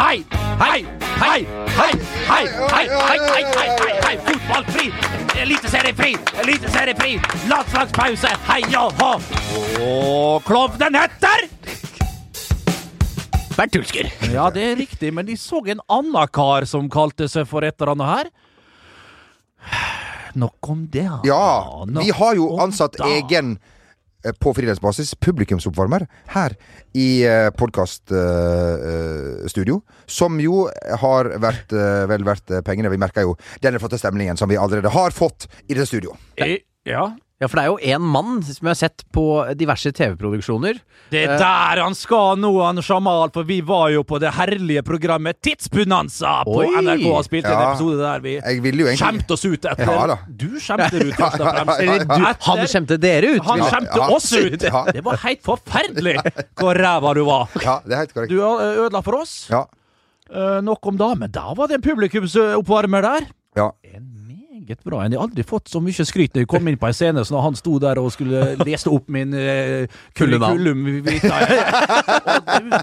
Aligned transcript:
Hei, 0.00 0.24
hei, 0.58 0.84
hei, 1.20 1.46
hei, 1.76 1.92
hei, 2.28 2.44
hei, 2.46 2.46
hei, 2.72 2.86
hei, 2.88 3.18
hei, 3.28 3.72
hei, 3.80 3.96
hei. 4.04 4.14
Fotball 4.24 4.64
fri, 4.72 4.86
eliteserie 5.42 5.92
fri, 5.92 6.14
eliteserie 6.40 6.94
fri, 6.96 7.18
landslagspause, 7.50 8.30
hei 8.46 8.62
og 8.80 8.96
hå. 8.96 9.10
Og 9.84 10.46
klovnen 10.48 10.96
heter 10.96 11.44
Bernt 13.58 13.76
Hulsker. 13.76 14.08
Ja, 14.32 14.48
det 14.48 14.64
er 14.70 14.80
riktig, 14.80 15.12
men 15.12 15.28
de 15.28 15.36
så 15.36 15.60
en 15.68 15.84
annen 15.84 16.32
kar 16.32 16.64
som 16.70 16.88
kalte 16.88 17.28
seg 17.28 17.44
for 17.50 17.68
et 17.68 17.76
eller 17.76 17.92
annet 17.92 18.12
her. 18.14 18.32
Nok 20.40 20.72
om 20.72 20.86
det. 20.88 21.10
Ja, 21.28 21.84
vi 22.00 22.08
har 22.22 22.40
jo 22.40 22.54
ansatt 22.64 22.96
egen 23.04 23.58
eh, 23.58 23.76
på 24.40 24.54
frilansbasis 24.56 25.14
publikumsoppvarmer 25.22 26.06
her 26.34 26.50
i 26.94 27.24
uh, 27.24 27.50
podkaststudio. 27.56 29.80
som 30.06 30.40
jo 30.42 30.68
har 31.00 31.24
vært 31.40 31.72
eh, 31.72 32.06
vel 32.10 32.24
verdt 32.26 32.50
eh, 32.50 32.62
pengene. 32.66 32.90
Vi 32.90 32.98
merker 33.00 33.22
jo 33.26 33.36
denne 33.62 33.78
flotte 33.82 33.98
stemningen 34.00 34.36
som 34.36 34.48
vi 34.50 34.58
allerede 34.58 34.90
har 34.92 35.10
fått 35.14 35.48
i 35.68 35.74
det 35.78 35.86
studio. 35.88 36.16
Eh, 36.36 36.58
Ja, 36.88 37.10
Ja, 37.40 37.48
for 37.48 37.56
det 37.56 37.62
er 37.62 37.70
jo 37.70 37.94
én 37.96 38.02
mann 38.04 38.42
som 38.44 38.66
jeg 38.66 38.68
har 38.68 38.76
sett 38.76 39.02
på 39.16 39.22
diverse 39.56 39.88
TV-produksjoner. 39.96 40.76
det 41.08 41.22
er 41.24 41.38
der 41.40 41.80
han 41.80 41.94
skal 41.96 42.36
nå, 42.36 42.50
han 42.60 42.82
Jamal, 42.84 43.30
for 43.32 43.48
vi 43.48 43.62
var 43.64 43.86
jo 43.94 44.02
på 44.04 44.18
det 44.20 44.34
herlige 44.36 44.82
programmet 44.84 45.38
Tidsbonanza 45.40 46.34
på 46.44 46.58
Oi. 46.66 46.68
NRK 46.84 47.06
og 47.08 47.24
spilte 47.24 47.54
en 47.54 47.62
episode 47.70 47.96
der 48.02 48.20
vi 48.26 48.34
Jeg 48.36 48.60
ville 48.66 48.84
jo 48.84 48.90
egentlig 48.90 49.06
skjemte 49.06 49.38
oss 49.38 49.46
ut 49.48 49.70
etter 49.72 49.88
Ja 49.88 50.04
da. 50.12 50.18
Du 50.28 50.60
skjemte 50.60 51.00
ut, 51.00 51.16
først 51.16 51.40
og 51.40 51.48
fremst. 51.48 51.80
Eller 51.80 52.04
du, 52.04 52.14
Etter- 52.18 52.50
han 52.50 52.62
skjemte 52.74 53.00
dere 53.00 53.32
ut! 53.32 53.42
Han 53.48 53.64
skjemte 53.64 54.04
ja. 54.04 54.12
oss 54.18 54.30
ut! 54.36 54.68
Det 55.00 55.04
var 55.08 55.24
helt 55.24 55.44
forferdelig 55.48 56.16
hvor 56.60 56.76
ræva 56.76 57.16
du 57.16 57.24
var. 57.24 57.48
Ja, 57.64 57.80
det 57.86 57.96
er 57.96 58.04
helt 58.04 58.16
korrekt. 58.18 58.36
Du 58.36 58.44
eh, 58.44 58.84
ødela 58.84 59.00
for 59.06 59.22
oss. 59.22 59.36
Ja. 59.48 59.64
Uh, 60.28 60.60
nok 60.62 60.92
om 60.92 61.00
da, 61.00 61.14
men 61.18 61.32
da 61.32 61.48
var 61.56 61.72
det 61.72 61.80
en 61.80 61.88
publikumsoppvarmer 61.88 63.08
der. 63.08 63.30
ja. 63.56 63.72
En 63.96 64.19
meget 64.70 64.84
bra. 64.86 65.02
Jeg 65.04 65.16
har 65.16 65.24
aldri 65.24 65.44
fått 65.46 65.70
så 65.70 65.80
mye 65.82 66.06
skryt 66.06 66.34
når 66.34 66.44
jeg 66.44 66.50
kom 66.50 66.68
inn 66.70 66.78
på 66.80 66.88
en 66.88 66.96
scene 66.96 67.24
som 67.26 67.36
da 67.36 67.42
han 67.44 67.56
sto 67.58 67.78
der 67.82 68.00
og 68.00 68.10
skulle 68.14 68.54
lese 68.64 68.90
opp 68.90 69.08
min 69.12 69.34
eh, 69.34 69.86
kullum. 70.18 70.42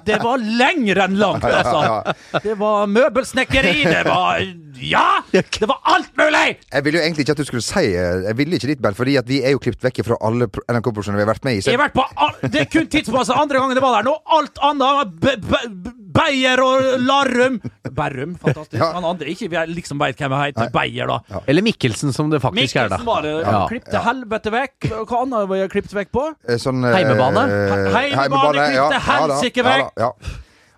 Det 0.08 0.20
var 0.24 0.38
lenger 0.42 1.04
enn 1.06 1.18
langt, 1.20 1.46
altså. 1.48 2.14
Det 2.44 2.56
var 2.60 2.88
møbelsnekkeri, 2.92 3.84
det 3.88 4.04
var 4.08 4.44
Ja! 4.78 5.22
Det 5.32 5.68
var 5.70 5.80
alt 5.90 6.12
mulig! 6.20 6.58
Jeg 6.74 6.86
ville 6.86 7.00
jo 7.00 7.04
egentlig 7.06 7.26
ikke 7.26 7.36
at 7.38 7.42
du 7.42 7.48
skulle 7.48 7.66
si 7.66 7.86
eh, 7.98 8.24
Jeg 8.28 8.38
ville 8.38 8.60
ikke 8.60 8.72
ditt, 8.72 8.82
Bernt, 8.84 8.98
fordi 9.00 9.18
vi 9.28 9.42
er 9.44 9.56
jo 9.56 9.62
klippet 9.64 9.88
vekk 9.88 10.04
fra 10.06 10.20
alle 10.28 10.48
NRK-produksjonene 10.48 11.22
vi 11.22 11.26
har 11.26 11.32
vært 11.34 11.48
med 11.48 11.58
i. 11.58 11.64
Så 11.64 11.74
Jeg 11.74 11.80
har 11.80 11.88
vært 11.88 11.98
på 11.98 12.06
all, 12.16 12.36
Det 12.44 12.66
er 12.66 12.70
kun 12.72 12.90
tidspasset 12.92 13.38
andre 13.38 13.62
gangen 13.64 13.78
det 13.78 13.84
var 13.84 13.98
der. 13.98 14.10
Nå 14.10 14.18
alt 14.38 14.62
annet 14.68 15.97
Beyer 16.18 16.62
og 16.66 16.88
Larrum 17.06 17.60
Berrum, 17.98 18.34
fantastisk. 18.42 18.80
Ja. 18.82 18.92
Han 18.98 19.06
andre 19.08 19.30
ikke 19.34 19.50
vi 19.54 19.62
liksom 19.76 20.00
veit 20.02 20.18
hvem 20.20 20.34
jeg 20.36 20.52
heter. 20.54 20.72
Beyer, 20.74 21.14
da. 21.14 21.42
Eller 21.48 21.66
Mikkelsen, 21.66 22.14
som 22.16 22.30
det 22.34 22.42
faktisk 22.44 22.76
er, 22.76 22.90
da. 22.92 22.98
Mikkelsen 22.98 23.06
var 23.12 23.22
det. 23.28 23.36
Ja. 23.46 23.62
Klippte 23.70 24.02
helvete 24.10 24.54
vekk. 24.58 24.90
Hva 25.08 25.22
annet 25.24 25.48
var 25.54 25.62
jeg 25.64 25.72
klippet 25.78 25.96
vekk 26.02 26.12
på? 26.18 26.26
Eh, 26.50 26.58
Sånn, 26.62 26.84
eh, 26.86 26.98
Heimebane? 26.98 27.46
eh, 27.48 27.88
Heimebane 27.96 28.58
klippte 28.58 28.76
ja, 28.76 28.84
ja 28.84 28.92
da, 28.92 29.00
helsike 29.14 29.64
ja 29.64 29.70
vekk. 29.72 29.96
ja. 30.04 30.12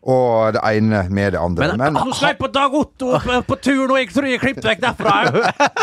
Og 0.10 0.54
det 0.56 0.62
ene 0.64 1.02
med 1.12 1.34
det 1.36 1.40
andre. 1.44 1.68
Men- 1.76 1.78
Men, 1.78 1.94
Nå 2.08 2.14
skal 2.16 2.30
jeg 2.30 2.38
på 2.40 2.48
Dag 2.56 2.74
Otto 2.74 3.20
på, 3.20 3.42
på 3.50 3.56
tur 3.62 3.82
nå. 3.92 3.98
Jeg 4.00 4.08
tror 4.14 4.24
jeg 4.30 4.38
er 4.40 4.40
klippet 4.46 4.64
vekk 4.70 4.80
derfra. 4.86 5.16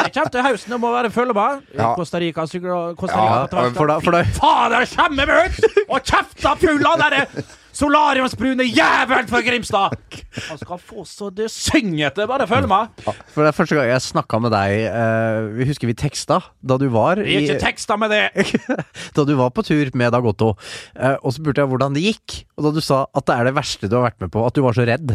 Jeg 0.06 0.12
kommer 0.14 0.30
til 0.32 0.42
høsten 0.46 0.72
og 0.72 0.80
må 0.80 0.92
være 0.94 1.10
følge 1.12 1.34
med. 1.36 1.60
Ja. 1.76 1.90
Costa 1.94 2.18
Rica, 2.18 2.40
Costa 2.46 3.12
Rica 3.12 3.36
Ja, 3.52 3.68
for 3.76 3.86
da- 3.86 4.00
for 4.00 4.10
da- 4.16 4.22
Fy 4.24 4.38
Fader, 4.40 4.86
kommer 4.96 5.26
vi 5.26 5.36
ut 5.44 5.84
og 5.90 6.00
kjefta 6.02 6.56
full 6.64 6.86
av 6.86 6.98
derre 7.04 7.26
solariumsbrune 7.76 8.64
jævelen 8.68 9.28
fra 9.30 9.40
Grimstad! 9.44 9.96
Han 10.48 10.60
skal 10.60 10.80
få 10.80 11.04
så 11.08 11.28
det 11.34 11.48
synger 11.52 12.08
etter. 12.10 12.28
Bare 12.28 12.46
følg 12.48 12.68
med. 12.70 13.04
For 13.32 13.44
det 13.44 13.50
er 13.50 13.56
første 13.56 13.78
gang 13.78 13.90
jeg 13.90 14.04
snakka 14.04 14.40
med 14.42 14.52
deg 14.54 14.74
uh, 14.92 15.48
Vi 15.56 15.68
husker 15.68 15.90
vi 15.90 15.96
teksta 15.98 16.40
da 16.66 16.78
du 16.80 16.86
var 16.92 17.20
Vi 17.20 17.36
gir 17.36 17.46
ikke 17.46 17.66
teksta 17.68 17.98
med 18.00 18.12
det. 18.14 18.24
Da 19.16 19.24
du 19.26 19.34
var 19.38 19.52
på 19.54 19.64
tur 19.66 19.90
med 19.96 20.12
Dag 20.12 20.26
Otto. 20.26 20.54
uh, 20.96 21.16
og 21.22 21.30
så 21.30 21.38
spurte 21.38 21.62
jeg 21.62 21.70
hvordan 21.70 21.96
det 21.96 22.04
gikk. 22.04 22.38
Og 22.56 22.68
da 22.68 22.74
du 22.76 22.82
sa 22.84 23.04
at 23.06 23.28
det 23.28 23.36
er 23.36 23.50
det 23.50 23.56
verste 23.56 23.90
du 23.90 23.96
har 23.98 24.08
vært 24.08 24.20
med 24.24 24.32
på, 24.34 24.44
at 24.46 24.56
du 24.56 24.62
var 24.64 24.76
så 24.76 24.86
redd. 24.88 25.14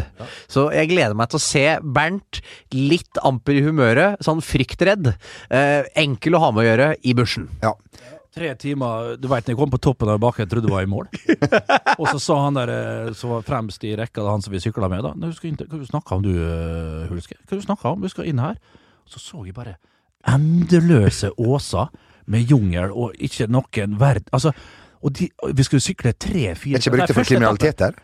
Så 0.50 0.68
jeg 0.74 0.90
gleder 0.92 1.18
meg 1.18 1.30
til 1.32 1.40
å 1.40 1.44
se 1.44 1.64
Bernt 1.82 2.42
litt 2.74 3.20
amper 3.22 3.58
i 3.58 3.64
humøret, 3.66 4.22
sånn 4.24 4.42
fryktredd. 4.44 5.14
Uh, 5.52 5.82
enkel 5.98 6.38
å 6.38 6.42
ha 6.46 6.52
med 6.54 6.64
å 6.64 6.68
gjøre 6.70 6.90
i 7.02 7.16
bushen. 7.18 7.50
ja. 7.64 7.74
Tre 8.32 8.48
timer 8.56 9.16
Du 9.20 9.28
veit, 9.28 9.44
når 9.44 9.52
jeg 9.52 9.58
kom 9.60 9.72
på 9.72 9.80
toppen 9.82 10.08
av 10.08 10.20
bakken, 10.22 10.46
jeg 10.46 10.52
trodde 10.52 10.70
du 10.70 10.72
var 10.72 10.86
i 10.86 10.88
mål. 10.88 11.08
Og 12.00 12.06
så 12.08 12.18
sa 12.22 12.38
han 12.46 12.56
der 12.56 12.72
eh, 12.72 13.10
som 13.16 13.34
var 13.34 13.44
fremst 13.44 13.84
i 13.84 13.92
rekka, 13.98 14.24
han 14.24 14.44
som 14.44 14.54
vi 14.54 14.60
sykla 14.62 14.88
med, 14.88 15.04
da 15.04 15.12
«Nei, 15.16 15.28
du 15.28 15.36
skal 15.36 15.58
Hva 15.66 15.80
du 15.80 15.88
snakka 15.88 16.16
om 16.16 16.24
du, 16.24 16.32
eh, 16.40 17.10
Hulske? 17.10 17.36
Hva 17.44 17.58
du 17.60 17.66
snakka 17.66 17.92
om? 17.92 18.00
Vi 18.04 18.12
skal 18.12 18.30
inn 18.30 18.40
her. 18.40 18.56
Så 19.04 19.20
så 19.20 19.42
jeg 19.44 19.56
bare 19.56 19.76
endeløse 20.32 21.32
åser 21.36 21.90
med 22.30 22.48
jungel 22.48 22.94
og 22.94 23.18
ikke 23.20 23.50
noen 23.50 23.98
verd... 24.00 24.24
Altså, 24.32 24.54
og 25.02 25.12
de, 25.18 25.28
vi 25.52 25.66
skulle 25.66 25.82
sykle 25.82 26.12
tre-fire 26.14 26.78
Er 26.78 26.84
ikke 26.84 26.94
brukte 26.94 27.16
for 27.16 27.26
kriminalitet 27.26 27.80
der? 27.82 27.96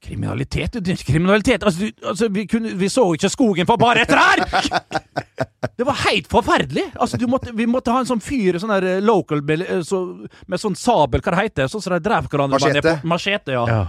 Kriminalitet? 0.00 0.72
Det 0.80 0.96
kriminalitet! 1.04 1.62
Altså, 1.62 1.80
du, 1.80 2.06
altså 2.08 2.28
vi, 2.32 2.46
kunne, 2.48 2.72
vi 2.80 2.88
så 2.88 3.04
ikke 3.14 3.28
skogen 3.28 3.68
for 3.68 3.80
bare 3.80 4.06
trær! 4.08 4.40
Det 5.76 5.84
var 5.84 5.96
helt 6.06 6.28
forferdelig! 6.28 6.86
Altså, 6.96 7.16
du 7.20 7.26
måtte, 7.28 7.52
vi 7.56 7.66
måtte 7.68 7.92
ha 7.92 8.00
en 8.00 8.08
sånn 8.08 8.20
fyr, 8.24 8.56
sånn 8.60 8.72
der 8.72 8.86
eh, 8.94 9.02
local 9.04 9.42
med, 9.44 9.64
eh, 9.64 9.82
så, 9.84 10.00
med 10.48 10.60
sånn 10.60 10.76
sabel, 10.76 11.20
hva 11.24 11.34
det 11.34 11.44
heter, 11.44 11.68
sånn 11.72 11.84
som 11.84 11.94
de 11.94 12.00
drev 12.04 12.28
hverandre 12.32 12.60
med 12.60 12.78
Machete. 12.80 12.94
Machete, 13.12 13.56
ja. 13.56 13.80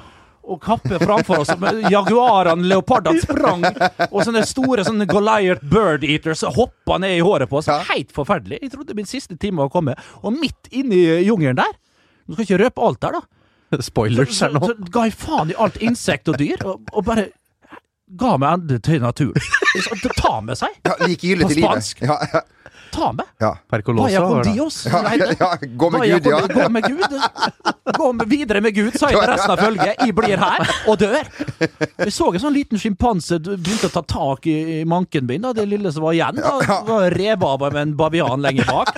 Og 0.52 0.60
kappe 0.64 1.00
framfor 1.00 1.44
oss. 1.44 1.52
med 1.62 1.84
Jaguarene, 1.92 2.66
leopardene 2.68 3.24
sprang, 3.24 3.64
og 4.10 4.20
sånne 4.26 4.44
store 4.48 4.84
sånne 4.88 5.08
Goliath 5.08 5.64
bird 5.72 6.04
eaters 6.08 6.44
hoppa 6.58 6.98
ned 7.00 7.20
i 7.20 7.24
håret 7.24 7.52
på 7.52 7.60
oss. 7.62 7.70
Helt 7.92 8.12
forferdelig. 8.16 8.60
Jeg 8.66 8.74
trodde 8.74 8.98
min 8.98 9.08
siste 9.08 9.38
time 9.40 9.64
var 9.64 9.72
kommet. 9.72 10.02
Og 10.26 10.36
midt 10.36 10.72
inni 10.76 11.04
jungelen 11.28 11.60
der 11.62 11.78
Du 12.26 12.34
skal 12.36 12.48
ikke 12.48 12.64
røpe 12.66 12.88
alt 12.88 13.00
der, 13.04 13.20
da. 13.20 13.41
Spoilers 13.90 14.34
Så, 14.36 14.46
her 14.48 14.54
nå. 14.58 14.60
så, 14.68 14.76
så 14.78 14.92
ga 14.92 15.06
jeg 15.08 15.14
faen 15.20 15.52
i 15.54 15.58
alt 15.58 15.78
insekt 15.82 16.28
og 16.32 16.40
dyr, 16.42 16.64
og, 16.68 16.82
og 16.94 17.06
bare 17.08 17.28
ga 18.20 18.34
meg 18.42 18.58
endelig 18.58 18.82
til 18.84 19.02
naturen. 19.02 19.52
Ta 20.22 20.34
med 20.44 20.58
seg! 20.60 20.74
Ja, 20.86 20.98
Likegyldig 21.08 21.46
På 21.46 21.52
til 21.54 21.62
livet. 21.62 21.70
spansk. 21.72 22.02
Ja, 22.04 22.18
ja, 22.34 22.42
Ta 22.92 23.12
med! 23.16 23.26
ja. 23.40 23.58
Percolosa. 23.70 24.22
Vaya 24.22 24.44
con. 24.44 24.54
Dios! 24.54 24.86
Ja, 24.86 25.16
ja, 25.40 25.58
gå 25.62 25.90
med 25.90 26.00
Vaya 26.00 26.20
Gud, 26.20 26.32
ja. 26.32 26.42
Gå 26.48 26.70
med 26.70 26.84
Gud. 26.84 27.22
Gå 27.98 28.14
med, 28.14 28.28
videre 28.30 28.62
med 28.62 28.76
Gud, 28.76 28.94
sa 29.00 29.10
jeg 29.12 29.20
til 29.20 29.32
resten 29.32 29.54
av 29.54 29.64
følget. 29.64 29.96
Jeg 30.00 30.16
blir 30.16 30.42
her 30.42 30.74
og 30.92 31.00
dør. 31.00 31.30
Vi 32.06 32.12
så 32.12 32.30
en 32.34 32.44
sånn 32.44 32.56
liten 32.56 32.82
sjimpanse 32.82 33.40
begynte 33.44 33.90
å 33.92 33.96
ta 33.96 34.04
tak 34.04 34.48
i, 34.52 34.58
i 34.82 34.86
manken 34.86 35.28
min, 35.30 35.44
da, 35.46 35.54
det 35.56 35.68
lille 35.72 35.92
som 35.94 36.06
var 36.08 36.18
igjen. 36.18 36.42
Da, 36.42 36.82
var 36.88 37.16
revet 37.16 37.48
av 37.48 37.64
av 37.70 37.78
en 37.80 37.96
bavian 37.98 38.44
lenger 38.44 38.68
bak. 38.70 38.92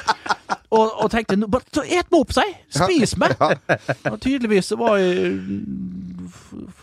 Og, 0.73 0.89
og 1.03 1.11
tenkte 1.13 1.37
et 1.37 2.09
meg 2.09 2.17
opp, 2.17 2.33
si! 2.33 2.45
Spis 2.73 3.13
meg! 3.21 3.37
Og 4.09 4.17
tydeligvis 4.23 4.73
var 4.79 4.97
jeg 4.97 5.37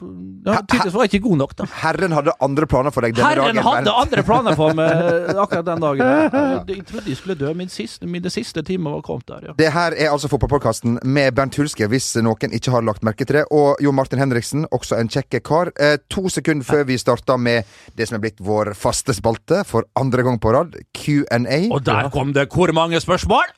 ja, 0.01 0.61
Tydeligvis 0.65 0.95
var 0.95 1.05
jeg 1.07 1.13
ikke 1.15 1.25
god 1.29 1.39
nok, 1.43 1.55
da. 1.59 1.67
Herren 1.83 2.13
hadde 2.17 2.33
andre 2.45 2.67
planer 2.71 2.95
for 2.95 3.05
deg 3.07 3.15
denne 3.17 3.29
Herren 3.29 3.55
dagen. 3.61 3.67
hadde 3.67 3.95
andre 4.03 4.25
planer 4.27 4.57
for 4.59 4.75
meg 4.79 4.91
akkurat 5.45 5.67
den 5.69 5.85
dagen. 5.85 6.07
Jeg, 6.07 6.65
jeg 6.77 6.85
trodde 6.89 7.13
jeg 7.13 7.19
skulle 7.21 7.37
dø. 7.41 7.53
Min 7.61 7.69
siste, 7.73 8.07
mine 8.11 8.33
siste 8.33 8.63
timer 8.67 8.97
var 8.99 9.05
kommet 9.07 9.29
der, 9.29 9.49
ja. 9.51 9.55
Det 9.59 9.71
her 9.75 9.97
er 9.97 10.11
altså 10.15 10.31
fotballpodkasten 10.33 10.99
med 11.05 11.35
Bernt 11.37 11.57
Hulske, 11.61 11.89
hvis 11.93 12.11
noen 12.25 12.57
ikke 12.57 12.73
har 12.75 12.87
lagt 12.87 13.05
merke 13.07 13.27
til 13.29 13.41
det. 13.41 13.45
Og 13.55 13.77
Jon 13.85 13.95
Martin 13.99 14.23
Henriksen, 14.23 14.67
også 14.73 14.99
en 15.01 15.11
kjekke 15.13 15.43
kar. 15.45 15.73
Eh, 15.81 15.99
to 16.11 16.29
sekunder 16.33 16.65
før 16.67 16.85
vi 16.89 16.99
starta 17.01 17.37
med 17.41 17.69
det 17.99 18.09
som 18.09 18.17
er 18.19 18.25
blitt 18.25 18.41
vår 18.45 18.73
faste 18.79 19.15
spalte 19.17 19.63
for 19.69 19.85
andre 20.01 20.25
gang 20.27 20.41
på 20.41 20.53
rad, 20.57 20.77
Q&A. 20.97 21.63
Og 21.71 21.85
der 21.87 22.09
kom 22.15 22.33
det 22.37 22.49
hvor 22.55 22.73
mange 22.77 23.01
spørsmål? 23.03 23.51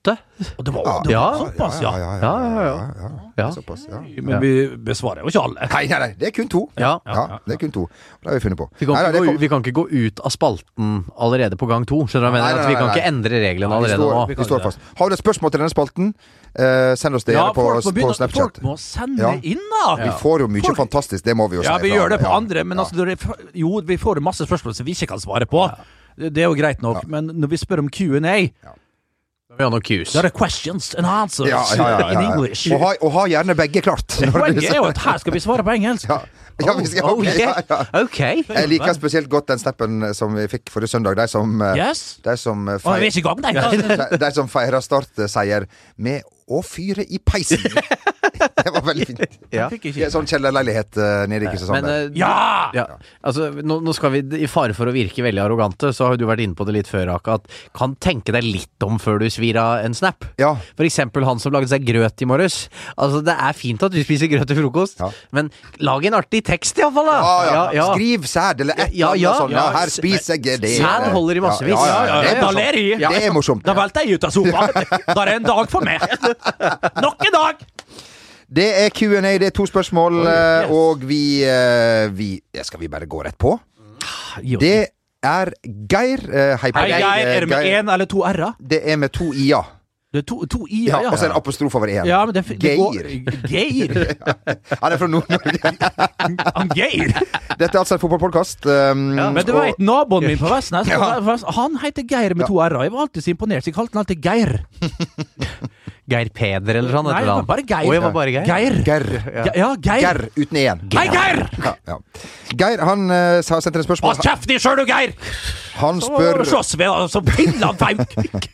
Åtte. 0.00 0.16
Og 0.56 0.64
det 0.64 0.72
var, 0.72 1.02
det 1.04 1.12
Ja. 1.12 1.20
var 1.30 1.38
såpass, 1.50 1.80
ja. 1.82 1.90
ja, 1.98 2.12
Ja, 2.22 2.40
ja, 2.40 2.64
ja. 2.64 2.90
ja. 3.00 3.08
Ja. 3.36 3.50
Såpass, 3.52 3.86
ja. 3.90 4.00
Men 4.22 4.40
vi 4.40 4.68
besvarer 4.76 5.20
jo 5.20 5.28
ikke 5.28 5.42
alle. 5.44 5.66
Nei, 5.68 5.86
nei, 5.88 5.98
nei, 6.00 6.14
det 6.18 6.28
er 6.28 6.30
kun 6.32 6.48
to. 6.48 6.62
Ja. 6.80 6.94
Ja, 7.04 7.38
det 7.46 7.54
er 7.54 7.58
kun 7.60 7.70
to. 7.74 7.82
Det 8.22 8.30
har 8.30 8.38
vi 8.38 8.40
funnet 8.40 8.56
på. 8.56 8.66
Vi 8.80 8.86
kan, 8.86 8.94
Nei, 8.94 9.02
nei, 9.02 9.10
ikke 9.12 9.26
gå, 9.28 9.34
ut- 9.34 9.40
vi 9.40 9.48
kan 9.52 9.60
ikke 9.62 9.74
gå 9.76 9.84
ut 9.92 10.20
av 10.24 10.30
spalten 10.32 11.04
allerede 11.20 11.56
på 11.60 11.68
gang 11.68 11.84
to. 11.84 12.00
Skjønner 12.08 12.30
du 12.30 12.32
hva 12.32 12.32
jeg 12.32 12.32
mener? 12.32 12.48
Nei, 12.48 12.52
nei, 12.56 12.64
At 12.64 12.70
vi 12.70 12.78
kan 12.80 12.88
ikke 12.94 13.06
endre 13.10 13.42
reglene 13.44 13.76
allerede 13.76 14.08
nå. 14.08 14.26
vi 14.32 14.44
står 14.48 14.62
fast. 14.64 14.78
Har 14.96 15.08
du 15.08 15.12
et 15.12 15.20
spørsmål 15.20 15.50
til 15.52 15.60
denne 15.60 15.74
spalten, 15.74 16.14
eh, 16.56 16.94
send 16.96 17.14
oss 17.20 17.24
det 17.24 17.34
Ja, 17.36 17.52
på, 17.52 17.60
må, 17.60 17.80
på 17.84 18.14
Snapchat. 18.16 18.40
folk 18.40 18.60
må 18.64 18.78
sende 18.80 19.20
Ja. 19.20 19.32
inn, 19.42 19.60
da! 19.84 19.96
Vi 20.00 20.10
får 20.16 20.38
jo 20.40 20.48
mye 20.48 20.62
Folk- 20.64 20.76
fantastisk, 20.80 21.22
det 21.24 21.36
må 21.36 21.48
vi 21.50 21.56
jo 21.56 21.62
Ja, 21.62 21.76
vi 21.76 21.90
gjør 21.92 22.08
det 22.08 22.20
på 22.20 22.30
ja. 22.30 22.36
andre, 22.40 22.64
men 22.64 22.78
Ja. 22.78 22.84
altså, 22.84 23.04
det- 23.04 23.52
jo, 23.54 23.80
vi 23.84 23.96
får 23.98 24.16
masse 24.22 24.46
spørsmål 24.48 24.74
som 24.74 24.86
vi 24.86 24.92
ikke 24.92 25.08
kan 25.08 25.18
svare 25.20 25.44
på. 25.46 25.68
Det 26.16 26.32
det 26.32 26.38
er 26.42 26.48
jo 26.48 26.54
greit 26.54 26.80
nok, 26.82 27.06
men 27.06 27.26
når 27.28 27.48
vi 27.48 27.56
spør 27.56 27.78
om 27.80 27.88
Q&A, 27.88 28.48
Vi 29.60 29.70
no 29.70 29.80
cues. 29.84 30.12
There 30.14 30.28
er 30.30 30.34
questions 30.34 30.94
and 30.96 31.06
answers 31.06 31.50
Ja, 31.50 31.62
ja, 31.76 31.88
ja, 31.90 31.98
ja, 32.00 32.10
in. 32.16 32.32
English. 32.32 32.70
Og, 32.72 32.80
ha, 32.80 32.92
og 33.00 33.12
ha 33.18 33.26
gjerne 33.30 33.56
begge 33.58 33.82
klart. 33.84 34.16
Poenget 34.34 34.70
er 34.70 34.78
jo 34.80 34.86
at 34.88 35.00
her 35.04 35.20
skal 35.22 35.36
vi 35.36 35.42
svare 35.44 35.66
på 35.66 35.74
engelsk. 35.76 36.08
Ja. 36.10 36.22
Ja, 36.60 36.74
vi 36.76 36.84
skal, 36.90 37.06
Oh, 37.08 37.18
ok, 37.18 37.24
ja, 37.24 37.34
yeah. 37.38 37.62
ja. 37.70 37.76
Ok. 38.02 38.18
Jeg 38.20 38.68
liker 38.68 38.92
spesielt 38.92 39.30
godt 39.32 39.48
den 39.48 39.60
steppen 39.62 40.02
som 40.16 40.34
vi 40.36 40.44
fikk 40.50 40.68
forrige 40.72 40.92
søndag. 40.92 41.16
De 41.16 41.24
som, 41.30 41.54
eh, 41.64 41.78
Yes. 41.78 42.18
de 42.24 42.34
som, 42.36 42.68
eh, 42.68 42.78
feir, 42.78 44.18
de 44.24 44.30
som 44.36 44.48
feirer 44.48 44.84
startseier 44.84 45.66
med 45.96 46.20
å 46.50 46.60
fyre 46.66 47.04
i 47.06 47.18
peisen. 47.22 47.62
Det 48.60 48.70
var 48.72 48.82
veldig 48.86 49.04
fint. 49.08 49.20
Ja. 49.52 49.66
Sånn 50.12 50.26
kjellerleilighet 50.28 50.96
eh, 51.00 51.22
nede 51.28 51.44
i 51.46 51.50
Kristiansand. 51.50 51.84
Men 51.84 51.90
eh, 51.92 52.18
Ja! 52.20 52.70
Ja, 52.76 52.84
altså 53.26 53.48
nå, 53.64 53.78
nå 53.84 53.92
skal 53.96 54.12
vi, 54.14 54.20
I 54.44 54.48
fare 54.48 54.72
for 54.76 54.88
å 54.88 54.92
virke 54.94 55.24
veldig 55.24 55.42
arrogante, 55.42 55.90
så 55.96 56.06
har 56.08 56.16
du 56.20 56.24
vært 56.28 56.42
inne 56.44 56.56
på 56.56 56.64
det 56.68 56.74
litt 56.78 56.88
før, 56.90 57.10
Aka, 57.16 57.36
at 57.40 57.48
kan 57.76 57.94
tenke 58.00 58.32
deg 58.36 58.44
litt 58.46 58.84
om 58.86 58.96
før 59.02 59.18
du 59.22 59.26
svir 59.32 59.58
av 59.60 59.84
en 59.84 59.96
snap. 59.96 60.24
Ja. 60.40 60.52
For 60.78 60.86
eksempel 60.88 61.26
han 61.28 61.40
som 61.42 61.52
lagde 61.54 61.68
seg 61.72 61.84
grøt 61.88 62.22
i 62.24 62.28
morges. 62.30 62.60
Altså, 62.96 63.20
det 63.26 63.34
er 63.34 63.56
fint 63.58 63.82
at 63.86 63.92
du 63.92 63.98
spiser 64.06 64.30
grøt 64.32 64.48
til 64.50 64.60
frokost, 64.60 65.00
Ja. 65.02 65.10
men 65.36 65.50
lag 65.84 66.06
en 66.08 66.16
artig 66.20 66.42
tekst 66.48 66.80
iallfall, 66.80 67.10
da! 67.10 67.18
Ja, 67.50 67.64
ja. 67.80 67.88
Skriv 67.94 68.28
sæd 68.30 68.64
eller 68.64 68.78
et 68.86 68.94
Ja, 68.96 69.12
eller 69.12 69.32
annet 69.34 69.42
sånt. 69.44 69.56
Ja, 69.56 69.66
ja. 69.66 69.76
her 69.80 69.92
spiser 69.96 70.38
jeg 70.40 70.62
det. 70.64 70.74
Sæd 70.78 71.10
holder 71.16 71.40
i 71.42 71.44
massevis. 71.44 71.74
Ja, 71.76 71.86
ja, 71.90 72.00
ja, 72.06 72.20
Det 72.22 72.30
Det 72.30 72.40
morsomt. 72.40 72.56
baleri. 72.60 72.86
Det 73.04 73.24
er 73.28 73.36
morsomt. 73.36 73.66
Da 73.68 73.76
velter 73.76 74.06
jeg 74.06 74.20
ut 74.20 74.28
av 74.30 74.34
sofaen. 74.38 74.88
Da 75.14 75.18
er 75.24 75.32
det 75.32 75.36
en 75.40 75.48
dag 75.50 75.70
for 75.72 75.84
meg. 75.86 76.04
Nok 77.04 77.26
en 77.26 77.32
dag! 77.36 77.66
Det 78.50 78.66
er 78.84 78.88
Q&A, 78.90 79.20
det 79.38 79.46
er 79.46 79.54
to 79.54 79.66
spørsmål, 79.70 80.24
eh, 80.26 80.70
og 80.74 81.04
vi, 81.06 81.20
eh, 81.46 82.08
vi 82.10 82.32
ja, 82.54 82.64
Skal 82.66 82.80
vi 82.82 82.88
bare 82.90 83.06
gå 83.06 83.20
rett 83.22 83.38
på? 83.38 83.52
Det 84.58 84.88
er 85.22 85.52
Geir. 85.62 86.24
eh, 86.26 86.56
Hei, 86.58 86.72
Hei, 86.74 86.88
Geir. 86.88 87.04
Geir. 87.04 87.28
Er 87.36 87.40
det 87.44 87.48
med 87.52 87.68
én 87.70 87.92
eller 87.94 88.08
to 88.10 88.24
r-er? 88.26 88.56
Det 88.58 88.80
er 88.90 88.96
med 88.98 89.12
to 89.14 89.30
i-er. 89.32 89.76
Det 90.10 90.24
er 90.24 90.26
to, 90.26 90.40
to 90.50 90.64
i-er, 90.66 90.88
Ja, 90.90 90.98
ja. 91.04 91.10
og 91.14 91.18
så 91.20 91.28
en 91.28 91.36
apostrof 91.38 91.74
over 91.78 91.86
én. 91.86 92.02
Ja, 92.08 92.24
Geir. 92.26 93.06
Geir. 93.46 93.92
Han 94.82 94.92
er 94.92 94.98
fra 94.98 95.06
Nord-Norge. 95.06 95.70
Han 96.58 96.72
Geir. 96.74 97.12
Dette 97.60 97.70
er 97.70 97.78
altså 97.84 97.94
en 97.94 98.02
fotballpodkast. 98.02 98.66
Um, 98.66 99.04
Men 99.14 99.38
du 99.46 99.52
og- 99.54 99.60
veit, 99.62 99.78
naboen 99.78 100.26
min 100.26 100.40
på 100.42 100.50
Vestnes 100.50 100.90
Han 101.54 101.78
heter 101.84 102.02
Geir 102.10 102.34
med 102.34 102.50
to 102.50 102.58
r-er. 102.58 102.82
Jeg 102.88 102.92
var 102.96 103.06
alltid 103.06 103.22
så 103.28 103.30
imponert, 103.36 103.62
så 103.62 103.70
jeg 103.70 103.78
kalte 103.78 103.94
han 103.94 104.02
alltid 104.02 104.26
Geir. 104.26 104.56
Geir 106.10 106.30
Peder 106.34 106.80
eller 106.80 106.94
sånn? 106.94 107.08
Nei, 107.10 107.22
det 107.24 107.30
var 107.30 107.48
bare 107.48 107.64
Geir. 107.66 107.88
Å, 107.88 107.94
jeg 107.94 108.04
var 108.04 108.14
bare 108.16 108.34
Geir. 108.34 108.46
Geir. 108.50 108.78
Geir. 108.86 109.08
Ja. 109.30 109.44
Ja, 109.62 109.70
Geir. 109.88 110.04
Geir 110.04 110.22
uten 110.44 110.60
én. 110.60 110.84
Hei, 110.96 111.06
Geir! 111.14 111.42
Ja, 111.64 111.74
ja. 111.92 111.98
Geir 112.60 112.86
han 112.86 113.06
uh, 113.10 113.40
har 113.40 113.64
sendt 113.64 113.76
et 113.78 113.86
spørsmål. 113.86 114.16
Hold 114.16 114.24
kjeft 114.26 114.48
din 114.50 114.62
sjøl, 114.62 114.80
du, 114.82 114.86
Geir! 114.90 115.14
Han 115.80 116.02
spør 116.02 116.42
Så 116.44 116.56
slåss 116.56 116.74
vi, 116.80 116.88
som 117.12 117.30
han 117.62 117.78
fauk. 117.80 118.48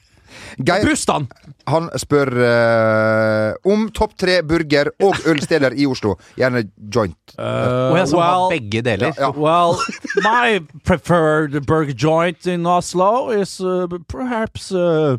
Geir, 0.56 0.86
Brustene. 0.86 1.26
han 1.68 1.88
spør 2.00 2.30
uh, 2.40 3.72
om 3.72 3.88
topp 3.92 4.14
tre 4.16 4.38
burger- 4.46 4.92
og 5.04 5.18
ølsteder 5.28 5.74
i 5.76 5.84
Oslo. 5.88 6.14
Gjerne 6.38 6.62
joint. 6.92 7.18
Uh, 7.36 7.92
jeg 7.98 8.08
well, 8.14 8.48
begge 8.52 8.82
deler. 8.86 9.12
Ja, 9.12 9.28
ja. 9.28 9.30
Well, 9.36 9.76
my 10.24 10.62
preferred 10.88 11.58
burger 11.66 11.92
joint 11.92 12.46
in 12.48 12.64
Oslo 12.66 13.28
is 13.36 13.58
uh, 13.60 13.84
perhaps 14.08 14.70
uh, 14.72 15.18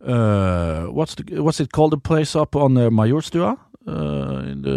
uh, 0.00 0.86
what's 0.92 1.14
the, 1.16 1.40
what's 1.42 1.60
it 1.60 1.72
called? 1.72 1.92
The 1.92 1.98
place 1.98 2.34
up 2.36 2.54
on 2.56 2.76
uh, 2.76 2.90
Majorstua? 2.90 3.56
Uh, 3.86 4.50
in 4.52 4.62
the 4.62 4.76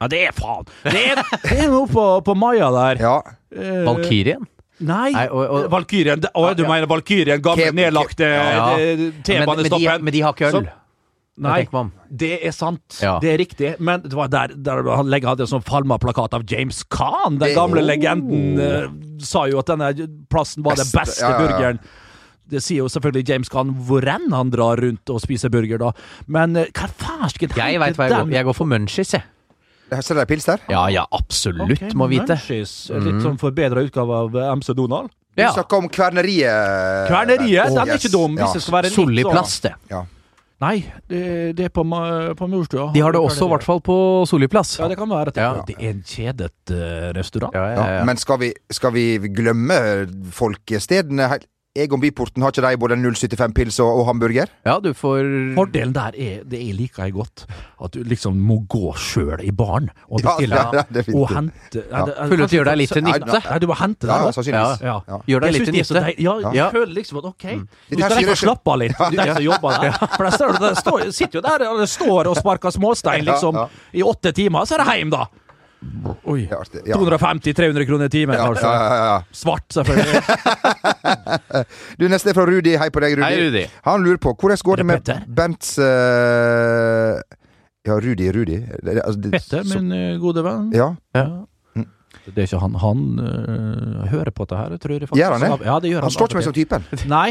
Ja, 0.00 0.08
det 0.08 0.20
er 0.30 0.32
faen! 0.32 0.64
Det 0.84 1.00
er, 1.12 1.18
det 1.44 1.58
er 1.60 1.68
noe 1.68 1.84
på, 1.90 2.04
på 2.24 2.34
Maja 2.34 2.70
der. 2.72 3.00
Ja. 3.04 3.16
Uh, 3.52 3.82
Valkyrien? 3.84 4.46
Nei, 4.80 5.10
Nei, 5.12 5.26
og- 5.28 5.50
og- 5.52 5.66
Valkyrien. 5.74 6.22
Å, 6.32 6.44
du 6.56 6.62
mener 6.64 6.88
Valkyrien? 6.88 7.42
Gamle, 7.44 7.66
Ke- 7.68 7.74
nedlagte 7.76 8.24
Ja. 8.24 8.70
eh, 8.80 8.96
Men, 8.96 8.96
men, 8.96 9.10
de, 9.12 9.20
T-banestoppen? 9.28 10.04
men 10.06 10.12
de 10.14 10.22
har 10.24 10.32
ikke 10.32 10.46
øl. 10.48 10.54
Så- 10.64 10.76
Nei, 11.40 11.66
det 12.12 12.30
er 12.44 12.52
sant. 12.52 12.98
Ja. 13.00 13.18
Det 13.20 13.28
er 13.32 13.38
riktig. 13.40 13.68
Men 13.80 14.02
det 14.02 14.12
var 14.16 14.28
der, 14.28 14.48
der 14.56 14.82
han 14.96 15.06
legger 15.08 15.30
hadde 15.34 15.44
en 15.46 15.52
sånn 15.52 15.62
falma 15.64 15.96
plakat 16.00 16.34
av 16.36 16.42
James 16.48 16.82
Khan. 16.92 17.36
Den 17.38 17.48
Det- 17.48 17.54
gamle 17.56 17.80
Oh. 17.80 17.86
legenden 17.86 18.58
uh, 18.60 18.88
sa 19.20 19.44
jo 19.48 19.58
at 19.60 19.66
denne 19.66 19.92
plassen 20.28 20.62
var 20.64 20.76
den 20.76 20.84
Beste, 20.84 20.98
beste 20.98 21.20
ja, 21.24 21.30
ja, 21.30 21.36
ja. 21.40 21.46
burgeren. 21.46 21.78
Det 22.50 22.62
sier 22.62 22.82
jo 22.82 22.88
selvfølgelig 22.90 23.28
James 23.28 23.48
Gunn 23.52 23.70
hvor 23.86 24.02
enn 24.10 24.30
han 24.34 24.50
drar 24.50 24.80
rundt 24.82 25.10
og 25.14 25.20
spiser 25.22 25.52
burger, 25.54 25.78
da. 25.78 25.92
Men 26.26 26.56
eh, 26.56 26.66
hva 26.74 26.88
fersken 26.90 27.54
Jeg 27.56 27.78
veit 27.82 27.96
hva 27.96 28.08
jeg 28.08 28.16
går 28.16 28.34
Jeg 28.34 28.44
går 28.50 28.58
for 28.58 28.66
Munchies, 28.66 29.14
jeg. 29.14 29.24
Ser 29.90 30.14
dere 30.14 30.26
pils 30.30 30.44
der? 30.46 30.60
Ja, 30.70 30.84
ja, 30.92 31.02
absolutt 31.10 31.94
må 31.98 32.06
vite. 32.10 32.36
Munchies, 32.38 32.74
Litt 32.94 33.22
sånn 33.24 33.38
forbedra 33.40 33.82
utgave 33.86 34.20
av 34.26 34.36
eh, 34.38 34.52
MC 34.58 34.74
Donald. 34.78 35.10
Vi 35.34 35.42
Ja. 35.42 35.52
snakker 35.54 35.78
om 35.78 35.88
Kverneriet. 35.88 37.08
Kverneriet, 37.08 37.70
Oh, 37.70 37.74
den 37.78 37.88
er 37.88 37.94
yes. 37.94 38.04
ikke 38.04 38.12
dum. 38.12 38.36
Hvis 38.36 38.46
Ja. 38.46 38.52
det 38.52 38.62
skal 38.62 38.74
være 38.82 38.90
Solid 38.90 39.24
sånn- 39.26 39.32
plass, 39.32 39.60
det. 39.60 39.74
Ja. 39.90 40.04
Nei, 40.60 40.84
det, 41.08 41.56
det 41.56 41.64
er 41.64 41.70
på, 41.72 41.82
på 42.36 42.46
Majorstua. 42.50 42.90
De 42.92 43.00
har 43.00 43.12
det 43.12 43.20
også, 43.22 43.46
i 43.46 43.48
hvert 43.48 43.62
fall 43.64 43.80
på 43.80 43.94
Solli 44.28 44.46
plass. 44.46 44.74
Ja, 44.78 44.88
det 44.88 44.98
kan 45.00 45.08
være. 45.08 45.32
Ja. 45.34 45.62
Det 45.64 45.74
er 45.78 45.88
en 45.94 46.02
kjedet 46.04 46.50
eh, 46.70 47.12
restaurant. 47.16 47.54
Ja, 47.56 47.62
ja, 47.70 47.76
Ja, 47.80 47.86
ja. 48.00 48.04
Men 48.04 48.16
skal 48.20 48.38
vi, 48.42 48.50
skal 48.70 48.92
vi 48.92 49.18
glemme 49.32 49.78
folkestedene? 50.36 51.28
Hei, 51.32 51.38
Egon 51.78 52.00
Byporten, 52.02 52.42
har 52.42 52.50
ikke 52.50 52.64
de 52.66 52.78
både 52.82 52.96
075 52.98 53.52
pils 53.54 53.76
og, 53.78 54.00
og 54.00 54.06
hamburger? 54.08 54.48
ja, 54.66 54.72
du 54.82 54.88
får 54.90 55.20
Fordelen 55.54 55.92
der 55.94 56.16
er, 56.18 56.40
det 56.50 56.58
er 56.58 56.72
liker 56.74 57.04
jeg 57.06 57.12
godt, 57.14 57.44
at 57.84 57.92
du 57.94 58.00
liksom 58.10 58.34
må 58.42 58.56
gå 58.66 58.90
sjøl 58.98 59.38
i 59.46 59.52
baren 59.54 59.86
og 60.08 60.18
bestille. 60.18 60.58
ja, 60.58 60.64
ja, 60.74 60.82
det 60.90 61.04
er 61.06 61.14
og 61.14 61.28
hente 61.30 61.84
ja. 61.86 62.02
Føler 62.26 62.40
du 62.40 62.42
at 62.42 62.50
det 62.50 62.58
gjør 62.58 62.70
deg 62.72 62.80
litt 62.80 62.90
til 62.96 63.04
nytte? 63.06 63.38
Ja, 63.46 63.58
du 63.62 63.68
må 63.70 63.76
hente 63.78 64.08
Ja, 64.10 64.16
det. 64.18 64.24
da. 64.26 64.32
sannsynligvis. 64.34 64.82
Ja. 64.82 64.96
Ja. 65.12 65.18
Gjør 65.30 65.44
deg 65.46 65.54
litt 65.54 65.64
til 65.68 65.76
de 65.76 65.84
nytte. 65.84 66.02
Ja, 66.18 66.34
Ja. 66.40 66.52
jeg 66.58 66.74
føler 66.74 66.94
liksom 66.98 67.20
at 67.22 67.28
ok, 67.30 67.44
mm. 67.54 67.62
du 67.86 67.96
skal 68.02 68.16
de 68.16 68.24
sier 68.24 68.40
slappe 68.42 68.74
av 68.74 68.78
litt, 68.82 68.98
de 69.14 69.28
som 69.30 69.42
jobber 69.46 69.78
der. 69.84 70.00
For 70.16 70.26
der 70.26 70.34
står, 70.40 70.58
det 70.66 70.72
står, 70.82 71.06
sitter 71.20 71.38
jo 71.38 71.44
der 71.46 71.66
og 71.70 71.84
står 71.94 72.32
og 72.32 72.40
sparker 72.42 72.74
småstein 72.74 73.22
liksom 73.30 73.54
Ja, 73.62 73.68
i 73.94 74.02
åtte 74.02 74.34
timer, 74.34 74.66
så 74.66 74.74
er 74.74 74.82
det 74.82 74.98
hjem, 74.98 75.14
da. 75.14 75.28
Oi. 76.28 76.42
Ja. 76.50 76.58
Ja. 76.86 76.96
250-300 77.00 77.86
kroner 77.88 78.04
i 78.04 78.12
timen, 78.12 78.34
Ja, 78.36 78.48
altså. 78.50 78.66
ja, 78.66 78.82
ja, 78.84 79.04
ja. 79.14 79.22
Svart, 79.32 79.64
selvfølgelig. 79.72 80.22
Du, 82.00 82.04
Neste 82.08 82.30
er 82.30 82.36
fra 82.36 82.44
Rudi. 82.48 82.74
Hei 82.80 82.88
på 82.92 83.00
deg, 83.02 83.16
Rudi. 83.18 83.24
Hei, 83.26 83.44
Rudi. 83.46 83.62
Han 83.86 84.04
lurer 84.04 84.20
på 84.20 84.34
hvordan 84.36 84.60
går 84.64 84.76
det 84.76 84.84
det 84.84 84.88
med 84.90 85.04
Petter? 85.04 85.22
Bents 85.38 85.70
uh... 85.80 87.20
Ja, 87.88 87.96
Rudi, 87.96 88.28
Rudi. 88.36 88.58
Det, 88.60 88.82
det, 88.84 89.00
altså, 89.04 89.20
det, 89.24 89.30
Petter, 89.32 89.64
så- 89.64 89.80
min 89.80 89.92
eh, 89.96 90.18
gode 90.20 90.44
venn. 90.44 90.68
Ja. 90.76 90.90
Ja. 91.16 91.24
Det 92.30 92.36
er 92.44 92.46
ikke 92.50 92.58
han 92.60 92.74
Han 92.82 92.98
øh, 93.24 94.08
hører 94.12 94.30
på 94.36 94.44
dette 94.44 94.56
her, 94.58 94.76
tror 94.76 94.92
jeg 94.92 95.08
faktisk. 95.08 95.16
Gjør 95.22 95.32
han 95.32 95.40
det? 95.40 95.66
Ja, 95.66 95.78
det 95.80 95.88
gjør 95.90 96.02
han. 96.02 96.04
Han 96.04 96.10
slår 96.14 96.28
ikke 96.28 96.38
meg 96.40 96.44
som 96.44 96.56
typen. 96.58 96.84
Nei, 97.16 97.30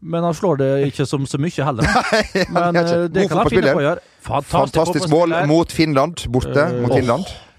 men 0.00 0.24
han 0.24 0.34
slår 0.34 0.56
det 0.62 0.70
ikke 0.88 1.04
som 1.06 1.26
så 1.28 1.38
mye 1.38 1.66
heller. 1.68 1.84
Men 2.56 2.80
er 2.80 2.80
ikke- 2.80 2.96
øh, 2.96 3.06
det 3.12 3.28
kan 3.28 3.42
han 3.42 3.52
finne 3.52 3.74
på 3.76 3.82
å 3.82 3.84
gjøre. 3.84 4.00
Fantastisk 4.24 5.12
mål 5.12 5.36
mot 5.52 5.72
Finland. 5.72 6.24
Borte 6.32 6.56
uh, 6.56 6.80
mot 6.80 6.96
Finland. 6.96 7.28
Finland. 7.28 7.49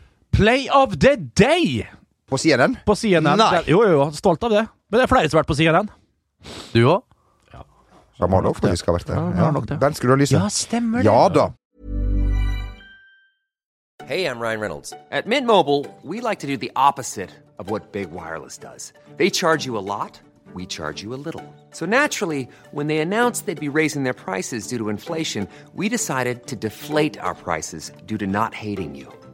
Play 0.41 0.67
of 0.73 0.97
the 0.99 1.15
day 1.15 1.87
På 2.29 2.37
CNN. 2.37 2.77
på 2.85 2.95
CNN. 2.95 3.23
Nei. 3.37 3.51
Der- 3.51 3.63
Jo, 3.67 3.83
jo, 3.83 3.89
jo, 3.89 4.11
stolt 4.11 4.43
av 4.43 4.49
det. 4.49 4.67
Men 4.89 4.97
det 4.99 5.03
er 5.03 5.07
flere 5.07 5.29
som 5.29 5.37
har 5.37 5.43
vært 5.43 5.47
på 5.47 5.55
CNN. 5.55 5.89
Du 6.73 6.79
òg? 6.87 7.03
Ja. 7.53 7.61
faktisk 8.53 8.85
har 8.85 8.93
vært 8.97 9.07
der. 9.07 9.13
Ja, 9.13 9.19
han 9.21 9.35
har 9.37 9.51
nok 9.51 9.67
det. 9.67 9.79
Den 9.81 9.93
skulle 9.93 10.09
du 10.09 10.17
ha 10.17 10.21
lyset? 10.21 10.39
Ja, 10.41 10.47
stemmer 10.49 10.97
det. 10.97 11.05
Ja 11.05 11.29
da. 11.29 11.47
Hey, 14.07 14.25
I'm 14.25 14.39
Ryan 14.39 14.59
Reynolds. 14.59 14.93
At 15.11 15.27
Mint 15.27 15.45
Mobile, 15.45 15.85
we 16.03 16.21
like 16.29 16.39
to 16.39 16.47
do 16.47 16.57
the 16.57 16.71
opposite 16.75 17.29
of 17.59 17.69
what 17.69 17.91
Big 17.91 18.07
Wireless 18.11 18.57
does. 18.57 18.93
They 19.17 19.29
charge 19.29 19.67
you 19.67 19.77
a 19.77 19.85
lot, 19.95 20.19
we 20.55 20.65
charge 20.65 21.03
you 21.03 21.13
a 21.13 21.21
little. 21.25 21.43
So 21.71 21.85
naturally, 21.85 22.47
when 22.71 22.87
they 22.87 22.97
announced 22.97 23.45
they'd 23.45 23.71
be 23.71 23.79
raising 23.81 24.05
their 24.05 24.15
prices 24.25 24.67
due 24.67 24.79
to 24.79 24.89
inflation, 24.89 25.47
we 25.75 25.87
decided 25.87 26.47
to 26.47 26.55
deflate 26.55 27.19
our 27.21 27.35
prices 27.35 27.91
due 28.07 28.17
to 28.17 28.25
not 28.25 28.55
hating 28.55 28.95
you. 28.95 29.20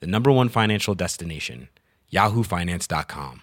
the 0.00 0.06
number 0.06 0.30
one 0.30 0.48
financial 0.48 0.94
destination, 0.94 1.68
yahoofinance.com. 2.12 3.42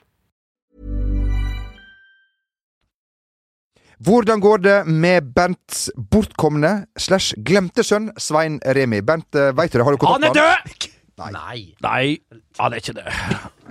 Hvordan 3.99 4.39
går 4.39 4.57
det 4.57 4.87
med 4.87 5.23
Bents 5.35 5.89
bortkomne 6.11 6.85
slash 6.99 7.33
glemte 7.47 7.83
sønn 7.83 8.09
Svein 8.19 8.59
Remi? 8.65 8.99
Bent, 9.01 9.31
veit 9.31 9.55
vet 9.55 9.71
du 9.71 9.77
det? 9.79 9.85
Har 9.87 9.95
du 9.95 9.97
kontakt 9.97 10.23
Han 10.23 10.29
er 10.29 10.35
død! 10.35 10.91
Nei. 11.15 11.59
Nei, 11.79 12.17
han 12.59 12.73
er 12.75 12.81
ikke 12.81 12.93
det. 12.97 13.05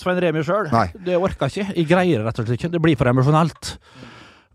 Svein 0.01 0.19
Remi 0.19 0.41
sjøl. 0.43 0.67
Det 1.05 1.15
orker 1.15 1.47
jeg 1.47 1.51
ikke. 1.63 1.75
Jeg 1.79 1.87
greier 1.91 2.19
rett 2.25 2.39
og 2.41 2.45
slett 2.47 2.57
ikke. 2.59 2.71
Det 2.73 2.81
blir 2.83 2.97
for 2.99 3.07
emosjonelt. 3.11 3.63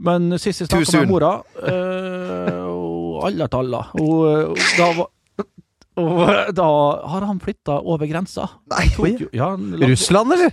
Men 0.05 0.21
sist 0.41 0.61
jeg 0.65 0.69
snakka 0.69 0.99
med 1.01 1.09
mora 1.13 1.33
øh, 1.65 3.25
Alle 3.25 3.47
talla. 3.53 3.81
Og, 4.01 4.19
og 4.53 4.59
da 4.77 4.87
var 5.01 5.09
og 6.01 6.21
da 6.57 6.65
har 7.13 7.23
han 7.29 7.41
flytta 7.43 7.75
over 7.83 8.07
grensa. 8.09 8.47
Nei, 8.73 8.87
jo- 9.21 9.29
ja, 9.37 9.49
Russland, 9.83 10.33
eller? 10.33 10.53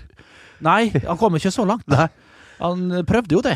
Nei, 0.65 0.89
han 1.05 1.17
kom 1.19 1.35
ikke 1.37 1.51
så 1.53 1.65
langt. 1.67 1.85
Nei. 1.91 2.07
Han 2.57 2.87
prøvde 3.05 3.35
jo 3.35 3.41
det, 3.45 3.53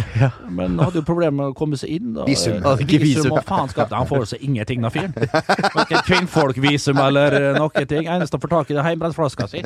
men 0.54 0.76
hadde 0.78 1.00
jo 1.00 1.06
problemer 1.08 1.34
med 1.34 1.54
å 1.54 1.56
komme 1.58 1.78
seg 1.80 1.96
inn. 1.96 2.12
Og, 2.22 2.28
Visum. 2.30 2.60
Eh, 2.60 2.84
ikke 2.86 3.00
visum. 3.02 3.32
og 3.34 3.42
faenskap. 3.48 3.90
Han 3.98 4.06
får 4.06 4.28
seg 4.36 4.44
ingenting 4.46 4.86
av 4.86 4.94
fyren. 4.94 5.16
Verken 5.18 6.04
kvinnfolkvisum 6.06 7.02
eller 7.02 7.38
noen 7.58 7.88
ting. 7.90 8.06
Eneste 8.06 8.38
han 8.38 8.44
får 8.44 8.54
tak 8.54 8.70
i, 8.70 8.76
det 8.78 8.84
er 8.84 8.92
hjemmebrentflaska 8.94 9.48
si. 9.50 9.64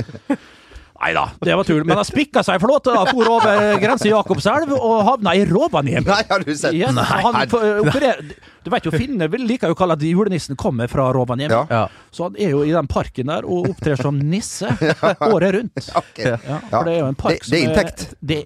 Nei 1.05 1.11
da, 1.13 1.27
det 1.45 1.53
var 1.53 1.67
tull. 1.67 1.83
Men 1.85 1.99
han 1.99 2.05
spikka 2.07 2.41
seg 2.41 2.57
flåte, 2.63 2.89
da, 2.95 3.03
for 3.05 3.27
over 3.35 3.75
grensa 3.77 4.07
i 4.07 4.11
Jakobselv 4.13 4.71
og 4.73 5.03
havna 5.05 5.35
i 5.37 5.43
Rovaniemi. 5.45 6.01
Nei, 6.07 6.23
har 6.31 6.41
du 6.41 6.49
sett? 6.57 6.73
Yes, 6.73 6.95
Nei. 6.97 7.03
han 7.05 7.37
for- 7.51 7.83
operer, 7.83 8.23
du 8.65 8.71
vet 8.73 8.87
jo, 8.89 8.93
Finner 8.95 9.29
vil- 9.29 9.45
liker 9.45 9.69
jo 9.69 9.75
å 9.75 9.77
kalle 9.77 9.93
at 9.93 10.01
julenissen 10.01 10.57
kommer 10.57 10.89
fra 10.89 11.11
Rovaniemi. 11.13 11.53
Ja. 11.53 11.67
Ja. 11.69 11.83
Så 12.11 12.23
han 12.31 12.35
er 12.41 12.55
jo 12.55 12.63
i 12.65 12.71
den 12.73 12.87
parken 12.89 13.29
der 13.29 13.45
og 13.45 13.69
opptrer 13.75 14.01
som 14.01 14.17
nisse 14.17 14.65
året 15.35 15.53
rundt. 15.59 15.91
Okay. 16.01 16.33
Ja, 16.47 16.59
for 16.71 16.83
det 16.89 16.93
er 16.95 16.99
jo 17.03 17.07
en 17.13 17.15
park 17.21 17.39
Det- 17.45 17.51
det 17.51 17.59
er 17.61 17.67
inntekt. 17.69 18.05
inntekt. 18.05 18.15
Det, 18.25 18.41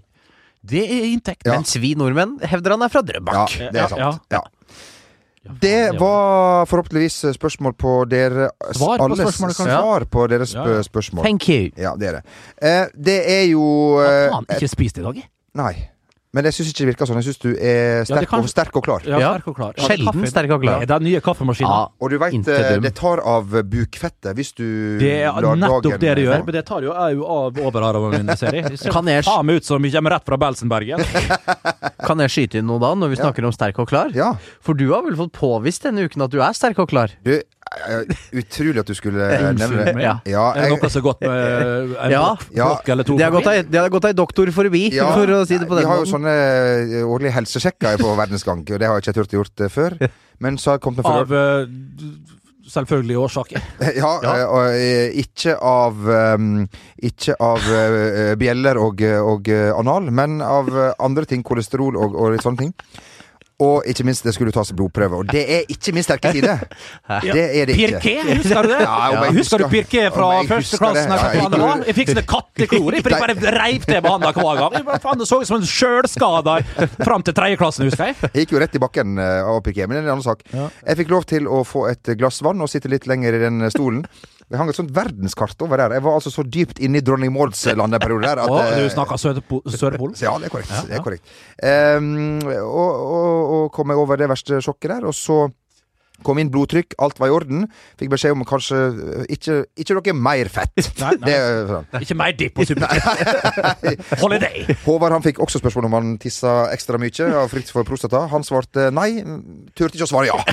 det 0.75 0.83
er 0.91 1.03
inntekt. 1.13 1.45
Ja. 1.47 1.55
Mens 1.55 1.75
vi 1.79 1.93
nordmenn 1.95 2.39
hevder 2.43 2.75
han 2.75 2.83
er 2.83 2.89
fra 2.91 3.01
Ja, 3.07 3.45
det 3.71 3.79
er 3.85 3.87
sant. 3.87 3.99
Ja, 4.03 4.11
Ja. 4.35 4.41
Det 5.61 5.99
var 5.99 6.65
forhåpentligvis 6.67 7.25
spørsmål 7.35 7.73
på 7.79 7.93
dere 8.11 8.49
Svar 8.75 8.97
på 8.99 9.03
alles 9.03 9.19
spørsmålet, 9.23 9.55
kanskje? 9.57 9.77
Svar 9.77 10.05
på 10.11 10.27
deres 10.27 10.53
Ja, 10.53 10.65
ja. 10.67 10.81
spørsmål. 10.83 11.23
Thank 11.25 11.47
you. 11.49 11.69
Ja, 11.77 11.93
det 11.95 12.07
er 12.07 12.11
det. 12.19 12.23
Eh, 12.61 12.85
det 13.05 13.19
er 13.39 13.45
jo 13.51 13.63
eh, 14.03 14.33
han 14.33 14.45
ikke 14.51 14.67
spist 14.67 14.97
i 14.99 15.01
dag? 15.05 15.15
jeg? 15.15 15.29
Nei. 15.55 15.73
Men 16.31 16.45
jeg 16.45 16.53
syns 16.59 16.67
ikke 16.69 16.83
det 16.85 16.87
virker 16.91 17.07
sånn. 17.09 17.17
Jeg 17.23 17.25
syns 17.25 17.39
du 17.41 17.49
er 17.57 18.03
Ja, 18.03 18.03
sterk, 18.05 18.27
kan- 18.29 18.43
og, 18.45 18.49
sterk 18.51 18.75
og 18.77 18.83
klar. 18.85 19.01
Ja, 19.07 19.17
Ja. 19.17 19.29
sterk 19.33 19.47
og 19.49 19.55
klar. 19.57 19.73
Sjelden 19.81 20.27
sterk 20.29 20.51
og 20.53 20.61
klar. 20.61 20.79
Det 20.85 20.91
er 20.93 20.99
nye 21.01 21.21
kaffemaskiner. 21.25 21.73
Ja. 21.73 21.87
Og 21.99 22.09
du 22.11 22.19
veit, 22.21 22.43
det 22.45 22.93
tar 22.93 23.17
av 23.25 23.49
bukfettet 23.65 24.35
hvis 24.37 24.53
du 24.53 24.99
Det 24.99 25.23
er 25.25 25.31
lar 25.41 25.55
nettopp 25.57 25.83
dagen 25.89 25.99
det 25.99 26.15
det 26.19 26.25
gjør, 26.27 26.45
men 26.45 26.53
det 26.53 26.65
tar 26.67 26.81
jo 26.85 26.91
er 26.93 27.15
jo 27.15 27.25
av 27.25 27.53
overarmene 27.57 28.19
mine, 28.21 28.37
ser 28.37 28.51
jeg. 28.53 28.63
Det 28.69 28.79
ser 28.79 28.91
Kan 28.91 29.05
jeg- 29.07 29.23
faen 29.25 29.43
meg 29.45 29.55
ut 29.57 29.65
som 29.65 29.81
jeg 29.83 29.91
kommer 29.93 30.11
rett 30.11 30.25
fra 30.25 30.37
Belsenbergen. 30.37 30.99
Kan 32.05 32.19
jeg 32.19 32.29
skyte 32.29 32.55
inn 32.61 32.67
noe 32.67 32.79
da, 32.79 32.93
når 32.93 33.09
vi 33.09 33.15
snakker 33.17 33.43
om 33.45 33.51
sterk 33.51 33.79
og 33.79 33.89
klar? 33.89 34.13
Ja. 34.13 34.33
For 34.61 34.73
du 34.77 34.93
har 34.93 35.01
vel 35.01 35.15
fått 35.15 35.33
påvist 35.33 35.81
denne 35.81 36.05
uken 36.07 36.21
at 36.25 36.29
du 36.29 36.39
er 36.41 36.53
sterk 36.53 36.77
og 36.79 36.89
klar? 36.89 37.09
Du, 37.25 37.31
eh, 37.33 37.41
utrolig 38.33 38.81
at 38.81 38.89
du 38.89 38.95
skulle 38.97 39.27
nevne 39.59 39.85
det. 39.85 39.93
Ja. 40.03 40.15
Ja, 40.29 40.45
det 40.55 40.65
jeg, 40.65 40.73
noe 40.75 40.89
som 40.89 41.01
har 41.01 41.05
gått 41.09 41.21
med 41.25 41.93
en 42.05 42.11
Ja. 42.13 42.23
blokk, 42.35 42.55
Ja. 42.57 42.69
eller 42.93 43.03
to? 43.07 43.17
Det 43.19 43.27
har 43.27 43.35
gått 43.35 43.47
ei, 43.51 43.61
det 43.63 43.79
har 43.81 43.89
gått 43.93 44.09
ei 44.09 44.13
doktor 44.17 44.51
forbi, 44.55 44.83
Ja. 44.95 45.11
for 45.17 45.27
å 45.37 45.43
si 45.47 45.57
det 45.57 45.67
på 45.69 45.77
den 45.77 45.85
måten. 45.85 45.89
Vi 45.89 45.91
har 45.93 46.03
jo 46.03 46.09
sånne 46.13 46.33
eh, 46.99 47.05
årlige 47.05 47.35
helsesjekker 47.37 48.01
på 48.01 48.15
Verdensgang, 48.23 48.65
og 48.65 48.79
det 48.81 48.87
har 48.89 48.97
jeg 48.99 49.07
ikke 49.07 49.17
turt 49.21 49.33
å 49.37 49.41
gjort 49.43 49.65
eh, 49.67 49.73
før. 49.73 49.97
Men 50.39 50.57
så 50.57 50.71
har 50.73 50.79
jeg 50.79 50.85
kommet 50.87 51.03
med 51.03 51.11
Av 51.11 51.27
for 51.27 51.35
eh, 51.35 52.35
selvfølgelige 52.69 53.17
årsaker. 53.17 53.63
Ja, 53.97 54.11
ja. 54.21 54.33
og 54.47 54.67
eh, 54.77 55.09
ikke 55.23 55.55
av 55.57 56.03
um, 56.37 56.67
Ikke 57.01 57.33
av 57.41 57.65
eh, 57.65 58.35
bjeller 58.39 58.77
og, 58.77 59.01
og 59.01 59.49
eh, 59.49 59.71
anal, 59.73 60.11
men 60.13 60.37
av 60.45 60.69
eh, 60.69 60.91
andre 61.01 61.25
ting. 61.25 61.41
Kolesterol 61.43 61.97
og, 61.97 62.13
og 62.13 62.35
litt 62.35 62.45
sånne 62.45 62.61
ting. 62.67 62.73
Og 63.59 63.83
ikke 63.91 64.05
minst, 64.07 64.23
det 64.23 64.31
skulle 64.35 64.53
tas 64.55 64.69
blodprøve. 64.71 65.17
Og 65.19 65.27
det 65.33 65.41
er 65.43 65.65
ikke 65.67 65.91
min 65.91 66.05
sterke 66.05 66.31
side. 66.31 66.53
Det 67.35 67.41
er 67.59 67.67
det 67.67 67.75
ikke. 67.75 67.99
Pirké, 67.99 68.13
husker 68.37 68.63
du 68.63 68.69
det? 68.71 68.77
Ja, 68.87 69.23
jeg 69.25 69.33
Husker 69.35 69.59
du 69.59 69.65
pirke 69.67 69.89
Pirké 69.89 70.03
fra 70.15 70.29
første 70.47 70.79
klassen? 70.79 71.11
Ja, 71.11 71.17
faen 71.25 71.55
jeg- 71.57 71.61
var? 71.65 71.83
Jeg 71.89 71.97
fikk 71.97 72.11
sånne 72.13 72.23
katteklor. 72.29 72.95
Jeg 72.95 73.03
bare 73.09 73.35
reiv 73.57 73.83
til 73.83 73.99
med 73.99 74.09
handa 74.13 74.31
hver 74.37 74.61
gang. 74.61 74.77
Jeg 74.79 75.03
faen, 75.03 75.25
så 75.27 75.41
ut 75.43 75.49
som 75.51 75.59
en 75.59 75.67
sjølskada 75.67 76.55
fram 77.03 77.25
til 77.27 77.35
tredje 77.35 77.59
klassen, 77.59 77.89
husker 77.89 78.13
jeg. 78.13 78.19
Jeg 78.29 78.45
gikk 78.45 78.55
jo 78.55 78.63
rett 78.63 78.79
i 78.79 78.83
bakken 78.85 79.19
eh, 79.19 79.51
av 79.51 79.59
pirke, 79.65 79.87
men 79.89 79.97
det 79.99 80.03
er 80.05 80.07
en 80.07 80.15
annen 80.15 80.25
sak. 80.29 80.45
Jeg 80.55 81.01
fikk 81.03 81.11
lov 81.17 81.27
til 81.29 81.51
å 81.51 81.63
få 81.67 81.89
et 81.91 82.15
glass 82.19 82.39
vann 82.45 82.63
og 82.63 82.71
sitte 82.71 82.91
litt 82.91 83.09
lenger 83.11 83.35
i 83.35 83.43
den 83.43 83.67
stolen. 83.75 84.05
Det 84.49 84.57
hang 84.57 84.69
et 84.71 84.77
sånt 84.79 84.89
verdenskart 84.95 85.61
over 85.61 85.77
der. 85.77 85.93
Jeg 85.99 86.01
var 86.07 86.15
altså 86.17 86.31
så 86.33 86.41
dypt 86.41 86.79
inne 86.81 86.97
i 86.97 87.03
dronning 87.05 87.29
Mauds 87.35 87.61
land 87.69 87.93
en 87.93 88.01
periode 88.01 88.25
der 88.25 88.39
at 88.41 88.49
eh, 88.49 88.79
du 88.81 88.89
snakka 88.89 89.17
Sørpo- 89.21 89.61
Sørpolen? 89.69 90.15
Ja, 90.17 90.31
det 90.41 90.49
er 90.49 90.53
korrekt. 90.55 90.71
Det 90.89 90.95
er 90.97 91.03
korrekt. 91.05 91.29
Um, 91.61 92.39
og, 92.65 92.89
og, 93.13 93.53
og 93.59 93.71
kom 93.75 93.93
jeg 93.93 94.01
over 94.01 94.17
det 94.17 94.29
verste 94.31 94.57
sjokket 94.65 94.89
der, 94.95 95.05
og 95.05 95.13
så 95.13 95.43
kom 96.25 96.39
inn 96.41 96.49
blodtrykk, 96.53 96.89
alt 97.03 97.17
var 97.21 97.27
i 97.31 97.33
orden. 97.35 97.59
Fikk 97.99 98.09
beskjed 98.13 98.31
om 98.35 98.43
kanskje 98.47 98.77
eh, 98.79 99.23
ikke, 99.35 99.55
ikke 99.79 99.93
noe 99.97 100.13
mer 100.17 100.47
fett. 100.53 100.77
Nei, 100.99 101.13
nei. 101.15 101.25
Det, 101.25 101.33
er 101.35 101.41
sånn. 101.69 101.85
Ikke 102.05 102.17
mer 102.19 102.31
dipp 102.39 102.55
og. 102.59 102.65
Holiday. 104.23 104.57
Håvard 104.85 105.13
han 105.17 105.25
fikk 105.25 105.37
også 105.43 105.57
spørsmål 105.61 105.85
om 105.89 105.95
han 105.99 106.07
tissa 106.21 106.51
ekstra 106.73 106.95
mye 107.01 107.23
av 107.41 107.47
frykt 107.51 107.69
for 107.73 107.81
prostata. 107.87 108.19
Han 108.33 108.43
svarte 108.47 108.81
nei. 108.95 109.09
Turte 109.77 109.93
ikke 109.97 110.07
å 110.07 110.11
svare 110.11 110.27
ja. 110.29 110.37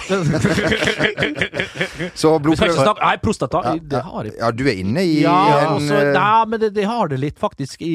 Så 2.20 2.28
blodprøve 2.42 2.76
snakke 2.76 3.02
Nei, 3.02 3.16
prostata. 3.22 3.58
Det 3.80 4.02
har 4.06 4.22
jeg. 4.28 4.34
Ja, 4.40 4.48
du 4.54 4.64
er 4.66 4.76
inne 4.80 5.02
i 5.04 5.06
Ja, 5.22 5.36
en 5.60 5.66
altså, 5.76 5.94
eh, 6.00 6.12
nei, 6.16 6.42
men 6.50 6.56
det, 6.62 6.68
det 6.76 6.84
har 6.88 7.04
det 7.12 7.18
litt 7.22 7.38
faktisk 7.42 7.76
i 7.84 7.86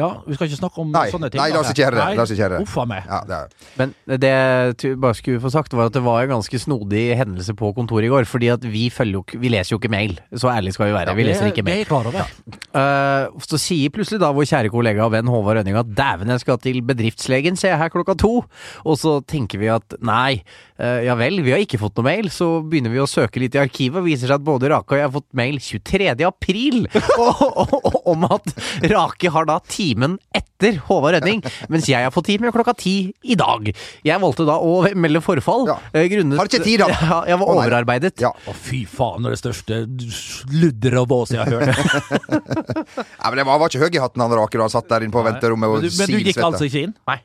Ja, 0.00 0.10
vi 0.26 0.38
skal 0.38 0.48
ikke 0.48 0.60
snakke 0.62 0.82
om 0.82 0.90
Nei, 0.94 1.06
sånne 1.12 1.30
ting. 1.30 1.42
nei, 1.42 1.50
la 1.54 1.60
oss 1.62 1.70
ikke 1.72 1.84
gjøre 1.84 1.98
det. 2.00 2.16
La 2.18 2.24
oss 2.24 2.32
ikke 2.34 2.42
gjøre 2.44 2.60
det. 2.60 2.88
Meg. 2.90 3.06
ja, 3.10 3.20
det 3.28 3.36
er. 3.36 3.54
Men 3.80 3.94
det 4.24 4.32
jeg 4.32 4.96
bare 5.02 5.18
skulle 5.18 5.42
få 5.44 5.52
sagt, 5.52 5.76
var 5.76 5.90
at 5.90 5.96
det 5.96 6.02
var 6.04 6.24
en 6.24 6.34
ganske 6.36 6.62
snodig 6.62 7.04
hendelse 7.20 7.54
på 7.58 7.72
kontoret 7.76 8.08
i 8.08 8.12
går. 8.12 8.28
Fordi 8.30 8.50
at 8.54 8.64
vi 8.64 8.88
følger 8.90 9.20
jo 9.20 9.24
ikke 9.26 9.40
Vi 9.40 9.52
leser 9.52 9.74
jo 9.76 9.80
ikke 9.82 9.92
mail. 9.92 10.18
Så 10.34 10.50
ærlig 10.52 10.74
skal 10.76 10.90
vi 10.90 10.96
være. 10.96 11.14
Vi 11.18 11.28
leser 11.28 11.52
ikke 11.52 11.66
mail. 11.66 11.84
Det 11.84 11.86
er 11.86 11.92
klar 11.92 12.10
over. 12.10 12.59
Eh, 12.70 13.38
så 13.42 13.58
sier 13.58 13.90
plutselig 13.90 14.20
da 14.22 14.30
vår 14.34 14.46
kjære 14.46 14.70
kollega 14.70 15.02
og 15.02 15.14
venn 15.16 15.30
Håvard 15.30 15.58
Rønning 15.58 15.78
at 15.80 15.90
dæven, 15.96 16.30
jeg 16.30 16.42
skal 16.44 16.60
til 16.62 16.78
bedriftslegen, 16.86 17.58
ser 17.58 17.74
jeg 17.74 17.80
her 17.82 17.92
klokka 17.92 18.14
to. 18.20 18.44
Og 18.84 18.98
så 19.00 19.16
tenker 19.26 19.58
vi 19.58 19.70
at 19.72 19.96
nei, 20.06 20.42
uh, 20.78 21.00
ja 21.02 21.16
vel, 21.18 21.40
vi 21.44 21.54
har 21.54 21.62
ikke 21.62 21.80
fått 21.80 21.98
noe 21.98 22.06
mail. 22.06 22.30
Så 22.32 22.60
begynner 22.62 22.92
vi 22.94 23.02
å 23.02 23.08
søke 23.10 23.42
litt 23.42 23.56
i 23.58 23.62
arkivet, 23.62 24.00
og 24.00 24.06
viser 24.06 24.30
seg 24.30 24.38
at 24.38 24.46
både 24.46 24.70
Rake 24.70 24.94
og 24.94 25.00
jeg 25.00 25.08
har 25.08 25.14
fått 25.16 25.28
mail 25.36 25.58
23. 25.60 26.10
april 26.28 26.84
og, 27.24 27.42
og, 27.48 27.74
og, 27.80 27.98
om 28.14 28.28
at 28.30 28.54
Rake 28.92 29.32
har 29.34 29.50
da 29.50 29.58
timen 29.66 30.18
etter 30.36 30.78
Håvard 30.86 31.18
Rønning, 31.18 31.42
mens 31.72 31.88
jeg 31.90 32.06
har 32.06 32.14
fått 32.14 32.30
time 32.30 32.52
klokka 32.54 32.76
ti 32.78 32.94
i 33.26 33.36
dag. 33.38 33.72
Jeg 34.06 34.22
valgte 34.22 34.46
da 34.48 34.60
å 34.62 34.84
melde 34.94 35.24
forfall. 35.24 35.66
Ja. 35.72 35.78
eh, 35.94 36.06
grunnet 36.12 36.38
Har 36.38 36.50
ikke 36.50 36.62
tid, 36.62 36.84
da. 36.84 36.90
Ja, 37.10 37.22
jeg 37.26 37.40
var 37.40 37.48
Å, 37.48 37.54
overarbeidet. 37.56 38.20
Ja. 38.22 38.30
Å, 38.30 38.54
fy 38.54 38.84
faen, 38.86 39.24
det 39.24 39.32
er 39.32 39.34
det 39.34 39.40
største 39.40 39.80
sludder 40.14 41.00
og 41.00 41.08
vås 41.10 41.34
jeg 41.34 41.42
har 41.42 41.50
hørt. 41.50 42.59
ja, 42.68 43.30
men 43.30 43.40
det 43.40 43.46
var, 43.48 43.60
var 43.62 43.72
ikke 43.72 43.82
høy 43.84 43.96
i 43.98 44.02
hatten 44.02 44.24
han 44.24 44.34
Rake 44.38 44.58
da 44.58 44.66
han 44.66 44.72
satt 44.72 44.88
der 44.90 45.06
inne 45.06 45.14
på 45.14 45.24
venterommet 45.26 45.70
og 45.70 45.78
Men 45.80 45.86
du, 45.86 45.98
men 45.98 46.14
du 46.14 46.18
gikk 46.30 46.42
altså 46.44 46.68
ikke 46.68 46.84
inn? 46.88 46.96
Nei. 47.10 47.18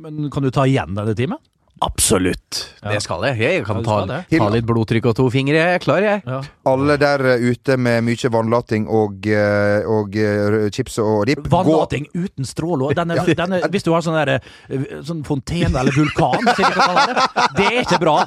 Men 0.00 0.30
kan 0.32 0.46
du 0.46 0.50
ta 0.54 0.66
igjen 0.70 0.94
denne 0.96 1.14
timen? 1.18 1.40
Absolutt. 1.80 2.58
Det 2.84 2.98
skal 3.02 3.22
jeg. 3.30 3.38
Jeg 3.40 3.64
kan 3.64 3.78
Ja, 3.80 4.04
ta, 4.04 4.18
ta 4.28 4.48
litt 4.52 4.66
blodtrykk 4.68 5.06
og 5.10 5.14
to 5.16 5.28
fingre. 5.32 5.56
Jeg 5.56 5.78
er 5.78 5.82
klar, 5.82 6.04
jeg. 6.04 6.22
Ja. 6.28 6.40
Alle 6.68 6.96
der 7.00 7.24
eh, 7.36 7.44
ute 7.50 7.76
med 7.80 8.04
mye 8.04 8.30
vannlating 8.34 8.84
og, 8.88 9.24
og, 9.24 9.88
og 9.96 10.16
eh, 10.20 10.68
chips 10.76 10.98
og 11.00 11.24
dipp 11.30 11.48
gå- 11.48 12.04
uten 12.12 12.44
stråle. 12.44 12.92
denne, 12.94 13.62
hvis 13.72 13.86
du 13.86 13.92
har 13.94 14.04
sånn 14.04 14.18
der, 14.20 14.34
eh, 14.68 14.84
sånn 15.08 15.24
fontene 15.24 15.80
eller 15.80 15.92
vulkan, 15.96 16.44
det, 16.44 17.28
det 17.56 17.70
er 17.70 17.80
ikke 17.86 18.00
bra. 18.02 18.18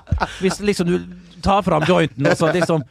Hvis 0.41 0.57
liksom 0.65 0.89
du 0.89 0.97
tar 1.43 1.61
fram 1.61 1.83
jointen, 1.83 2.23
og 2.31 2.37
så 2.39 2.53
liksom 2.55 2.85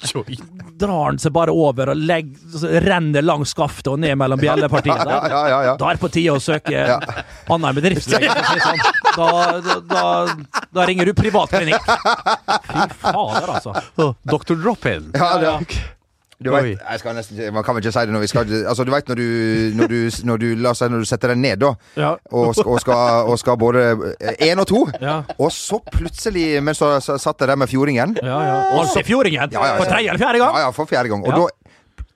drar 0.82 1.12
den 1.14 1.18
seg 1.22 1.32
bare 1.32 1.52
over 1.56 1.88
og 1.94 1.96
legger, 1.96 2.36
så 2.52 2.68
renner 2.84 3.24
langs 3.24 3.54
skaftet 3.54 3.88
og 3.94 4.00
ned 4.02 4.18
mellom 4.20 4.40
bjellepartiene. 4.42 5.06
Ja, 5.12 5.20
ja, 5.30 5.42
ja, 5.48 5.60
ja. 5.70 5.74
Da 5.80 5.88
er 5.88 5.96
det 5.96 6.02
på 6.02 6.10
tide 6.12 6.34
å 6.36 6.40
søke 6.42 6.82
annen 7.48 7.76
bedriftslege. 7.78 8.28
sånn. 8.60 8.82
Da, 9.16 9.28
da, 9.64 9.76
da, 9.88 10.51
da 10.74 10.84
ringer 10.88 11.08
du 11.08 11.14
privatklinikk. 11.16 11.82
Fy 12.68 12.86
fader, 13.00 13.50
altså. 13.56 13.74
Dr. 14.24 14.54
Drop-in. 14.62 15.10
Ja, 15.16 15.32
det, 15.40 15.80
du 16.42 16.50
vet, 16.50 16.72
jeg 16.90 16.98
skal 16.98 17.14
nesten, 17.14 17.38
man 17.54 17.62
kan 17.62 17.76
vel 17.76 17.84
ikke 17.84 17.92
si 17.94 18.02
det 18.02 18.10
når 18.16 18.22
vi 18.24 18.28
skal 18.32 18.48
Altså, 18.66 18.82
du 18.82 18.90
vet 18.90 19.06
når 19.12 19.14
du, 19.20 19.26
når 19.78 19.92
du, 19.92 19.98
når 20.26 20.40
du, 20.42 20.46
oss 20.66 20.80
når 20.82 21.04
du 21.04 21.06
setter 21.06 21.30
deg 21.30 21.38
ned, 21.38 21.60
da, 21.62 21.68
Ja. 22.00 22.08
og, 22.34 22.50
og, 22.66 22.80
skal, 22.82 23.28
og 23.30 23.38
skal 23.38 23.56
både 23.62 23.84
én 24.42 24.58
og 24.58 24.66
to, 24.66 24.80
Ja. 25.00 25.20
og 25.38 25.52
så 25.54 25.78
plutselig, 25.92 26.58
mens 26.66 26.82
du 26.82 26.88
så 27.06 27.14
satt 27.22 27.38
jeg 27.44 27.52
der 27.52 27.56
med 27.62 27.70
fjordingen 27.70 28.16
Ja, 28.18 28.40
ja. 28.42 28.56
Alltid 28.80 29.06
fjordingen. 29.06 29.54
Ja, 29.54 29.66
ja. 29.70 29.76
For 29.78 29.84
tredje 29.86 30.10
eller 30.10 30.18
fjerde 30.24 30.42
gang. 30.42 30.56
Ja, 30.58 30.64
ja, 30.66 30.70
for 30.74 30.90
fjerde 30.90 31.08
gang. 31.14 31.22
Og 31.22 31.30
Ja. 31.30 31.36
da 31.44 31.61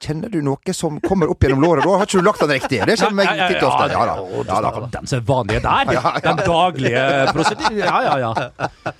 kjenner 0.01 0.29
du 0.33 0.41
noe 0.45 0.75
som 0.77 0.99
kommer 1.01 1.31
opp 1.33 1.43
gjennom 1.45 1.63
låret. 1.65 1.85
Da 1.87 1.97
har 2.01 2.07
ikke 2.09 2.21
du 2.21 2.27
lagt 2.27 2.41
den 2.43 2.53
riktig. 2.55 2.81
Det 2.87 2.97
skjer 3.01 3.15
meg 3.17 3.31
titt 3.33 3.63
og 3.63 3.71
ofte. 3.73 3.89
Ja 3.93 4.05
da. 4.09 4.17
Ja, 4.47 4.61
da. 4.67 4.89
den 4.99 5.07
som 5.11 5.19
er 5.21 5.27
vanlige 5.29 5.63
der. 5.65 5.93
Ja, 5.97 6.03
ja. 6.03 6.21
Den 6.27 6.43
daglige 6.45 7.05
prosedyren. 7.33 7.75
Ja, 7.87 8.19
ja, 8.19 8.33
ja. 8.37 8.95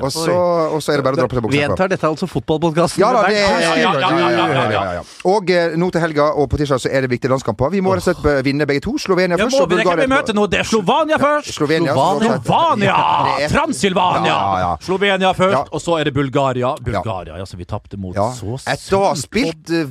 Og 0.00 0.10
så, 0.12 0.32
og 0.32 0.80
så 0.82 0.92
er 0.94 1.00
det 1.00 1.04
bare 1.04 1.16
å 1.16 1.18
dra 1.18 1.26
på 1.28 1.36
seg 1.36 1.42
Vi 1.44 1.48
buksa. 1.48 1.60
gjentar 1.60 1.90
dette 1.92 2.08
altså 2.08 2.26
fotballpodkasten. 2.30 3.02
Ja 3.02 3.10
da, 3.14 3.22
det 3.28 3.40
er 3.40 3.44
Ja, 3.44 3.58
ja, 3.60 3.74
ja, 3.74 3.92
ja, 4.00 4.30
ja, 4.30 4.46
ja, 4.54 4.64
ja, 4.72 4.84
ja. 4.98 5.02
Og 5.28 5.50
nå 5.80 5.88
til 5.92 6.04
helga 6.04 6.28
og 6.40 6.48
på 6.52 6.60
tirsdag 6.60 6.80
så 6.84 6.92
er 6.92 7.04
det 7.04 7.10
viktige 7.12 7.32
landskamper. 7.32 7.72
Vi 7.74 7.82
må 7.84 7.94
rett 7.96 8.06
og 8.08 8.20
slett 8.22 8.44
vinne 8.46 8.66
begge 8.68 8.84
to. 8.86 8.94
Slovenia 9.02 9.36
Ja, 9.38 9.44
først 9.44 9.58
må 9.58 9.64
og 9.66 9.72
vi 9.74 9.80
rekke 9.80 9.96
vi 10.00 10.08
møter 10.10 10.36
nå? 10.36 10.46
Det 10.50 10.60
er 10.62 10.68
Slovania 10.68 11.18
først! 11.20 11.52
Slovenia. 11.56 11.94
Slovania. 11.94 12.96
Transilvania! 13.52 14.32
Ja, 14.32 14.58
ja. 14.64 14.70
Slovenia 14.84 15.32
først, 15.36 15.70
og 15.74 15.82
så 15.82 15.98
er 16.00 16.08
det 16.10 16.14
Bulgaria. 16.16 16.74
Bulgaria, 16.80 17.38
ja, 17.40 17.46
så 17.46 17.58
vi 17.60 17.66
tapte 17.68 17.98
mot 18.00 18.16
Ja. 18.16 18.30
så 18.36 18.58
Etter 18.70 18.96
å 18.98 19.04
ha 19.08 19.14
spilt 19.18 19.70
eh, 19.74 19.84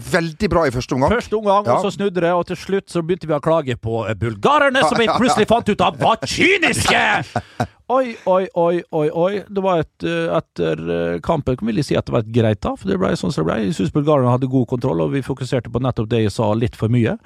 veldig 0.44 0.52
bra 0.52 0.68
i 0.68 0.74
første 0.74 0.96
omgang. 0.96 1.12
Første 1.12 1.38
omgang, 1.38 1.66
Ja. 1.66 1.76
og 1.78 1.86
så 1.86 1.92
snudde 1.92 2.22
det, 2.22 2.32
og 2.32 2.46
til 2.48 2.56
slutt 2.56 2.90
så 2.90 3.02
begynte 3.02 3.28
vi 3.28 3.34
å 3.34 3.42
klage 3.42 3.78
på 3.80 4.08
eh, 4.08 4.16
bulgarerne, 4.16 4.82
som 4.88 4.98
vi 4.98 5.08
plutselig 5.20 5.48
fant 5.48 5.70
ut 5.70 5.82
av 5.82 5.98
var 5.98 6.18
kyniske! 6.26 7.24
Oi, 7.94 8.16
oi, 8.26 8.48
oi, 8.56 8.82
oi, 8.96 9.10
oi. 9.12 9.44
Det 9.44 9.62
var 9.62 9.82
et, 9.84 10.04
eh, 10.08 10.32
etter 10.32 10.80
eh, 10.90 11.20
kampen 11.20 11.58
kan 11.58 11.68
vi 11.68 11.84
si 11.84 11.98
at 11.98 12.06
det 12.08 12.14
var 12.14 12.24
et 12.24 12.32
greit 12.32 12.62
tap, 12.64 12.80
det 12.80 12.96
ble 12.98 13.12
sånn 13.12 13.30
som 13.30 13.44
det 13.44 13.52
ble. 13.52 13.58
Jeg 13.68 13.76
syns 13.76 13.92
bulgarerne 13.92 14.32
hadde 14.32 14.48
god 14.50 14.68
kontroll, 14.72 15.02
og 15.04 15.12
vi 15.12 15.22
fokuserte 15.22 15.70
på 15.70 15.82
nettopp 15.84 16.08
det 16.10 16.24
jeg 16.24 16.32
sa, 16.32 16.54
litt 16.56 16.78
for 16.80 16.88
mye. 16.90 17.18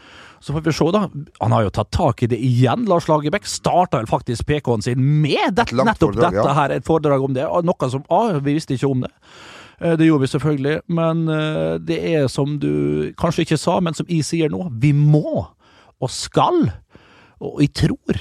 Så 0.42 0.56
får 0.56 0.66
vi 0.66 0.74
se, 0.74 0.90
da. 0.92 1.06
Han 1.40 1.54
har 1.54 1.68
jo 1.68 1.70
tatt 1.78 1.92
tak 1.94 2.24
i 2.26 2.28
det 2.28 2.42
igjen, 2.42 2.88
Lars 2.90 3.08
Lagerbäck. 3.08 3.46
Starta 3.46 4.02
vel 4.02 4.10
faktisk 4.10 4.50
PK-en 4.50 4.82
sin 4.82 4.98
med 5.22 5.56
det, 5.56 5.70
nettopp 5.78 6.10
foredrag, 6.10 6.34
dette 6.34 6.50
ja. 6.50 6.58
her, 6.58 6.74
et 6.74 6.90
foredrag 6.90 7.24
om 7.24 7.38
det. 7.38 7.46
Noe 7.46 7.92
som 7.94 8.04
ah, 8.10 8.34
Vi 8.42 8.58
visste 8.58 8.76
ikke 8.76 8.90
om 8.90 9.06
det. 9.06 9.14
Eh, 9.82 9.98
Det 9.98 10.06
gjorde 10.08 10.22
vi 10.22 10.28
selvfølgelig, 10.28 10.80
men 10.88 11.28
eh, 11.30 11.78
det 11.80 12.00
er 12.16 12.28
som 12.28 12.58
du 12.60 13.12
kanskje 13.20 13.46
ikke 13.46 13.58
sa, 13.62 13.80
men 13.80 13.94
som 13.94 14.08
jeg 14.10 14.26
sier 14.26 14.50
nå. 14.50 14.70
Vi 14.82 14.92
må, 14.92 15.46
og 16.02 16.10
skal, 16.10 16.72
og 17.40 17.62
jeg 17.62 17.74
tror. 17.74 18.18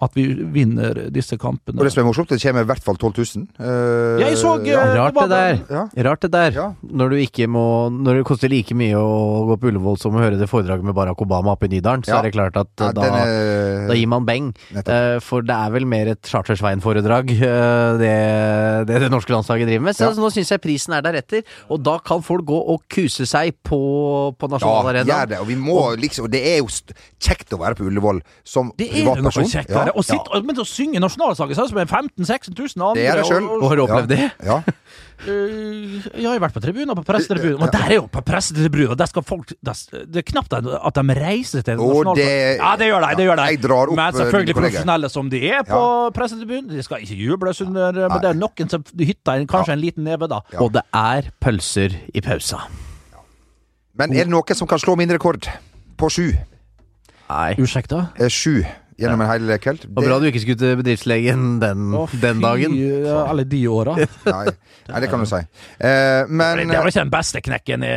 At 0.00 0.14
vi 0.14 0.24
vinner 0.54 1.08
disse 1.10 1.34
kampene. 1.40 1.74
Og 1.80 1.82
det 1.82 1.90
som 1.90 2.04
er 2.04 2.06
morsomt, 2.06 2.28
det 2.30 2.38
kommer 2.42 2.62
i 2.62 2.68
hvert 2.70 2.84
fall 2.86 2.94
12 3.00 3.16
000. 3.18 3.46
Uh, 3.58 4.20
Jeg 4.22 4.36
så, 4.38 4.52
ja. 4.62 4.84
eh, 4.84 4.94
Rart 4.94 5.16
det 5.18 5.28
der. 5.32 5.56
Ja. 5.74 5.82
Rart 6.06 6.20
det 6.22 6.30
der. 6.30 6.52
Ja. 6.54 6.66
Når 6.86 7.10
du 7.10 7.16
ikke 7.18 7.48
må 7.50 7.64
Når 7.90 8.20
det 8.20 8.24
koster 8.28 8.48
like 8.52 8.76
mye 8.78 8.94
å 8.94 9.46
gå 9.48 9.56
på 9.58 9.72
Ullevål 9.72 9.98
som 9.98 10.14
å 10.14 10.22
høre 10.22 10.38
det 10.38 10.46
foredraget 10.50 10.86
med 10.86 10.94
Barack 10.94 11.18
Obama 11.24 11.56
oppe 11.56 11.66
i 11.66 11.72
Nydalen, 11.72 12.04
så 12.06 12.20
er 12.20 12.28
det 12.28 12.32
klart 12.36 12.56
at 12.60 12.70
Ja, 12.78 12.92
da, 12.94 13.08
er- 13.24 13.88
da 13.88 13.94
gir 13.98 14.06
man 14.06 14.24
beng. 14.28 14.52
Eh, 14.76 15.18
for 15.24 15.42
det 15.42 15.56
er 15.56 15.70
vel 15.74 15.84
mer 15.90 16.12
et 16.14 16.22
Chartersveien-foredrag, 16.30 17.34
uh, 17.42 17.98
det, 17.98 18.14
det 18.86 19.00
det 19.02 19.10
norske 19.10 19.34
landslaget 19.34 19.66
driver 19.66 19.84
med. 19.88 19.96
Så 19.98 20.04
Ja. 20.06 20.12
altså, 20.12 20.22
nå 20.22 20.30
syns 20.30 20.50
jeg 20.54 20.62
prisen 20.62 20.94
er 20.94 21.02
deretter, 21.02 21.42
og 21.70 21.82
da 21.82 21.98
kan 21.98 22.22
folk 22.22 22.44
gå 22.46 22.58
og 22.74 22.82
kuse 22.88 23.26
seg 23.26 23.54
på, 23.66 23.82
på 24.38 24.52
Ja, 24.62 24.82
gjør 25.02 25.28
det. 25.28 25.38
Og 25.42 25.46
vi 25.50 25.56
må 25.58 25.78
liksom 25.98 26.30
Det 26.30 26.40
er 26.54 26.58
jo 26.62 26.68
kjekt 27.18 27.50
å 27.50 27.58
være 27.58 27.74
på 27.74 27.86
Ullevål 27.88 28.22
som 28.44 28.70
Det 28.78 28.88
er 28.92 29.04
noe 29.04 29.16
privatperson. 29.16 29.50
kjekkere. 29.52 29.87
Ja, 29.88 30.02
sitt, 30.04 30.28
ja. 30.34 30.40
Men 30.44 30.56
å 30.62 30.64
synge 30.68 31.00
nasjonalsangen 31.02 31.56
sammen 31.58 31.72
som 31.72 31.78
er 31.82 31.86
15 31.88 32.24
000-16 32.24 32.54
000 32.76 32.86
andre 32.88 33.02
Det 33.02 33.08
er 33.10 33.16
det 33.20 33.26
selv. 33.26 33.50
og- 33.50 33.62
Og 33.62 33.70
har 33.72 33.82
opplevd 33.84 34.10
ja. 34.10 34.16
det? 34.16 34.46
Ja. 34.46 34.62
Uh, 35.18 35.98
jeg 36.22 36.26
har 36.28 36.38
vært 36.38 36.54
på 36.54 36.62
tribuner, 36.62 36.94
på 36.94 37.04
pressetribuner. 37.08 37.58
Men 37.58 37.72
der 37.74 37.86
er 37.90 37.94
jo 37.98 38.06
på 38.12 38.22
pressetribuner, 38.22 38.94
der 38.96 39.06
skal 39.10 39.22
folk 39.26 39.52
der, 39.64 39.74
Det 40.06 40.20
er 40.22 40.26
knapt 40.30 40.52
at 40.54 40.94
de 40.94 41.14
reiser 41.18 41.62
til 41.66 41.76
det- 42.14 42.58
Ja, 42.58 42.76
det 42.76 42.86
gjør 42.90 43.00
de. 43.08 43.16
det 43.16 43.26
gjør 43.26 43.36
de. 43.36 43.46
Jeg 43.50 43.60
drar 43.62 43.88
opp, 43.88 43.96
Men 43.96 44.14
eh, 44.14 44.18
selvfølgelig 44.20 44.54
profesjonelle 44.54 45.10
som 45.10 45.28
de 45.30 45.40
er 45.50 45.62
på 45.64 46.12
pressetribunen. 46.14 46.68
De 46.70 46.82
skal 46.82 46.98
ikke 47.02 47.16
jubles 47.18 47.60
under 47.60 47.92
Men 47.92 48.08
Nei. 48.08 48.18
det 48.20 48.30
er 48.30 48.38
noen 48.38 48.70
som 48.70 48.84
hytter 48.98 49.46
kanskje 49.46 49.72
en 49.72 49.80
liten 49.80 50.04
neve, 50.04 50.28
da. 50.28 50.40
Ja. 50.52 50.60
Og 50.60 50.72
det 50.72 50.82
er 50.94 51.32
pølser 51.40 51.96
i 52.14 52.20
pausa. 52.20 52.62
Men 53.98 54.12
er 54.14 54.24
det 54.24 54.30
noen 54.30 54.54
som 54.54 54.68
kan 54.70 54.78
slå 54.78 54.96
min 54.96 55.10
rekord 55.10 55.48
på 55.98 56.08
sju? 56.10 56.28
Nei. 57.28 57.54
Unnskyld, 57.58 57.88
da? 57.90 58.06
Eh, 58.18 58.28
Sju 58.30 58.62
gjennom 58.98 59.22
en 59.24 59.30
hel 59.30 59.52
kveld? 59.62 59.84
Det 59.86 59.94
var 59.96 60.06
bra 60.08 60.18
du 60.22 60.26
ikke 60.30 60.42
skulle 60.42 60.58
til 60.60 60.78
bedriftslegen 60.80 61.44
den, 61.62 61.84
Å, 61.94 62.04
den 62.20 62.40
fy, 62.40 62.44
dagen. 62.44 62.76
ja, 63.06 63.18
Alle 63.30 63.44
de 63.48 63.60
åra. 63.70 63.94
Nei, 64.28 64.44
nei, 64.88 65.02
det 65.04 65.10
kan 65.12 65.22
du 65.22 65.28
si. 65.30 65.40
Eh, 65.78 66.22
men 66.28 66.64
Det 66.66 66.78
var 66.80 66.90
ikke 66.90 67.04
den 67.04 67.12
beste 67.14 67.42
knekken 67.44 67.86
i, 67.86 67.92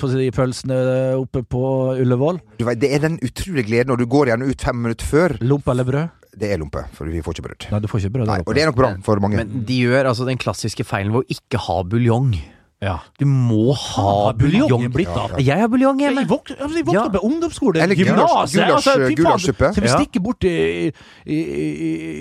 si, 0.00 0.28
pølsene 0.36 0.78
oppe 1.18 1.42
på 1.42 1.62
Ullevål. 1.98 2.40
du 2.60 2.64
vet, 2.68 2.80
det 2.82 2.92
er 2.96 3.02
den 3.08 3.18
utrolige 3.24 3.66
gleden 3.70 3.92
når 3.92 4.02
du 4.04 4.06
går 4.16 4.32
gjerne 4.32 4.48
ut 4.50 4.66
fem 4.70 4.80
minutter 4.86 5.08
før. 5.08 5.36
Lompe 5.42 5.74
eller 5.74 5.88
brød? 5.88 6.22
Det 6.36 6.50
er 6.52 6.58
lompe, 6.60 6.82
for 6.92 7.08
vi 7.08 7.22
får 7.24 7.38
ikke 7.38 7.46
brød. 7.46 7.64
Nei, 7.72 7.78
du 7.80 7.88
får 7.88 8.02
ikke 8.04 8.12
brød 8.18 8.28
Nei, 8.28 8.42
og 8.44 8.52
det 8.56 8.62
er 8.62 8.68
nok 8.68 8.76
bra 8.76 8.90
for 9.06 9.22
mange. 9.24 9.38
Men 9.40 9.64
de 9.64 9.78
gjør 9.86 10.10
altså 10.10 10.26
den 10.28 10.36
klassiske 10.40 10.84
feilen 10.84 11.14
ved 11.14 11.24
å 11.24 11.36
ikke 11.38 11.62
ha 11.64 11.78
buljong. 11.88 12.34
Ja. 12.86 12.96
Du 13.18 13.24
må 13.26 13.72
ha 13.74 14.32
buljong. 14.38 14.86
Jeg 15.42 15.58
har 15.58 15.68
buljong 15.72 15.98
hjemme. 16.04 16.22
vokste, 16.30 16.54
altså, 16.60 16.76
jeg 16.78 16.86
vokste 16.86 16.94
Ja. 17.00 17.04
opp 17.08 17.16
i 17.18 17.22
ungdomsskole, 17.26 17.80
gulasj- 17.82 18.36
altså, 18.76 18.94
gulasjsuppe. 19.16 19.72
Skal 19.72 19.82
vi 19.82 19.88
Ja. 19.90 19.96
stikke 19.98 20.22
bort 20.22 20.44
i, 20.46 20.92
i, 21.26 21.38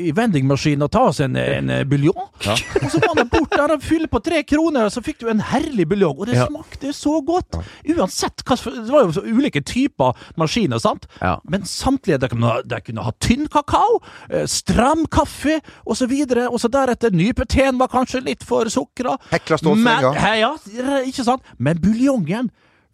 i, 0.08 0.12
vendingmaskinen 0.16 0.84
og 0.88 0.92
ta 0.92 1.04
oss 1.12 1.20
en, 1.22 1.36
en 1.36 1.70
buljong? 1.90 2.18
Og 2.18 2.90
så 2.92 3.00
var 3.04 3.16
det 3.20 3.28
bort 3.32 3.52
der 3.54 3.74
og 3.76 3.84
fylle 3.86 4.08
på 4.12 4.22
tre 4.26 4.42
kroner, 4.48 4.88
og 4.90 4.92
så 4.96 5.04
fikk 5.06 5.20
du 5.22 5.30
en 5.30 5.40
herlig 5.52 5.86
buljong. 5.92 6.18
Og 6.20 6.26
det 6.32 6.36
Ja. 6.40 6.48
smakte 6.50 6.94
så 6.96 7.20
godt! 7.26 7.60
Uansett 7.96 8.44
hva 8.46 8.56
Det 8.66 8.90
var 8.92 9.04
jo 9.06 9.12
så 9.16 9.24
ulike 9.26 9.62
typer 9.64 10.16
maskiner, 10.38 10.80
sant? 10.82 11.06
Ja. 11.22 11.38
Men 11.48 11.62
samtlige 11.62 12.20
de 12.20 12.28
kunne, 12.30 12.50
ha- 12.50 12.62
de 12.66 12.82
kunne 12.82 13.04
ha 13.04 13.12
tynn 13.20 13.48
kakao, 13.48 14.02
eh, 14.30 14.46
stram 14.46 15.06
kaffe 15.08 15.60
osv. 15.86 16.12
Og 16.50 16.60
så 16.60 16.70
deretter 16.72 17.12
nype 17.12 17.46
teen 17.48 17.78
var 17.78 17.88
kanskje 17.88 18.24
litt 18.26 18.44
for 18.44 18.66
sukra. 18.66 19.18
Hekla 19.32 19.58
stålsenga. 19.62 20.14
Ja, 20.40 20.55
Ja, 20.76 21.02
ikke 21.06 21.24
sant? 21.28 21.44
Men 21.58 21.78
buljongen, 21.84 22.52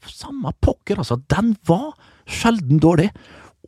samme 0.08 0.54
pokker, 0.62 0.97
altså, 1.04 1.19
den 1.30 1.56
var 1.67 1.91
sjelden 2.26 2.80
dårlig. 2.82 3.12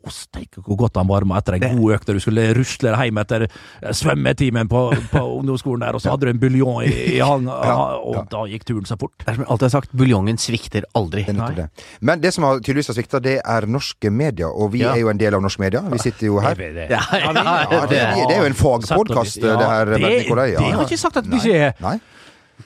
Å, 0.04 0.10
steike 0.12 0.60
hvor 0.60 0.76
godt 0.76 0.98
han 1.00 1.06
varma 1.08 1.38
etter 1.40 1.54
en 1.56 1.62
god 1.78 1.94
økt 1.94 2.10
der 2.10 2.18
du 2.18 2.20
skulle 2.20 2.42
rusle 2.52 2.90
hjem 2.92 3.16
etter 3.22 3.46
eh, 3.46 3.92
svømmetimen 3.96 4.68
på, 4.68 4.82
på 5.08 5.22
ungdomsskolen 5.38 5.80
der, 5.80 5.96
og 5.96 6.02
så 6.04 6.10
hadde 6.12 6.26
du 6.28 6.32
en 6.34 6.40
buljong 6.42 6.82
i, 6.84 6.90
i 7.14 7.20
hang, 7.24 7.46
og 7.48 8.18
da 8.28 8.42
gikk 8.52 8.66
turen 8.68 8.84
så 8.84 8.98
fort. 9.00 9.14
Det 9.22 9.30
er 9.32 9.38
som 9.38 9.46
jeg 9.46 9.50
alltid 9.54 9.64
har 9.70 9.72
sagt, 9.78 9.94
buljongen 9.96 10.36
svikter 10.42 10.84
aldri. 11.00 11.24
Det 11.24 11.38
er 11.40 11.56
det. 11.56 11.66
Men 12.04 12.20
det 12.20 12.34
som 12.36 12.44
har 12.44 12.60
tydeligvis 12.60 12.92
har 12.92 12.98
svikta, 12.98 13.22
det 13.24 13.38
er 13.40 13.64
norske 13.78 14.12
medier. 14.12 14.52
Og 14.52 14.74
vi 14.76 14.82
Ja. 14.84 14.92
er 14.92 15.00
jo 15.06 15.08
en 15.14 15.22
del 15.24 15.38
av 15.38 15.40
norske 15.46 15.64
medier. 15.64 15.88
Vi 15.94 16.02
sitter 16.04 16.28
jo 16.28 16.36
her. 16.44 16.54
Det, 16.60 16.90
Ja, 16.90 17.00
ja, 17.08 17.32
Ja, 17.32 17.86
det, 17.88 18.02
er- 18.04 18.26
det 18.28 18.36
er 18.36 18.42
jo 18.44 18.50
en 18.52 18.60
fagpodkast, 18.60 19.40
det 19.40 19.56
her, 19.56 19.94
det, 19.94 20.02
Ja, 20.04 20.08
det 20.20 20.36
har 20.36 20.84
jeg 20.84 20.90
ikke 20.90 21.00
sagt 21.00 21.16
at 21.16 21.24
vi 21.32 21.40
ikke 21.40 21.56
er. 21.70 21.72
Nei. 21.80 21.96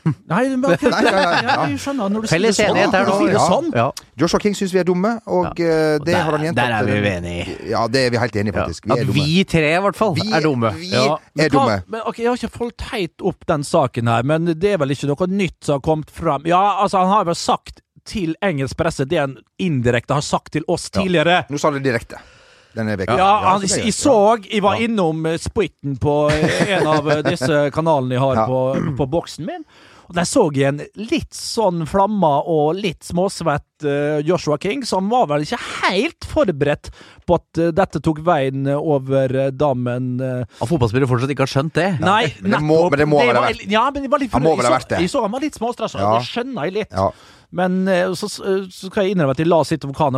Nei, 0.05 0.49
men, 0.49 0.61
bare 0.63 0.77
kødder. 0.79 1.03
nei, 1.03 1.13
nei, 1.13 1.43
ja. 1.45 1.67
jeg 1.69 1.79
skjønner 1.83 2.09
når 2.13 2.23
du 2.25 2.27
sier 2.29 2.39
det 2.39 2.49
Felles 2.49 2.57
sånn. 2.59 2.71
enighet 2.71 2.93
her 2.97 3.05
Når 3.05 3.07
du 3.07 3.13
nå. 3.13 3.19
sier 3.19 3.27
det 3.29 3.39
Ja. 3.39 3.49
sånn. 3.53 3.69
Ja. 3.75 3.87
Joshua 4.23 4.41
King 4.41 4.55
syns 4.55 4.73
vi 4.73 4.79
er 4.81 4.85
dumme, 4.89 5.13
og 5.27 5.47
eh, 5.61 5.99
det 5.99 6.05
Der- 6.07 6.23
har 6.23 6.33
han 6.39 6.47
gjentatt. 6.47 6.55
der 6.55 6.73
er 6.79 6.85
vi 6.85 7.09
uenige. 7.09 7.69
Ja, 7.69 7.83
det 7.89 8.07
er 8.07 8.11
vi 8.11 8.17
helt 8.23 8.37
enige 8.37 8.53
i, 8.55 8.57
Ja. 8.57 8.63
faktisk. 8.65 8.85
Vi 8.87 8.93
At 8.93 8.99
er 8.99 9.05
dumme. 9.05 9.15
vi 9.25 9.45
tre, 9.45 9.75
i 9.77 9.81
hvert 9.85 9.97
fall, 9.97 10.15
Vi- 10.15 10.33
er 10.33 10.41
dumme. 10.41 10.73
vi- 10.79 10.91
Ja, 10.93 11.05
er 11.05 11.19
er 11.45 11.49
hva- 11.49 11.51
dumme. 11.51 11.83
Men, 11.89 12.01
ok, 12.07 12.19
Jeg 12.19 12.27
har 12.29 12.37
ikke 12.37 12.59
fulgt 12.59 12.81
helt 12.93 13.23
opp 13.23 13.47
den 13.47 13.63
saken 13.63 14.07
her, 14.09 14.23
men 14.23 14.45
det 14.47 14.65
er 14.65 14.79
vel 14.79 14.89
ikke 14.91 15.07
noe 15.07 15.27
nytt 15.29 15.65
som 15.65 15.75
har 15.75 15.81
kommet 15.81 16.11
fram? 16.11 16.43
Ja, 16.47 16.79
altså, 16.83 16.99
han 16.99 17.09
har 17.09 17.25
vel 17.25 17.35
sagt 17.35 17.81
til 18.05 18.35
engelsk 18.43 18.75
presse 18.77 19.07
det 19.07 19.19
han 19.19 19.37
indirekte 19.61 20.15
har 20.15 20.23
sagt 20.23 20.53
til 20.53 20.63
oss 20.69 20.89
tidligere. 20.91 21.45
Nå 21.51 21.59
sa 21.59 21.71
det 21.71 21.83
direkte. 21.83 22.17
Denne 22.79 22.97
veka. 23.01 23.19
Ja, 23.19 23.29
han, 23.51 23.61
så 23.67 23.69
det 23.69 23.83
er 23.83 23.85
jeg 23.91 23.99
så 23.99 24.17
Jeg 24.49 24.63
var 24.65 24.79
Ja. 24.79 24.87
innom 24.89 25.27
spriten 25.43 25.99
på 26.01 26.17
eh, 26.33 26.75
en 26.79 26.87
av 26.87 27.11
eh, 27.11 27.23
disse 27.27 27.69
kanalene 27.77 28.17
jeg 28.17 28.25
har 28.25 28.43
Ja. 28.43 28.47
på, 28.49 28.97
på 28.99 29.07
boksen 29.19 29.47
min. 29.51 29.65
Og 30.09 30.15
Der 30.17 30.25
så 30.25 30.47
jeg 30.57 30.65
en 30.71 30.79
litt 30.97 31.35
sånn 31.37 31.83
flamma 31.85 32.39
og 32.49 32.79
litt 32.81 33.05
småsvett 33.05 33.85
eh, 33.85 34.23
Joshua 34.25 34.57
King, 34.57 34.81
som 34.89 35.11
var 35.13 35.27
vel 35.29 35.45
ikke 35.45 35.59
helt 35.83 36.25
forberedt 36.31 36.89
på 37.29 37.37
at 37.37 37.61
eh, 37.61 37.75
dette 37.77 38.01
tok 38.01 38.23
veien 38.25 38.65
over 38.73 39.35
eh, 39.37 39.51
dammen. 39.53 40.15
eh. 40.25 40.47
At 40.63 40.71
fotballspillere 40.71 41.11
fortsatt 41.11 41.35
ikke 41.37 41.45
har 41.45 41.53
skjønt 41.53 41.77
det. 41.77 41.91
Nei, 42.01 42.23
men 42.41 42.57
det 42.57 42.63
må- 42.65 42.89
men 42.89 43.03
det 43.05 43.09
må 43.13 43.21
vel 43.21 43.35
ha 43.37 43.43
var- 43.43 43.51
vært- 43.53 43.69
Ja, 43.69 43.85
men 43.93 44.03
det 44.07 44.11
var 44.17 44.19
litt 44.25 44.33
Han 44.33 44.43
må 44.49 44.57
vel 44.57 44.65
ha 44.65 44.73
jeg 44.73 44.73
så- 44.73 44.79
vært 44.81 44.89
det. 44.97 45.01
Jeg 45.05 45.11
så 45.13 45.23
han 45.27 45.31
var 45.37 45.41
litt 45.45 45.59
småstressa, 45.61 45.99
Ja. 46.01 46.15
det 46.17 46.25
skjønner 46.33 46.65
jeg 46.65 46.73
litt. 46.81 46.93
Ja. 46.97 47.11
Men 47.53 47.79
eh, 47.89 48.09
så, 48.17 48.29
så 48.33 48.89
skal 48.89 49.05
jeg 49.05 49.13
innrømme 49.17 49.37
at 49.37 49.45
jeg 49.45 49.47
la 49.53 49.61
sitt 49.63 49.85
om 49.85 49.93
hva 49.93 50.09
han 50.09 50.17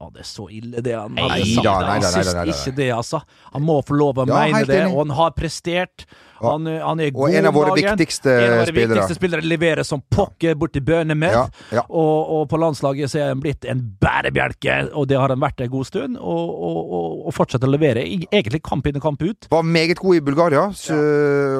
og 0.00 0.12
Det, 0.14 0.22
er 0.24 0.28
så 0.30 0.46
ille, 0.48 0.80
det 0.82 0.94
han 0.96 1.16
hadde 1.18 1.44
sagt? 1.54 1.66
nei 1.86 2.00
syns 2.10 2.34
nei 2.34 2.46
ikke 2.54 2.72
det, 2.76 2.88
altså. 2.96 3.20
Han 3.52 3.62
må 3.68 3.78
få 3.84 3.98
lov 4.00 4.22
å 4.22 4.26
Ja, 4.30 4.38
mene 4.46 4.64
det, 4.66 4.80
og 4.88 5.02
han 5.04 5.16
har 5.18 5.34
prestert. 5.36 6.06
Ja. 6.40 6.52
Han, 6.54 6.66
han 6.66 7.00
er 7.04 7.10
god 7.12 7.28
Og 7.28 7.34
en 7.36 7.46
av 7.46 7.54
våre 7.54 7.70
om 7.70 7.76
dagen. 7.76 7.96
viktigste 7.98 8.30
En 8.32 8.52
av 8.52 8.58
våre 8.60 8.66
spillere. 8.72 8.94
viktigste 8.94 9.14
spillere 9.18 9.42
leverer 9.44 9.84
som 9.84 10.00
pokker 10.10 10.54
borti 10.56 10.80
Bønemeth. 10.80 11.34
Ja, 11.36 11.46
ja. 11.80 11.82
Og, 11.88 12.30
og 12.40 12.48
på 12.48 12.56
landslaget 12.60 13.10
så 13.12 13.18
er 13.20 13.28
han 13.34 13.40
blitt 13.44 13.64
en 13.68 13.82
bærebjelke, 14.00 14.78
og 14.96 15.06
det 15.10 15.18
har 15.20 15.28
han 15.34 15.40
vært 15.42 15.60
en 15.64 15.70
god 15.72 15.86
stund. 15.88 16.16
Og, 16.16 16.50
og, 16.50 16.78
og, 17.00 17.26
og 17.28 17.34
fortsetter 17.36 17.68
å 17.68 17.74
levere, 17.74 18.04
egentlig 18.32 18.62
kamp 18.66 18.86
inn 18.88 18.96
og 18.96 19.02
kamp 19.04 19.22
ut. 19.22 19.48
Var 19.52 19.62
meget 19.66 19.98
god 20.00 20.16
i 20.16 20.20
Bulgaria, 20.24 20.64
så, 20.76 20.96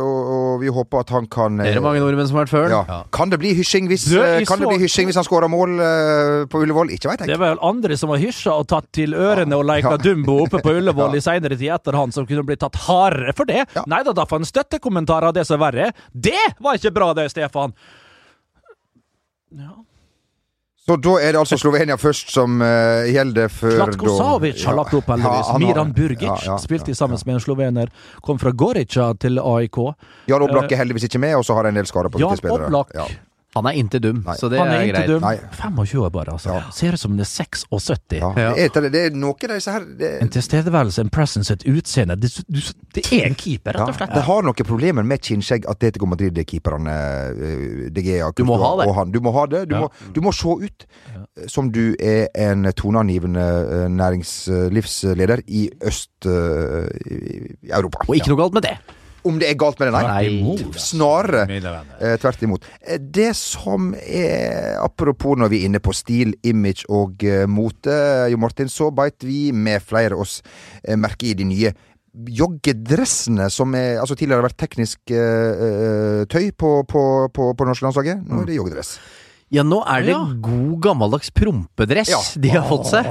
og, 0.00 0.30
og 0.34 0.60
vi 0.64 0.72
håper 0.72 1.04
at 1.04 1.12
han 1.14 1.26
kan 1.30 1.60
eh, 1.60 1.64
Det 1.68 1.74
er 1.74 1.78
det 1.80 1.84
mange 1.84 2.00
nordmenn 2.02 2.28
som 2.30 2.38
har 2.40 2.46
vært 2.48 2.54
før. 2.54 2.68
ja. 2.74 3.00
Kan 3.12 3.30
det 3.32 3.38
bli 3.42 3.52
hysjing 3.58 3.88
hvis, 3.90 4.06
Du, 4.10 4.16
eh, 4.22 4.44
kan 4.48 4.58
det 4.60 4.66
så- 4.66 4.72
bli 4.72 4.78
hysjing 4.84 5.10
hvis 5.10 5.18
han 5.20 5.26
skårer 5.26 5.50
mål 5.52 5.76
eh, 5.80 6.46
på 6.50 6.62
Ullevål? 6.64 6.90
Ikke 6.96 7.10
veit 7.12 7.26
Det 7.26 7.36
var 7.38 7.54
vel 7.54 7.62
andre 7.62 7.96
som 8.00 8.08
var 8.12 8.18
hysja 8.22 8.52
og 8.56 8.66
tatt 8.70 8.88
til 8.96 9.12
ørene 9.14 9.56
og 9.56 9.64
leika 9.68 9.90
Ja. 9.90 9.96
Dumbo 10.00 10.38
oppe 10.44 10.60
på 10.62 10.70
Ullevål 10.78 11.10
Ja. 11.14 11.16
i 11.18 11.24
seinere 11.24 11.56
tid 11.58 11.70
etter 11.74 11.96
han 11.98 12.12
som 12.12 12.26
kunne 12.26 12.44
blitt 12.46 12.60
tatt 12.62 12.76
hardere 12.86 13.34
for 13.36 13.44
det. 13.48 13.64
Ja. 13.76 13.84
Nei 13.90 14.02
da, 14.06 14.12
da 14.16 14.24
får 14.24 14.38
han 14.40 14.44
støttekommentarer 14.48 14.69
av 14.78 15.32
det 15.34 15.44
som 15.44 15.58
er 15.58 15.64
verre. 15.64 15.92
Det 16.12 16.46
var 16.58 16.78
ikke 16.78 16.92
bra, 16.94 17.12
det, 17.14 17.30
Stefan. 17.30 17.72
Ja. 19.50 19.72
Så 20.90 20.96
da 20.96 21.12
er 21.20 21.34
det 21.34 21.38
altså 21.38 21.58
Slovenia 21.60 21.94
først 22.00 22.32
som 22.32 22.62
uh, 22.64 23.04
gjelder 23.06 23.50
før 23.52 23.76
Slatko 23.76 24.14
Savic 24.16 24.62
har 24.66 24.74
lagt 24.78 24.94
opp, 24.96 25.10
heldigvis. 25.12 25.50
Ja, 25.52 25.58
Miran 25.62 25.92
Burgic 25.94 26.24
ja, 26.24 26.36
ja, 26.46 26.56
spilte 26.58 26.94
sammen 26.98 27.20
med 27.26 27.36
en 27.36 27.42
slovener. 27.44 27.92
Kom 28.26 28.40
fra 28.40 28.50
Gorica 28.50 29.10
til 29.20 29.38
AIK. 29.38 29.78
Jan 30.32 30.46
Oblak 30.46 30.72
er 30.72 30.80
heldigvis 30.80 31.06
ikke 31.10 31.20
med, 31.22 31.36
og 31.38 31.44
så 31.46 31.58
har 31.58 31.68
de 31.68 31.74
en 31.74 31.82
del 31.82 31.90
skader 31.90 32.10
på 32.10 32.22
Jan 32.22 32.32
viktige 32.32 32.48
spillere. 32.48 32.72
Oblak. 32.72 33.28
Han 33.56 33.66
er 33.66 33.70
inte 33.80 33.98
dum, 33.98 34.20
Nei. 34.26 34.36
så 34.38 34.46
det 34.48 34.58
Han 34.60 34.68
er 34.70 34.80
er 34.84 34.88
greit. 34.92 35.08
dum. 35.10 35.22
Nei. 35.24 35.36
25 35.58 35.98
år 36.04 36.10
bare, 36.14 36.30
altså. 36.36 36.48
Ja. 36.54 36.60
Ser 36.70 36.92
ut 36.94 37.00
som 37.02 37.10
han 37.16 37.20
er 37.20 37.24
76. 37.26 37.64
Ja. 38.14 38.30
Ja. 38.38 38.52
Det, 38.54 38.76
er, 38.78 38.86
det 38.94 39.00
er 39.08 39.10
noe 39.18 39.34
av 39.34 39.48
disse 39.56 39.70
her 39.74 39.80
det, 39.98 40.10
En 40.22 40.28
tilstedeværelse, 40.30 41.00
en 41.02 41.10
presence, 41.10 41.50
et 41.52 41.64
utseende. 41.66 42.14
Det, 42.22 42.30
du, 42.46 42.60
det 42.94 43.02
er 43.12 43.26
en 43.26 43.34
keeper, 43.34 43.72
rett 43.74 43.88
og 43.90 43.94
slett. 43.98 44.14
det 44.14 44.22
har 44.28 44.42
noen 44.46 44.54
problemer 44.68 45.02
med 45.02 45.18
kinnskjegg, 45.26 45.66
Atletico 45.66 46.06
Madrid-keeperne. 46.06 46.94
eh, 47.34 47.90
De 47.90 48.02
Gea, 48.06 48.30
Du 48.38 48.44
må 48.46 48.54
ha 48.62 48.70
det. 48.82 48.86
Og 48.86 48.94
han. 49.00 49.10
Du 49.10 49.18
må 49.20 49.32
ha 49.34 49.46
det. 49.50 49.66
Du, 49.68 49.74
Ja. 49.74 49.80
må, 49.82 49.90
du 50.14 50.20
må 50.22 50.30
se 50.32 50.46
ut 50.68 50.86
eh, 50.86 51.46
som 51.50 51.72
du 51.74 51.96
er 51.98 52.28
en 52.38 52.70
toneangivende 52.72 53.48
eh, 53.66 53.88
næringslivsleder 53.98 55.42
i 55.48 55.66
Øst-Europa. 55.90 57.98
Og 58.08 58.14
ikke 58.16 58.28
noe 58.30 58.38
galt 58.44 58.54
med 58.54 58.62
det. 58.68 58.76
Om 59.26 59.38
det 59.40 59.50
er 59.50 59.56
galt 59.60 59.78
med 59.80 59.90
det, 59.90 59.94
nei. 59.96 60.02
Nei. 60.06 60.70
Snarere 60.80 61.42
eh, 62.00 62.16
tvert 62.22 62.42
imot. 62.46 62.64
Eh, 62.80 62.98
Det 63.00 63.30
som 63.36 63.90
er 64.00 64.78
Apropos 64.80 65.36
når 65.36 65.50
vi 65.52 65.60
er 65.60 65.68
inne 65.68 65.80
på 65.84 65.92
stil, 65.96 66.32
image 66.46 66.86
og 66.88 67.22
eh, 67.24 67.44
mote, 67.50 67.92
Jo 68.32 68.40
Martin, 68.40 68.68
så 68.72 68.88
beit 68.94 69.20
vi 69.26 69.50
med 69.52 69.82
flere 69.84 70.16
oss 70.16 70.40
eh, 70.84 70.96
merke 70.96 71.30
i 71.30 71.34
de 71.36 71.44
nye 71.44 71.72
joggedressene 72.40 73.46
som 73.52 73.74
er, 73.78 74.00
altså 74.02 74.16
tidligere 74.18 74.40
har 74.42 74.48
vært 74.48 74.58
teknisk 74.60 75.12
eh, 75.14 75.64
eh, 75.66 76.22
tøy 76.30 76.50
på, 76.58 76.72
på, 76.90 77.02
på, 77.34 77.50
på 77.54 77.68
norske 77.68 77.86
landslaget. 77.86 78.24
Nå 78.26 78.42
er 78.42 78.50
det 78.50 78.56
joggedress. 78.58 78.96
Ja, 79.50 79.64
nå 79.66 79.80
er 79.82 80.04
det 80.06 80.12
Ja. 80.14 80.20
god 80.46 80.76
gammeldags 80.84 81.30
prompedress 81.34 82.08
Ja. 82.12 82.20
de 82.40 82.48
har 82.54 82.68
fått 82.68 82.86
seg. 82.86 83.04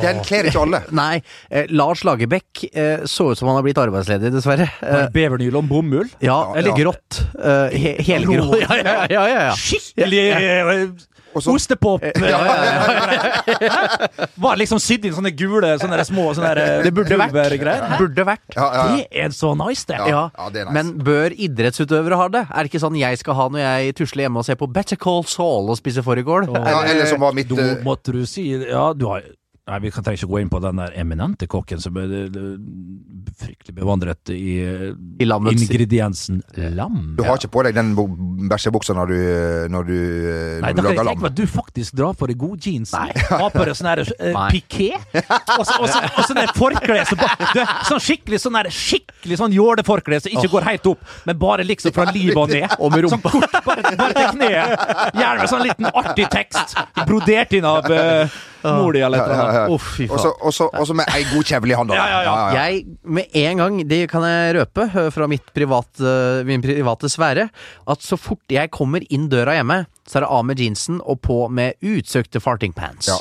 Den 0.00 0.20
kler 0.22 0.46
ikke 0.46 0.62
alle. 0.62 0.82
Nei, 1.00 1.20
eh, 1.50 1.66
Lars 1.70 2.04
Lagerbäck 2.06 2.64
eh, 2.72 3.02
så 3.10 3.32
ut 3.32 3.38
som 3.38 3.48
han 3.50 3.56
har 3.58 3.64
blitt 3.66 3.80
arbeidsledig, 3.82 4.30
dessverre. 4.32 4.68
Eh, 4.82 5.08
Bevernylon 5.10 5.66
bomull. 5.68 6.08
ja, 6.22 6.52
eller 6.54 6.70
ja. 6.70 6.76
grått. 6.84 7.22
Eh, 7.42 7.74
he 7.74 7.96
helgrått. 8.12 8.60
Ja, 8.62 8.76
ja, 8.84 9.06
ja, 9.10 9.26
ja, 9.28 9.42
ja. 9.50 9.54
Skikkelig 9.58 10.94
eh, 11.30 11.36
Og 11.38 11.42
så- 11.46 11.54
ostepop. 11.54 12.02
Var 14.40 14.56
liksom 14.60 14.80
sydd 14.82 15.04
inn 15.08 15.14
sånne 15.16 15.32
gule, 15.36 15.72
sånne 15.80 16.04
små 16.08 16.30
sånne 16.36 16.50
eh, 16.58 16.82
Det 16.86 16.92
burde 16.96 17.18
vært. 17.20 17.32
Burde 18.00 18.24
vært. 18.28 18.44
Ja, 18.56 18.66
ja, 18.66 18.68
ja. 18.74 18.96
Det 18.96 19.06
er 19.24 19.34
så 19.36 19.52
nice, 19.58 19.86
det. 19.88 19.98
Ja. 20.10 20.22
Ja, 20.36 20.48
det 20.52 20.62
er 20.64 20.70
nice. 20.70 20.76
Men 20.76 20.92
bør 21.06 21.34
idrettsutøvere 21.34 22.16
ha 22.20 22.28
det? 22.36 22.44
Er 22.50 22.66
det 22.66 22.72
ikke 22.72 22.82
sånn 22.84 22.98
jeg 23.00 23.20
skal 23.22 23.34
ha 23.38 23.48
når 23.52 23.64
jeg 23.64 23.96
tusler 24.00 24.26
hjemme 24.26 24.42
og 24.42 24.46
ser 24.48 24.58
på 24.60 24.68
Better 24.70 24.98
Call 25.00 25.24
Saul 25.30 25.70
og 25.72 25.78
spiser 25.80 26.02
fårikål? 26.06 26.50
Ja, 26.56 26.82
eller 26.90 27.06
som 27.10 27.22
var 27.22 27.32
mitt 27.36 27.48
Da 27.50 27.60
eh, 27.76 27.84
måtte 27.86 28.12
du 28.16 28.24
si 28.28 28.48
Ja, 28.66 28.90
du 28.96 29.06
har 29.10 29.22
Nei, 29.70 29.78
Vi 29.84 29.90
kan 29.94 30.02
trenger 30.06 30.18
ikke 30.18 30.30
gå 30.32 30.40
inn 30.42 30.50
på 30.50 30.58
den 30.64 30.80
der 30.80 30.94
eminente 30.98 31.46
kokken 31.50 31.80
som 31.82 31.96
er 32.00 32.10
eh, 32.26 32.30
fryktelig 33.40 33.74
bevandret 33.76 34.32
i 34.34 34.56
eh, 34.64 34.88
I 35.22 35.28
ingrediensen 35.28 36.40
lam. 36.74 36.96
Du 37.18 37.22
har 37.26 37.38
ikke 37.38 37.52
på 37.54 37.62
deg 37.66 37.76
den 37.78 37.92
bæsjebuksa 38.50 38.96
når 38.98 39.12
du, 39.12 39.20
når 39.76 39.86
du, 39.90 39.94
eh, 39.94 40.56
Nei, 40.64 40.72
når 40.74 40.74
da 40.74 40.82
du 40.82 40.82
kan 40.82 40.90
jeg 40.90 40.98
tenke 41.10 41.22
meg 41.22 41.30
at 41.30 41.38
du 41.38 41.46
faktisk 41.54 41.96
drar 42.00 42.18
for 42.18 42.32
deg 42.32 42.40
god 42.40 42.66
jeans. 42.66 42.94
Har 43.30 43.52
på 43.54 43.64
deg 43.68 43.78
sånn 43.78 43.90
eh, 43.94 44.40
piké. 44.50 44.90
Og 45.58 45.64
så- 45.66 45.78
og 45.80 45.88
så- 45.88 46.02
og 46.10 46.26
sånn 46.26 46.42
forkle 46.56 46.98
Sånn 47.86 48.02
skikkelig 48.02 48.40
sånn 48.42 48.56
der 48.58 48.70
Skikkelig 48.74 49.38
sånn 49.38 49.54
jåleforkle 49.54 50.20
som 50.20 50.32
ikke 50.34 50.50
går 50.50 50.66
helt 50.66 50.86
opp, 50.90 51.02
men 51.26 51.38
bare 51.38 51.64
liksom 51.64 51.92
fra 51.94 52.06
livet 52.10 52.36
og 52.36 52.50
ned. 52.50 52.74
Og 52.78 52.90
med 52.92 53.08
Sånn 53.10 53.22
kort, 53.22 53.52
bare, 53.64 53.94
bare 53.96 54.14
til 54.16 54.28
kneet. 54.34 54.86
Gjerne 55.14 55.38
med 55.40 55.50
sånn 55.50 55.64
liten 55.66 55.90
artig 55.94 56.28
tekst. 56.32 56.74
Brodert 57.06 57.52
inn 57.56 57.64
av 57.68 57.88
uh, 57.90 58.40
eller 58.64 59.18
Ja, 59.20 59.66
ja, 59.68 59.78
fy 59.78 60.06
faen. 60.10 60.32
Og 60.44 60.86
så 60.86 60.96
med 60.96 61.10
ei 61.14 61.24
god 61.30 61.48
kjevle 61.48 61.74
i 61.74 61.78
hånda. 61.78 61.96
Ja, 61.96 62.06
ja, 62.10 62.20
ja. 62.26 62.64
Jeg, 62.68 62.84
med 63.04 63.36
en 63.42 63.62
gang, 63.62 63.80
det 63.88 64.02
kan 64.12 64.24
jeg 64.26 64.54
røpe 64.58 64.86
øh, 64.90 65.10
fra 65.14 65.28
mitt 65.30 65.52
private, 65.56 66.14
min 66.48 66.62
private 66.64 67.10
sfære, 67.12 67.48
at 67.90 68.04
så 68.06 68.18
fort 68.20 68.42
jeg 68.52 68.72
kommer 68.74 69.04
inn 69.10 69.28
døra 69.32 69.56
hjemme, 69.58 69.84
så 70.08 70.20
er 70.20 70.26
det 70.26 70.32
av 70.38 70.46
med 70.48 70.60
jeansen 70.60 71.00
og 71.04 71.20
på 71.26 71.42
med 71.52 71.78
utsøkte 71.82 72.42
farting 72.42 72.74
pants. 72.76 73.08
Ja. 73.10 73.18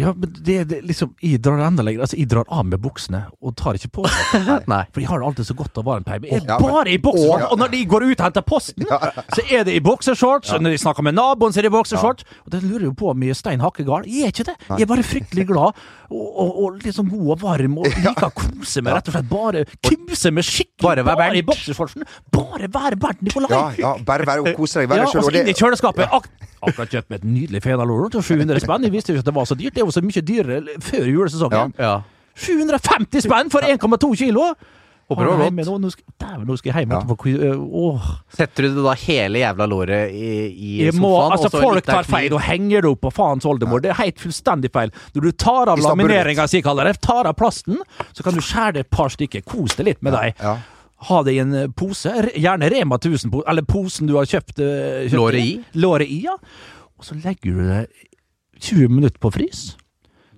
Ja, 0.00 0.12
men 0.16 0.32
det, 0.46 0.56
det 0.70 0.78
liksom 0.88 1.12
Jeg 1.22 1.40
drar 1.44 1.60
enda 1.66 1.84
lenger. 1.86 2.04
Altså, 2.06 2.16
jeg 2.18 2.28
drar 2.30 2.48
av 2.48 2.64
med 2.66 2.80
buksene 2.82 3.22
og 3.40 3.54
tar 3.60 3.76
ikke 3.78 3.90
på 3.98 4.04
meg. 4.06 4.64
Nei. 4.72 4.80
For 4.94 5.02
jeg 5.04 5.10
har 5.10 5.20
det 5.22 5.28
alltid 5.30 5.48
så 5.50 5.56
godt 5.58 5.80
en 5.82 6.06
perm. 6.06 6.24
Jeg 6.24 6.40
er 6.40 6.46
Ja, 6.48 6.58
men- 6.58 6.70
bare 6.70 6.94
i 6.94 6.98
boksershorts! 6.98 7.50
Og 7.52 7.58
når 7.60 7.72
de 7.74 7.84
går 7.90 8.06
ut 8.08 8.20
og 8.20 8.24
henter 8.26 8.46
posten, 8.46 8.86
så 8.88 9.44
er 9.50 9.64
det 9.68 9.74
i 9.76 9.80
boksershorts. 9.84 10.52
Og 10.56 10.62
når 10.64 10.74
de 10.76 10.82
snakker 10.82 11.02
med 11.06 11.14
naboen, 11.18 11.52
så 11.52 11.60
er 11.60 11.68
det 11.68 11.72
i 11.72 11.76
boksershorts. 11.76 12.24
Og 12.46 12.52
det 12.54 12.62
lurer 12.64 12.88
jo 12.88 12.92
på 12.96 13.10
om 13.12 13.22
jeg 13.26 13.34
er 13.36 13.40
stein 13.40 13.60
hakkegal. 13.64 14.06
Jeg 14.08 14.28
er 14.30 14.34
ikke 14.34 14.48
det. 14.50 14.56
Jeg 14.70 14.86
er 14.86 14.90
bare 14.94 15.06
fryktelig 15.06 15.46
glad 15.50 15.72
og, 16.10 16.26
og, 16.42 16.50
og 16.64 16.80
liksom 16.82 17.10
god 17.12 17.28
og 17.36 17.40
varm 17.44 17.78
og 17.78 17.86
liker 17.90 18.28
å 18.28 18.32
kose 18.34 18.82
meg. 18.82 18.96
Rett 18.96 19.10
og 19.12 19.14
slett 19.18 19.28
bare 19.30 19.64
kuse 19.86 20.32
meg 20.34 20.46
skikkelig. 20.48 20.82
Bare 20.82 21.04
være 21.06 21.38
i 21.38 21.42
Bernt. 21.42 21.50
boksershortsen. 21.52 22.06
Bare 22.34 22.70
være 22.72 22.96
Bernt 23.00 23.22
Nikolai! 23.26 23.50
Ja, 23.52 23.64
ja, 23.78 23.92
bare 24.06 24.26
være 24.26 24.44
og 24.46 24.54
kose 24.58 24.80
deg. 24.82 24.90
Være 24.90 25.04
Ja, 25.04 25.10
og 25.12 25.26
så 25.28 25.34
inn 25.40 25.50
i 25.50 25.56
kjøleskapet. 25.56 26.08
Ak 26.10 26.30
akkurat 26.60 26.90
kjøpt 26.92 27.08
med 27.08 27.22
et 27.22 27.24
nydelig 27.24 27.62
fenalår 27.64 28.10
til 28.12 28.24
700 28.26 28.60
spenn. 28.60 28.82
Jeg 28.84 28.92
visste 28.92 29.14
ikke 29.14 29.22
at 29.24 29.28
det 29.30 29.34
var 29.38 29.46
så 29.48 29.56
dyrt. 29.56 29.72
Det 29.76 29.80
er 29.80 29.86
jo 29.86 29.89
så 29.94 30.02
mye 30.04 30.22
dyrere 30.22 30.76
før 30.84 31.08
julesesongen. 31.10 31.74
Ja. 31.78 32.02
750 32.40 33.26
spenn 33.26 33.50
for 33.52 33.66
1,2 33.66 34.14
kilo! 34.16 34.52
Håper 35.10 35.26
det 35.26 35.30
var 35.30 35.40
godt. 35.42 35.66
Nå, 35.66 35.72
nå, 35.82 35.88
skal, 35.90 36.42
nå 36.46 36.56
skal 36.56 36.70
jeg 36.70 36.84
hjem 36.84 36.92
Ja. 36.94 36.98
etterpå. 37.02 37.70
Åh. 37.82 38.10
Setter 38.30 38.62
du 38.62 38.76
det 38.76 38.84
da 38.84 38.92
hele 38.94 39.40
jævla 39.42 39.66
låret 39.66 40.12
i, 40.14 40.28
i 40.54 40.74
sofaen? 40.86 41.00
må, 41.02 41.10
altså 41.34 41.50
Folk 41.50 41.84
tar 41.84 42.06
feil 42.06 42.36
og 42.36 42.44
henger 42.46 42.84
det 42.86 42.92
opp 42.92 43.00
på 43.08 43.10
faens 43.16 43.48
oldemor. 43.50 43.82
Det 43.82 43.90
er 43.90 43.98
helt 44.04 44.22
fullstendig 44.22 44.70
feil. 44.70 44.92
Når 45.16 45.26
du 45.26 45.32
tar 45.32 45.72
av 45.72 45.82
lamineringa, 45.82 46.46
sier 46.46 46.62
kaller 46.62 46.86
det, 46.86 47.00
tar 47.02 47.26
av 47.26 47.34
plasten, 47.34 47.80
så 48.14 48.22
kan 48.22 48.38
du 48.38 48.40
skjære 48.40 48.76
det 48.78 48.84
et 48.86 48.92
par 48.94 49.10
stykker. 49.10 49.42
Kos 49.50 49.74
deg 49.80 49.90
litt 49.90 50.06
med 50.06 50.14
deg. 50.14 50.38
Ja. 50.38 50.54
Ha 51.10 51.22
det 51.26 51.34
i 51.34 51.42
en 51.42 51.58
pose, 51.74 52.12
gjerne 52.36 52.70
Rema 52.70 53.00
1000, 53.00 53.32
-pose, 53.32 53.48
eller 53.50 53.66
posen 53.66 54.06
du 54.06 54.14
har 54.14 54.30
kjøpt. 54.30 54.54
kjøpt 54.62 55.12
Låret 55.18 55.42
i? 55.42 55.60
Låret 55.74 56.06
i, 56.06 56.22
ja. 56.22 56.36
Og 56.98 57.02
så 57.04 57.18
legger 57.18 57.50
du 57.50 57.66
det 57.66 57.86
20 58.60 58.88
minutter 58.88 59.18
på 59.18 59.32
frys. 59.32 59.76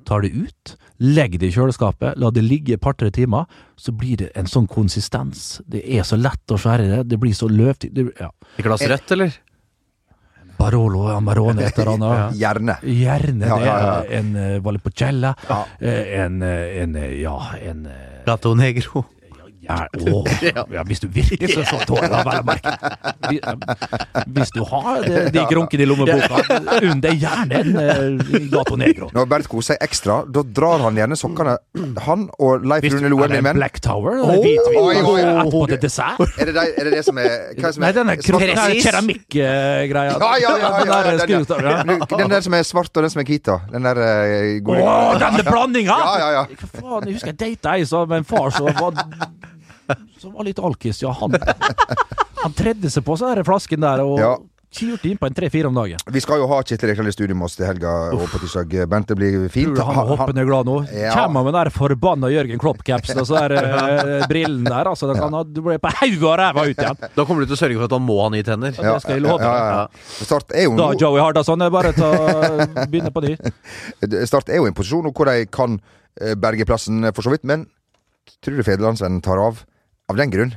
Tar 0.04 0.22
det 0.22 0.32
ut, 0.34 0.76
legger 0.98 1.38
det 1.38 1.48
i 1.50 1.54
kjøleskapet, 1.54 2.16
la 2.18 2.30
det 2.30 2.42
ligge 2.44 2.74
et 2.74 2.80
par-tre 2.82 3.10
timer, 3.10 3.46
så 3.76 3.92
blir 3.94 4.16
det 4.16 4.30
en 4.36 4.46
sånn 4.50 4.66
konsistens. 4.68 5.60
Det 5.66 5.82
er 5.86 6.02
så 6.06 6.16
lett 6.20 6.46
å 6.50 6.58
skjære 6.58 6.88
det, 6.90 7.00
det 7.08 7.18
blir 7.22 7.32
så 7.34 7.48
løvt 7.48 7.88
Det- 7.94 8.12
Ja. 8.20 8.30
Et 8.58 8.64
glass 8.64 8.82
rødt, 8.82 9.10
eller? 9.12 9.32
Barolo 10.58 11.08
Amarone, 11.10 11.62
et 11.66 11.78
eller 11.78 11.92
annet. 11.96 12.36
Gjerne. 12.42 12.76
Gjerne 12.82 13.46
Ja, 13.48 13.56
det. 13.58 13.66
ja, 13.66 13.78
ja. 13.80 14.18
En 14.18 14.36
uh, 14.36 14.58
Valipocella, 14.62 15.34
Ja. 15.48 15.64
eh, 15.80 16.20
en, 16.24 16.42
eh, 16.42 16.82
en 16.82 16.96
eh, 16.96 17.20
Ja, 17.22 17.38
en 17.60 17.86
eh, 17.86 18.22
Gato 18.26 18.54
negro. 18.54 19.04
Ja, 19.62 19.86
åh, 19.94 20.26
ja, 20.74 20.82
hvis 20.86 21.00
du 21.00 21.06
virkelig 21.06 21.52
så 21.54 21.62
så 21.62 21.78
tårer, 21.86 22.08
da, 22.10 22.22
vel 22.26 22.40
å 22.40 22.46
merke. 22.48 22.72
Hvis 24.34 24.50
du 24.56 24.64
har 24.66 25.04
de, 25.04 25.20
de 25.34 25.44
grunkene 25.46 25.84
i 25.84 25.86
lommeboka, 25.86 26.58
unn 26.82 27.02
deg 27.04 27.22
gjerne 27.22 27.60
en 27.60 27.78
eh, 27.78 28.48
Gato 28.50 28.78
Negro. 28.80 29.10
Når 29.14 29.28
Bernt 29.30 29.50
koser 29.52 29.76
seg 29.76 29.86
ekstra, 29.86 30.16
da 30.26 30.42
drar 30.42 30.82
han 30.82 30.98
gjerne 30.98 31.18
sokkene, 31.18 31.54
han 32.08 32.26
og 32.42 32.66
Leif 32.66 32.88
Rune 32.90 33.12
Loen 33.12 33.30
er 33.30 33.38
min 33.38 33.52
venn. 33.52 33.60
Black 33.60 33.78
Tower, 33.84 34.18
oi. 34.26 34.56
etterpå 34.56 35.62
til 35.70 35.80
dessert. 35.84 36.24
Er 36.42 36.50
det, 36.50 36.66
er 36.66 36.90
det 36.90 36.96
det 36.96 37.04
som 37.06 37.22
er 37.22 37.30
Hva 37.30 37.62
er 37.62 37.68
det 37.68 37.72
som 37.76 37.84
Nei, 37.84 37.92
er 37.92 37.98
denne 38.00 38.16
keramikkgreia. 38.82 40.18
Ja, 40.18 40.32
ja, 40.42 40.56
ja, 40.58 40.72
ja, 40.82 40.98
Den 41.22 41.46
ja. 42.02 42.18
den 42.18 42.34
der 42.34 42.42
som 42.44 42.58
er 42.58 42.66
svart 42.66 42.90
og 42.96 43.06
den 43.06 43.14
som 43.14 43.22
er 43.22 43.28
hvit, 43.30 43.46
da. 43.46 43.60
Den 43.70 43.86
der 43.86 44.02
eh, 44.08 44.58
gode 44.64 44.82
Å, 44.82 44.98
denne 45.22 45.46
blandinga! 45.46 45.96
Ja, 46.02 46.12
ja, 46.18 46.28
ja. 46.40 46.44
Hva 46.50 46.72
faen, 46.74 47.08
jeg 47.08 47.20
husker 47.20 47.32
jeg 47.32 47.40
data 47.44 47.76
ei 47.78 47.86
som 47.88 48.10
med 48.10 48.22
en 48.22 48.28
far 48.28 48.50
som 48.54 48.68
var, 48.78 48.98
som 50.20 50.32
var 50.36 50.48
litt 50.48 50.60
alkis. 50.62 51.02
Ja, 51.02 51.12
han, 51.18 51.36
han 52.42 52.56
tredde 52.56 52.90
seg 52.92 53.04
på 53.06 53.18
sånne 53.18 53.44
flasken 53.46 53.82
der 53.84 54.02
og 54.04 54.18
Ja. 54.20 54.32
inn 54.80 54.96
innpå 55.04 55.26
en 55.28 55.34
tre-fire 55.36 55.68
om 55.68 55.74
dagen. 55.76 56.00
Vi 56.08 56.20
skal 56.24 56.40
jo 56.40 56.46
ha 56.48 56.62
Kjetil 56.64 56.88
Rekdal 56.88 57.10
i 57.10 57.12
studio 57.12 57.36
med 57.36 57.44
oss 57.44 57.58
til 57.58 57.66
helga 57.68 57.90
og 58.16 58.22
på 58.32 58.40
tirsdag. 58.40 58.72
Bente 58.88 59.12
blir 59.18 59.48
fint. 59.52 59.74
Tror 59.74 59.76
du 59.76 59.82
han 59.84 59.98
er 60.00 60.08
hoppende 60.08 60.44
glad 60.48 60.70
nå? 60.70 60.76
Ja. 60.96 61.12
Kommer 61.12 61.44
med 61.44 61.52
den 61.52 61.58
der 61.58 61.70
forbanna 61.74 62.30
Jørgen 62.32 62.62
Klopp-capsen 62.62 63.20
og 63.20 63.28
så 63.28 63.36
er 63.42 63.56
uh, 63.58 64.24
brillen 64.30 64.64
der. 64.64 64.88
Altså, 64.88 65.10
da 65.10 65.18
kan 65.18 65.36
han, 65.36 65.52
du 65.52 65.60
blir 65.66 65.82
på 65.82 65.92
hodet 65.98 66.22
og 66.24 66.38
ræva 66.40 66.64
ut 66.70 66.80
igjen. 66.86 67.02
Da 67.18 67.26
kommer 67.28 67.44
du 67.44 67.50
til 67.50 67.58
å 67.58 67.60
sørge 67.60 67.76
for 67.82 67.90
at 67.90 67.96
han 67.98 68.06
må 68.06 68.16
ha 68.22 68.30
nye 68.32 68.46
tenner. 68.48 68.72
Ja, 68.78 68.94
det 68.94 69.04
skal 69.04 69.18
jeg 69.18 69.26
love 69.26 69.44
ja, 69.44 69.52
ja, 69.52 69.82
ja. 69.82 70.24
Start 70.24 70.56
er 70.56 70.64
jo 70.70 70.76
Da, 70.80 70.88
Joey 70.96 71.20
Hardasson, 71.20 71.66
er 71.66 71.74
bare 71.74 71.92
til 71.98 72.08
å 72.08 72.86
begynne 72.88 73.12
på 73.12 73.26
ny. 73.26 73.36
Start 74.30 74.48
er 74.48 74.62
jo 74.62 74.70
i 74.70 74.72
en 74.72 74.78
posisjon 74.80 75.12
hvor 75.12 75.28
de 75.28 75.44
kan 75.52 75.76
eh, 76.16 76.32
berge 76.38 76.64
plassen, 76.68 77.04
eh, 77.04 77.12
for 77.12 77.28
så 77.28 77.34
vidt, 77.34 77.44
men 77.44 77.68
tror 78.40 78.56
du 78.56 78.64
Federlandsvennen 78.64 79.20
tar 79.20 79.40
av 79.42 79.66
av 80.12 80.20
den 80.20 80.32
grunn? 80.32 80.54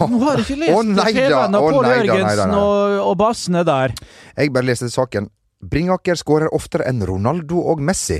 Nå 0.00 0.18
har 0.24 0.40
du 0.40 0.44
ikke 0.44 0.58
lest 0.62 0.92
da, 0.96 1.06
TV-en 1.12 1.56
av 1.58 1.68
Pål 1.68 1.88
Jørgensen 1.92 2.54
og, 2.56 2.98
og 3.04 3.16
bassene 3.20 3.64
der. 3.68 3.94
Jeg 4.34 4.52
bare 4.54 4.70
leste 4.70 4.90
saken. 4.92 5.28
Bringaker 5.64 6.18
skårer 6.20 6.52
oftere 6.56 6.88
enn 6.90 7.04
Ronaldo 7.08 7.62
og 7.72 7.80
Messi. 7.84 8.18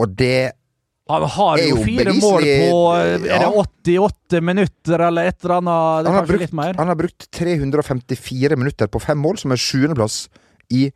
Og 0.00 0.14
det 0.16 0.52
Han 1.10 1.26
har 1.34 1.60
jo 1.60 1.80
fire 1.84 2.14
mål 2.16 2.46
på 2.46 2.80
er 2.96 3.42
det 3.42 3.50
88 3.50 4.40
minutter 4.46 5.06
eller 5.08 5.28
et 5.28 5.38
eller 5.42 5.56
annet. 5.58 6.08
Han 6.08 6.18
har, 6.20 6.28
brukt, 6.28 6.56
mer. 6.56 6.74
han 6.78 6.92
har 6.92 6.98
brukt 7.00 7.26
354 7.36 8.56
minutter 8.60 8.88
på 8.88 9.02
fem 9.02 9.18
mål, 9.18 9.40
som 9.42 9.52
er 9.52 9.60
sjuendeplass 9.60 10.22
i 10.70 10.86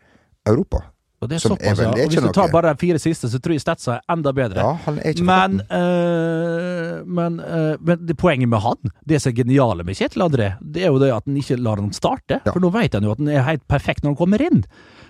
Europa. 0.46 0.84
Og 1.24 1.30
det 1.30 1.38
er 1.38 1.44
som 1.44 1.54
såpass, 1.54 1.80
ja. 1.80 1.90
Og 1.90 2.12
hvis 2.12 2.20
du 2.20 2.32
tar 2.36 2.50
bare 2.52 2.74
de 2.74 2.80
fire 2.82 3.00
siste, 3.00 3.30
så 3.32 3.40
tror 3.40 3.56
jeg 3.56 3.64
statsa 3.64 3.96
er 3.96 4.02
enda 4.12 4.32
bedre. 4.36 4.60
Ja, 4.60 4.74
han 4.84 4.98
er 5.00 5.14
ikke 5.14 5.24
Men, 5.28 5.60
eh, 5.72 6.98
men, 7.04 7.40
øh, 7.40 7.76
men 7.80 8.04
det 8.04 8.18
poenget 8.20 8.50
med 8.52 8.60
han, 8.60 8.92
det 9.08 9.22
som 9.22 9.32
er 9.32 9.38
geniale 9.40 9.86
med 9.88 9.96
Kjetil 9.96 10.26
André, 10.26 10.50
det 10.60 10.84
er 10.84 10.92
jo 10.92 11.00
det 11.00 11.14
at 11.14 11.24
han 11.24 11.40
ikke 11.40 11.56
lar 11.62 11.80
han 11.80 11.92
starte. 11.96 12.42
Ja. 12.44 12.52
For 12.52 12.60
nå 12.60 12.70
vet 12.74 12.94
han 12.94 13.08
jo 13.08 13.16
at 13.16 13.22
han 13.22 13.32
er 13.32 13.48
helt 13.48 13.64
perfekt 13.68 14.04
når 14.04 14.14
han 14.14 14.20
kommer 14.20 14.44
inn. 14.44 14.64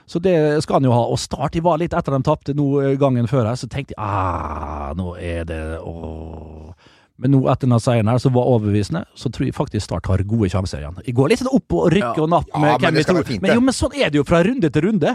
Så 0.06 0.20
det 0.20 0.36
skal 0.62 0.78
han 0.78 0.88
jo 0.88 0.92
ha. 0.94 1.04
Og 1.08 1.18
start 1.18 1.56
de 1.56 1.62
var 1.64 1.80
litt 1.80 1.94
etter 1.96 2.14
de 2.14 2.22
tapte 2.22 2.54
eh, 2.54 2.96
gangen 3.00 3.26
før 3.30 3.48
her, 3.48 3.58
så 3.58 3.66
tenkte 3.66 3.96
jeg 3.96 4.02
ah, 4.04 4.92
nå 4.96 5.16
er 5.18 5.48
det 5.48 5.62
åh. 5.80 6.74
Men 7.22 7.30
nå 7.30 7.44
etter 7.46 7.68
denne 7.68 7.78
seieren 7.82 8.10
her, 8.10 8.18
som 8.18 8.34
var 8.34 8.48
overbevisende, 8.50 9.04
så 9.14 9.30
tror 9.30 9.46
jeg 9.46 9.54
faktisk 9.54 9.86
Start 9.86 10.08
har 10.10 10.22
gode 10.26 10.48
sjanser 10.50 10.82
igjen. 10.82 10.96
Jeg 11.06 11.14
går 11.14 11.30
litt 11.30 11.42
sånn 11.42 11.52
opp 11.54 11.76
og 11.76 11.90
rykker 11.94 12.24
og 12.24 12.30
napp 12.32 12.48
med 12.58 12.72
ja, 12.72 12.78
hvem 12.82 12.96
vi 12.98 13.04
tror. 13.06 13.28
Men 13.44 13.54
jo, 13.54 13.64
men 13.68 13.76
sånn 13.76 13.98
er 13.98 14.10
det 14.10 14.18
jo 14.18 14.24
fra 14.26 14.40
runde 14.46 14.70
til 14.74 14.88
runde. 14.88 15.14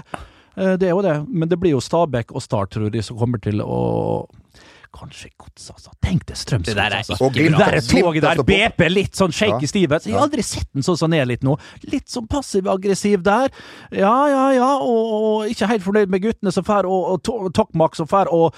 Eh, 0.57 0.75
Det 0.77 0.88
er 0.89 0.95
jo 0.95 1.01
det. 1.01 1.17
Men 1.29 1.49
det 1.49 1.59
blir 1.59 1.71
jo 1.71 1.79
Stabæk 1.81 2.31
og 2.35 2.41
Start, 2.41 2.71
tror 2.71 2.89
jeg, 2.93 3.03
som 3.03 3.17
kommer 3.17 3.41
til 3.41 3.62
å 3.62 4.25
Kanskje 4.91 5.29
Gods, 5.38 5.67
altså. 5.69 5.91
Tenk 6.01 6.23
det 6.25 6.35
Strømsgods, 6.35 6.65
Det 6.65 6.75
der 6.75 6.89
er 6.89 7.03
altså. 7.03 7.17
Og 7.21 7.31
Glimt 7.35 7.57
Det 7.59 7.67
der 7.75 8.01
toget 8.01 8.23
der. 8.23 8.41
BP, 8.43 8.88
litt 8.89 9.13
sånn 9.13 9.31
shaky 9.31 9.62
Ja. 9.62 9.67
stivet. 9.69 10.05
Jeg 10.07 10.15
har 10.15 10.25
aldri 10.27 10.41
sett 10.41 10.65
den 10.73 10.81
sånn 10.81 10.97
som 10.97 11.12
han 11.12 11.19
er 11.21 11.25
litt 11.29 11.43
nå. 11.43 11.59
Litt 11.91 12.07
sånn 12.09 12.25
passiv-aggressiv 12.27 13.21
der. 13.21 13.49
Ja, 13.91 14.15
ja, 14.27 14.51
ja, 14.57 14.71
og, 14.81 15.13
og 15.45 15.47
ikke 15.53 15.67
helt 15.69 15.83
fornøyd 15.85 16.09
med 16.09 16.23
guttene 16.23 16.51
som 16.51 16.63
fær, 16.65 16.85
og, 16.89 17.05
og 17.13 17.21
To- 17.23 17.49
Tokmak 17.53 17.95
som 17.95 18.07
fær, 18.07 18.33
og 18.33 18.55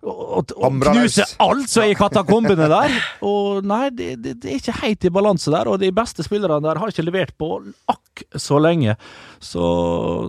og, 0.00 0.52
og 0.62 0.76
knuse 0.78 1.24
alt 1.42 1.68
som 1.68 1.82
er 1.82 1.90
i 1.90 1.94
katakombene 1.98 2.68
der. 2.70 2.92
Og 3.26 3.64
nei, 3.66 3.88
det, 3.90 4.22
det, 4.22 4.36
det 4.44 4.52
er 4.52 4.60
ikke 4.60 4.76
helt 4.84 5.04
i 5.04 5.10
balanse 5.10 5.50
der, 5.50 5.66
og 5.66 5.80
de 5.82 5.90
beste 5.90 6.22
spillerne 6.22 6.62
der 6.62 6.78
har 6.78 6.86
ikke 6.92 7.02
levert 7.02 7.32
på 7.36 7.48
akk 7.90 8.22
så 8.38 8.60
lenge. 8.62 8.94
Så 9.40 9.62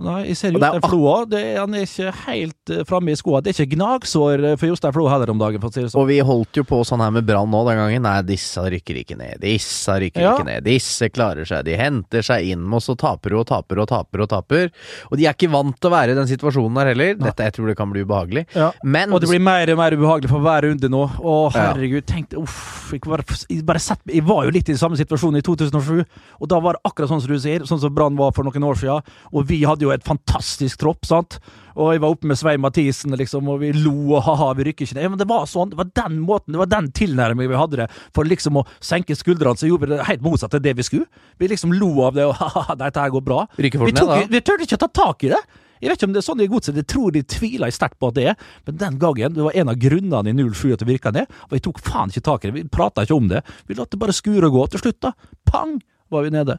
nei, 0.04 0.20
jeg 0.30 0.38
ser 0.38 0.54
er 0.54 0.76
Jostein. 0.78 1.30
Det, 1.30 1.42
han 1.58 1.74
er 1.74 1.86
ikke 1.86 2.12
helt 2.28 2.72
uh, 2.72 2.82
framme 2.88 3.10
i 3.10 3.18
skoa. 3.18 3.40
Det 3.42 3.52
er 3.52 3.64
ikke 3.64 3.74
gnagsår 3.76 4.44
eh, 4.52 4.56
for 4.60 4.70
Jostein 4.70 4.94
Flo 4.94 5.06
heller 5.10 5.32
om 5.32 5.40
dagen, 5.40 5.62
for 5.62 5.70
å 5.70 5.74
si 5.74 5.82
det 5.82 5.90
sånn. 5.90 6.02
Og 6.02 6.08
vi 6.10 6.20
holdt 6.26 6.60
jo 6.60 6.64
på 6.68 6.80
sånn 6.86 7.02
her 7.02 7.12
med 7.14 7.26
Brann 7.26 7.50
nå 7.50 7.62
den 7.66 7.80
gangen. 7.80 8.04
Nei, 8.06 8.16
disse 8.28 8.62
rykker 8.76 9.00
ikke 9.02 9.18
ned. 9.18 9.40
Disse 9.42 9.96
rykker 10.04 10.22
Ja. 10.22 10.34
ikke 10.36 10.46
ned. 10.46 10.66
Disse 10.66 11.10
klarer 11.10 11.48
seg. 11.48 11.64
De 11.66 11.74
henter 11.78 12.22
seg 12.26 12.52
inn, 12.52 12.68
og 12.70 12.84
så 12.84 12.94
taper 12.98 13.34
og 13.40 13.48
taper 13.50 13.82
og 13.82 13.90
taper 13.90 14.24
og 14.24 14.30
taper. 14.30 14.70
Og 15.10 15.18
de 15.18 15.26
er 15.26 15.34
ikke 15.34 15.50
vant 15.52 15.74
til 15.76 15.90
å 15.90 15.94
være 15.94 16.14
i 16.14 16.18
den 16.20 16.30
situasjonen 16.30 16.80
her 16.80 16.92
heller. 16.92 17.18
Dette 17.18 17.48
jeg 17.48 17.56
tror 17.58 17.72
det 17.72 17.76
kan 17.80 17.90
bli 17.90 18.04
ubehagelig. 18.06 18.46
Ja. 18.54 18.70
Men 18.84 19.12
Og 19.12 19.24
det 19.24 19.30
blir 19.32 19.42
mer 19.42 19.74
og 19.74 19.80
mer 19.80 19.96
ubehagelig 19.98 20.30
for 20.30 20.44
hver 20.44 20.68
runde 20.68 20.92
nå. 20.92 21.02
Å, 21.20 21.36
herregud, 21.56 22.06
tenk 22.06 22.38
uff, 22.38 22.92
jeg, 22.94 23.02
bare, 23.06 23.26
jeg, 23.48 23.64
bare 23.66 23.82
sett, 23.82 24.00
jeg 24.06 24.22
var 24.26 24.46
jo 24.46 24.54
litt 24.54 24.70
i 24.70 24.78
samme 24.78 24.98
situasjon 24.98 25.38
i 25.40 25.42
2007, 25.44 26.04
og 26.40 26.50
da 26.50 26.60
var 26.62 26.78
det 26.78 26.84
akkurat 26.88 27.10
sånn 27.10 27.22
som 27.24 27.32
du 27.32 27.40
sier, 27.42 27.66
sånn 27.68 27.80
som 27.82 27.92
Brann 27.94 28.18
var 28.18 28.32
for 28.36 28.46
noen 28.46 28.66
år 28.70 28.78
siden. 28.78 28.99
Og 29.32 29.48
vi 29.50 29.62
hadde 29.68 29.86
jo 29.86 29.92
et 29.94 30.06
fantastisk 30.06 30.80
tropp, 30.82 31.06
sant. 31.08 31.38
Og 31.76 31.94
jeg 31.94 32.02
var 32.02 32.12
oppe 32.12 32.28
med 32.28 32.38
Svein 32.38 32.60
Mathisen, 32.60 33.14
liksom, 33.16 33.48
og 33.48 33.62
vi 33.62 33.70
lo 33.76 33.94
og 34.16 34.24
ha-ha, 34.26 34.50
vi 34.58 34.66
rykker 34.68 34.88
ikke 34.88 34.98
ned. 34.98 35.12
Men 35.14 35.22
det 35.22 35.28
var 35.30 35.46
sånn, 35.48 35.72
det 35.72 35.78
var 35.78 35.88
den 36.02 36.18
måten, 36.26 36.52
det 36.54 36.60
var 36.60 36.70
den 36.70 36.90
tilnærmingen 36.96 37.52
vi 37.52 37.60
hadde 37.60 37.80
det, 37.84 37.88
for 38.16 38.28
liksom 38.28 38.60
å 38.60 38.66
senke 38.84 39.16
skuldrene, 39.16 39.56
så 39.60 39.70
gjorde 39.70 39.86
vi 39.86 39.94
det 39.94 40.10
helt 40.10 40.26
motsatt 40.26 40.58
av 40.58 40.64
det 40.64 40.74
vi 40.76 40.86
skulle. 40.86 41.08
Vi 41.40 41.48
liksom 41.50 41.72
lo 41.78 41.92
av 42.08 42.18
det, 42.18 42.26
og 42.28 42.36
ha-ha, 42.40 42.76
dette 42.82 43.06
her 43.06 43.14
går 43.14 43.24
bra. 43.26 43.44
Vi, 43.88 43.94
tok, 43.96 44.30
vi 44.34 44.42
turte 44.44 44.66
ikke 44.66 44.80
å 44.80 44.84
ta 44.86 44.92
tak 45.04 45.28
i 45.28 45.32
det. 45.32 45.40
Jeg 45.80 45.88
vet 45.88 45.96
ikke 45.96 46.08
om 46.10 46.12
det 46.12 46.20
er 46.20 46.26
sånn 46.26 46.42
i 46.44 46.48
godset, 46.50 46.76
jeg 46.76 46.88
tror 46.92 47.12
de 47.14 47.22
tviler 47.24 47.70
jeg 47.70 47.78
sterkt 47.78 47.96
på 48.02 48.10
at 48.10 48.16
det 48.18 48.24
er, 48.34 48.42
men 48.68 48.76
den 48.82 48.98
gangen, 49.00 49.32
det 49.32 49.46
var 49.46 49.56
en 49.56 49.70
av 49.72 49.78
grunnene 49.80 50.34
i 50.34 50.34
07 50.36 50.74
at 50.74 50.82
det 50.82 50.88
virka 50.90 51.12
ned, 51.16 51.30
og 51.46 51.54
vi 51.56 51.62
tok 51.64 51.80
faen 51.86 52.12
ikke 52.12 52.26
tak 52.26 52.44
i 52.44 52.50
det, 52.50 52.56
vi 52.58 52.64
prata 52.68 53.06
ikke 53.06 53.16
om 53.16 53.30
det. 53.30 53.40
Vi 53.64 53.78
lot 53.78 53.88
det 53.88 54.00
bare 54.02 54.12
skure 54.12 54.50
og 54.50 54.58
gå. 54.58 54.66
Til 54.74 54.82
slutt, 54.84 54.98
da, 55.06 55.14
pang, 55.48 55.78
var 56.12 56.26
vi 56.26 56.34
nede. 56.34 56.58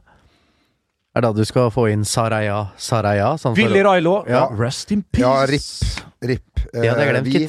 Er 1.14 1.24
da 1.26 1.32
du 1.36 1.42
skal 1.44 1.70
få 1.74 1.88
inn 1.92 2.04
Saraya 2.08 2.70
Saraya? 2.80 3.34
Sånn 3.40 3.56
Willy 3.58 3.82
Railo, 3.84 4.24
Ja. 4.28 4.46
rest 4.58 4.92
in 4.92 5.02
peace. 5.02 5.22
Ja, 5.22 5.44
RIP. 5.46 6.06
RIP. 6.22 6.66
Eh, 6.72 6.80
glemt, 6.94 7.26
vi, 7.26 7.48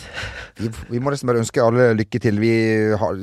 vi, 0.60 0.70
vi 0.90 1.00
må 1.00 1.12
nesten 1.14 1.30
bare 1.30 1.40
ønske 1.44 1.62
alle 1.64 1.94
lykke 1.96 2.20
til. 2.20 2.40
Vi 2.44 2.54
har 3.00 3.16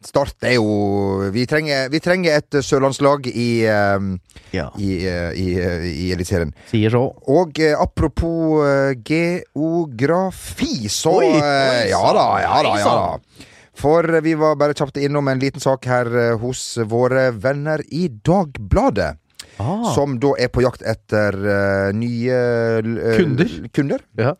Start 0.00 0.40
er 0.48 0.54
jo 0.54 1.28
Vi 1.28 1.42
trenger, 1.44 1.90
vi 1.92 1.98
trenger 2.00 2.38
et 2.38 2.56
sørlandslag 2.64 3.26
i, 3.28 3.66
um, 3.68 4.14
Ja. 4.50 4.70
i, 4.80 4.94
uh, 5.04 5.28
i, 5.36 5.44
uh, 5.60 5.84
i 5.84 6.06
Eliteserien. 6.14 6.54
Sier 6.70 6.88
så. 6.94 7.02
Og 7.28 7.60
uh, 7.60 7.74
apropos 7.76 8.64
geografi, 9.04 10.88
så 10.88 11.12
Oi, 11.20 11.26
oi, 11.36 11.88
Ja 11.90 12.00
da, 12.16 12.26
ja 12.40 12.62
da, 12.64 12.74
ja 12.80 12.94
da. 12.96 13.46
For 13.80 14.08
vi 14.24 14.32
var 14.40 14.56
bare 14.60 14.74
kjapt 14.76 14.96
innom 15.00 15.28
en 15.28 15.40
liten 15.40 15.60
sak 15.60 15.84
her 15.88 16.08
hos 16.40 16.64
våre 16.88 17.28
venner 17.36 17.84
i 17.92 18.08
Dagbladet. 18.08 19.19
Ah. 19.60 19.90
Som 19.94 20.16
da 20.22 20.32
er 20.40 20.50
på 20.52 20.64
jakt 20.64 20.84
etter 20.86 21.36
uh, 21.36 21.90
nye 21.96 22.40
uh, 22.80 23.12
Kunder? 23.18 23.52
kunder. 23.76 24.04
Ja. 24.18 24.34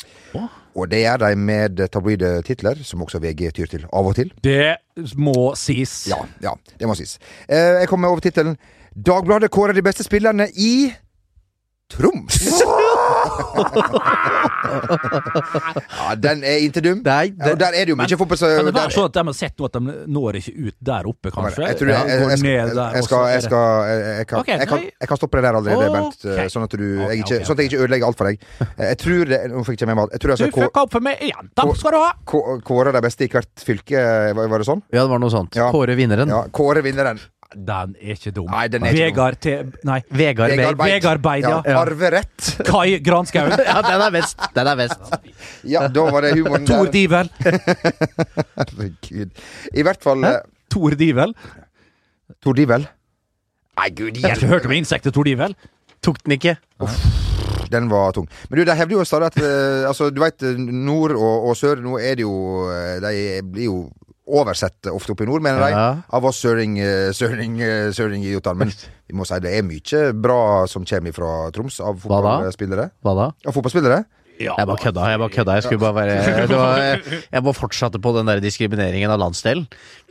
Og 0.79 0.89
det 0.91 1.03
gjør 1.03 1.23
de 1.25 1.31
med 1.37 1.83
tabloide 1.93 2.33
titler, 2.47 2.81
som 2.87 3.03
også 3.05 3.21
VG 3.23 3.51
tyr 3.59 3.71
til 3.71 3.87
av 3.91 4.07
og 4.07 4.17
til. 4.17 4.33
Det 4.45 4.77
må 5.21 5.53
sies. 5.59 6.07
Ja, 6.11 6.21
ja, 6.45 6.55
det 6.79 6.89
må 6.89 6.97
sies. 6.99 7.19
Uh, 7.51 7.83
jeg 7.83 7.91
kommer 7.93 8.13
over 8.13 8.25
tittelen 8.25 8.57
'Dagbladet 8.91 9.53
kårer 9.55 9.73
de 9.73 9.85
beste 9.87 10.03
spillerne 10.03 10.49
i 10.57 10.91
Troms'. 11.93 12.43
ja, 16.01 16.15
den 16.21 16.43
er 16.47 16.63
ikke 16.65 16.83
dum. 16.85 17.01
Nei, 17.05 17.33
Ja, 17.37 17.55
der 17.59 17.75
er 17.77 17.85
det 17.85 17.93
jo 17.93 17.97
mye 17.99 18.19
fotball, 18.21 18.39
så 18.41 18.51
Kan 18.57 18.69
det 18.69 18.75
være 18.77 18.95
sånn 18.95 19.09
at 19.11 19.17
de 19.19 19.25
har 19.31 19.37
sett 19.37 19.57
noe 19.61 19.71
at 19.71 19.77
de 19.77 19.81
når 20.17 20.39
ikke 20.41 20.55
ut 20.69 20.77
der 20.91 21.09
oppe, 21.11 21.33
kanskje? 21.35 21.67
jeg, 21.67 21.79
tror 21.81 21.89
jeg, 21.93 21.99
skal, 23.07 23.27
jeg, 23.35 23.43
skal, 23.47 23.65
kan, 24.31 24.39
Ok, 24.43 24.51
kan, 24.71 24.85
jeg 24.89 25.09
kan 25.13 25.21
stoppe 25.21 25.41
deg 25.41 25.47
der 25.49 25.59
allerede, 25.61 25.89
okay. 25.91 25.95
Bent. 26.01 26.27
eh, 26.45 26.49
Sånn 26.51 26.67
at, 26.67 26.77
du, 26.77 26.87
Ok, 27.05 27.11
jeg 27.11 27.25
ikke, 27.25 27.41
sånn 27.47 27.57
at 27.57 27.63
jeg 27.65 27.71
ikke 27.71 27.83
ødelegger 27.85 28.07
alt 28.11 28.19
for 28.21 28.31
deg. 28.31 28.47
Jeg 28.81 29.01
tror 29.05 29.25
det, 29.35 29.41
Nå 29.51 29.65
fikk 29.67 29.75
jeg 29.77 29.81
ikke 29.81 29.91
med 29.91 29.97
meg 30.01 30.05
alt. 30.07 30.13
Du 30.21 30.61
fucka 30.61 30.85
opp 30.87 30.93
for 30.97 31.05
meg 31.05 31.21
igjen! 31.25 31.51
Takk 31.59 31.75
skal 31.79 31.97
du 31.97 32.01
ha! 32.03 32.11
kå- 32.31 32.61
kåre 32.67 32.93
de 32.97 33.01
beste 33.05 33.27
i 33.27 33.31
hvert 33.33 33.65
fylke. 33.67 34.01
Var, 34.37 34.49
var 34.53 34.63
det 34.63 34.69
sånn? 34.69 34.83
Ja, 34.93 35.05
det 35.05 35.11
var 35.13 35.23
noe 35.23 35.33
sånt. 35.33 35.57
Ja. 35.59 35.71
Kåre 35.75 35.97
vinneren. 35.99 36.29
Ja, 36.31 36.45
Kåre 36.55 36.83
vinneren. 36.85 37.21
Den 37.51 37.97
er 37.99 38.15
ikke 38.15 38.31
dum. 38.31 38.47
Nei, 38.47 38.67
den 38.71 38.85
er 38.87 38.95
ikke 38.95 39.07
dum. 39.09 39.17
Vegard 39.17 39.39
til 39.43 39.73
Nei. 39.89 39.99
Vegard 40.07 40.53
Beid. 40.55 40.77
Beid. 40.79 40.93
Vegard 40.93 41.23
Beid, 41.25 41.47
ja. 41.49 41.57
ja. 41.67 41.81
Arverett. 41.81 42.51
Kai 42.69 43.01
Granskauen. 43.03 43.57
Ja, 43.71 43.81
den 43.83 44.05
er 44.05 44.15
best. 44.15 44.45
Den 44.55 44.71
er 44.71 44.79
best. 44.79 45.17
Ja, 45.67 45.87
da 45.91 46.07
var 46.15 46.27
det 46.27 46.37
humoren 46.39 46.67
Tor. 46.69 46.87
Divel. 46.95 47.31
Herregud. 48.61 49.43
I 49.75 49.87
hvert 49.87 50.03
fall 50.03 50.25
Hæ? 50.27 50.37
Tor 50.71 50.95
Divel. 50.99 51.35
Tor 52.43 52.59
Divel. 52.59 52.87
Nei, 53.81 53.89
gud 53.97 54.15
Jeg 54.15 54.23
har 54.23 54.35
hjelpe 54.35 54.45
ikke 54.45 54.53
hørt 54.55 54.71
om 54.71 54.77
insektet 54.77 55.17
Tor 55.17 55.27
Divel. 55.27 55.57
Tok 56.05 56.23
den 56.25 56.39
ikke. 56.39 56.55
Uff 56.81 57.03
Den 57.71 57.91
var 57.91 58.15
tung. 58.15 58.27
Men 58.49 58.61
du, 58.61 58.65
de 58.67 58.75
hevder 58.75 58.99
jo 58.99 59.05
stadig 59.07 59.31
at 59.31 59.41
eh, 59.43 59.89
Altså, 59.89 60.11
du 60.11 60.23
veit, 60.23 60.43
nord 60.59 61.15
og, 61.15 61.51
og 61.51 61.57
sør, 61.59 61.83
nå 61.83 61.99
er 61.99 62.19
det 62.19 62.27
jo 62.27 62.35
eh, 62.71 62.97
De 63.03 63.43
blir 63.47 63.69
jo 63.69 63.77
oversett 64.31 64.87
ofte 64.93 65.15
oppe 65.15 65.27
i 65.27 65.31
nord, 65.31 65.43
mener 65.43 65.61
de, 65.65 65.71
Ja. 65.75 66.03
av 66.13 66.25
oss 66.25 66.39
søring, 66.43 66.79
eh, 66.79 67.11
søring, 67.17 67.59
eh, 67.61 67.91
søringidiotene. 67.97 68.57
Men 68.57 68.73
vi 69.09 69.15
må 69.19 69.27
si 69.27 69.39
det 69.41 69.53
er 69.59 69.63
mye 69.67 70.13
bra 70.15 70.67
som 70.71 70.85
kommer 70.85 71.13
fra 71.15 71.51
Troms 71.51 71.81
av 71.81 71.99
fotballspillere. 72.01 72.91
Hva 73.05 73.15
da? 73.15 73.31
Av 73.47 73.55
fotballspillere? 73.55 74.05
Jeg 74.41 74.57
bare 74.57 74.81
kødda. 74.81 75.03
Jeg 75.11 75.19
bare 75.21 75.29
kødda. 75.35 75.55
Jeg 75.59 75.63
skulle 75.67 75.81
bare 75.81 75.95
være 75.95 76.47
det 76.49 76.57
var, 76.57 76.79
Jeg 77.33 77.43
bare 77.45 77.55
fortsatte 77.59 78.01
på 78.01 78.13
den 78.17 78.27
der 78.31 78.41
diskrimineringen 78.41 79.11
av 79.13 79.19
landsdelen. 79.21 79.67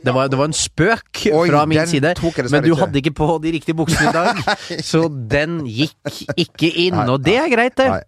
Det 0.05 0.13
var, 0.13 0.27
det 0.29 0.37
var 0.37 0.45
en 0.51 0.53
spøk 0.53 1.23
Oi, 1.33 1.47
fra 1.49 1.65
min 1.65 1.81
side, 1.89 2.13
jeg 2.13 2.45
men 2.51 2.63
du 2.63 2.69
ikke. 2.69 2.79
hadde 2.83 3.01
ikke 3.01 3.15
på 3.17 3.41
de 3.41 3.51
riktige 3.57 3.75
buksene 3.79 4.09
i 4.09 4.13
dag. 4.13 4.37
Så 4.91 5.07
den 5.09 5.63
gikk 5.65 6.21
ikke 6.37 6.69
inn, 6.85 6.99
og 7.09 7.23
det 7.25 7.39
er 7.41 7.49
greit, 7.49 7.75
det. 7.79 7.89
Nei. 7.89 8.03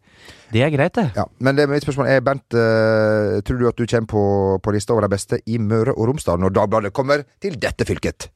Det 0.51 0.61
er 0.65 0.71
greit, 0.73 0.93
det. 0.97 1.07
Ja, 1.15 1.25
men 1.39 1.55
det, 1.55 1.67
mitt 1.71 1.85
spørsmål 1.85 2.09
er, 2.11 2.21
Bent, 2.25 2.43
uh, 2.55 3.39
tror 3.47 3.59
du 3.61 3.67
at 3.69 3.77
du 3.79 3.85
kommer 3.87 4.09
på, 4.11 4.23
på 4.65 4.73
lista 4.75 4.93
over 4.95 5.07
de 5.07 5.11
beste 5.13 5.39
i 5.47 5.57
Møre 5.63 5.93
og 5.95 6.09
Romsdal 6.11 6.41
når 6.43 6.55
Dagbladet 6.57 6.91
kommer 6.95 7.23
til 7.43 7.55
dette 7.61 7.87
fylket? 7.87 8.27